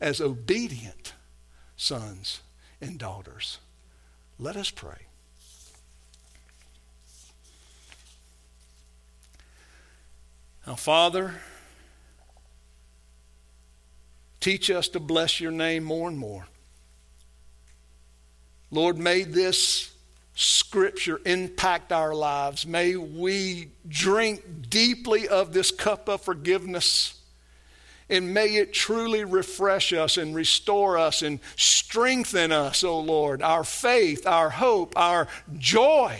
as 0.00 0.20
obedient 0.20 1.14
sons 1.76 2.40
and 2.84 2.98
daughters. 2.98 3.58
Let 4.38 4.56
us 4.56 4.70
pray. 4.70 5.06
Now, 10.66 10.76
Father, 10.76 11.34
teach 14.40 14.70
us 14.70 14.88
to 14.88 15.00
bless 15.00 15.40
your 15.40 15.50
name 15.50 15.84
more 15.84 16.08
and 16.08 16.18
more. 16.18 16.46
Lord, 18.70 18.98
may 18.98 19.22
this 19.22 19.92
scripture 20.34 21.20
impact 21.24 21.92
our 21.92 22.14
lives. 22.14 22.66
May 22.66 22.96
we 22.96 23.70
drink 23.86 24.68
deeply 24.68 25.28
of 25.28 25.52
this 25.52 25.70
cup 25.70 26.08
of 26.08 26.22
forgiveness. 26.22 27.20
And 28.08 28.34
may 28.34 28.56
it 28.56 28.72
truly 28.72 29.24
refresh 29.24 29.92
us 29.92 30.18
and 30.18 30.34
restore 30.34 30.98
us 30.98 31.22
and 31.22 31.40
strengthen 31.56 32.52
us, 32.52 32.84
O 32.84 32.90
oh 32.90 33.00
Lord, 33.00 33.40
our 33.40 33.64
faith, 33.64 34.26
our 34.26 34.50
hope, 34.50 34.92
our 34.96 35.26
joy, 35.56 36.18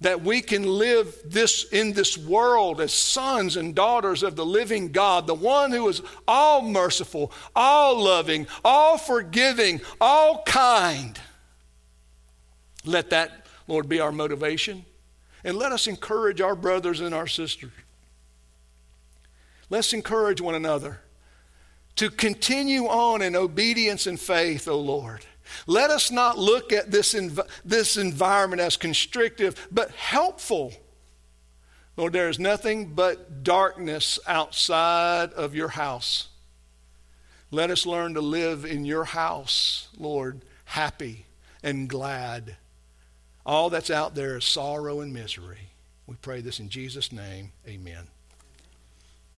that 0.00 0.22
we 0.22 0.40
can 0.40 0.62
live 0.62 1.16
this 1.24 1.64
in 1.64 1.92
this 1.92 2.16
world 2.16 2.80
as 2.80 2.92
sons 2.92 3.56
and 3.56 3.74
daughters 3.74 4.22
of 4.22 4.36
the 4.36 4.46
living 4.46 4.92
God, 4.92 5.26
the 5.26 5.34
one 5.34 5.72
who 5.72 5.88
is 5.88 6.02
all 6.28 6.62
merciful, 6.62 7.32
all 7.56 8.00
loving, 8.00 8.46
all 8.64 8.96
forgiving, 8.96 9.80
all 10.00 10.44
kind. 10.44 11.18
Let 12.84 13.10
that, 13.10 13.46
Lord, 13.66 13.88
be 13.88 13.98
our 13.98 14.12
motivation. 14.12 14.84
And 15.42 15.56
let 15.56 15.72
us 15.72 15.88
encourage 15.88 16.40
our 16.40 16.54
brothers 16.54 17.00
and 17.00 17.12
our 17.12 17.26
sisters 17.26 17.72
Let's 19.70 19.92
encourage 19.92 20.40
one 20.40 20.54
another 20.54 21.00
to 21.96 22.10
continue 22.10 22.86
on 22.86 23.22
in 23.22 23.34
obedience 23.34 24.06
and 24.06 24.18
faith, 24.18 24.68
O 24.68 24.72
oh 24.72 24.80
Lord. 24.80 25.24
Let 25.66 25.90
us 25.90 26.10
not 26.10 26.38
look 26.38 26.72
at 26.72 26.90
this, 26.90 27.14
env- 27.14 27.46
this 27.64 27.96
environment 27.96 28.60
as 28.60 28.76
constrictive, 28.76 29.68
but 29.70 29.90
helpful. 29.90 30.72
Lord, 31.96 32.12
there 32.12 32.28
is 32.28 32.38
nothing 32.38 32.94
but 32.94 33.42
darkness 33.42 34.18
outside 34.26 35.32
of 35.32 35.54
your 35.54 35.68
house. 35.68 36.28
Let 37.50 37.70
us 37.70 37.86
learn 37.86 38.14
to 38.14 38.20
live 38.20 38.64
in 38.64 38.84
your 38.84 39.04
house, 39.04 39.88
Lord, 39.96 40.42
happy 40.66 41.26
and 41.62 41.88
glad. 41.88 42.56
All 43.44 43.70
that's 43.70 43.90
out 43.90 44.14
there 44.14 44.36
is 44.36 44.44
sorrow 44.44 45.00
and 45.00 45.12
misery. 45.12 45.70
We 46.06 46.16
pray 46.16 46.42
this 46.42 46.60
in 46.60 46.68
Jesus' 46.68 47.10
name. 47.10 47.52
Amen. 47.66 48.06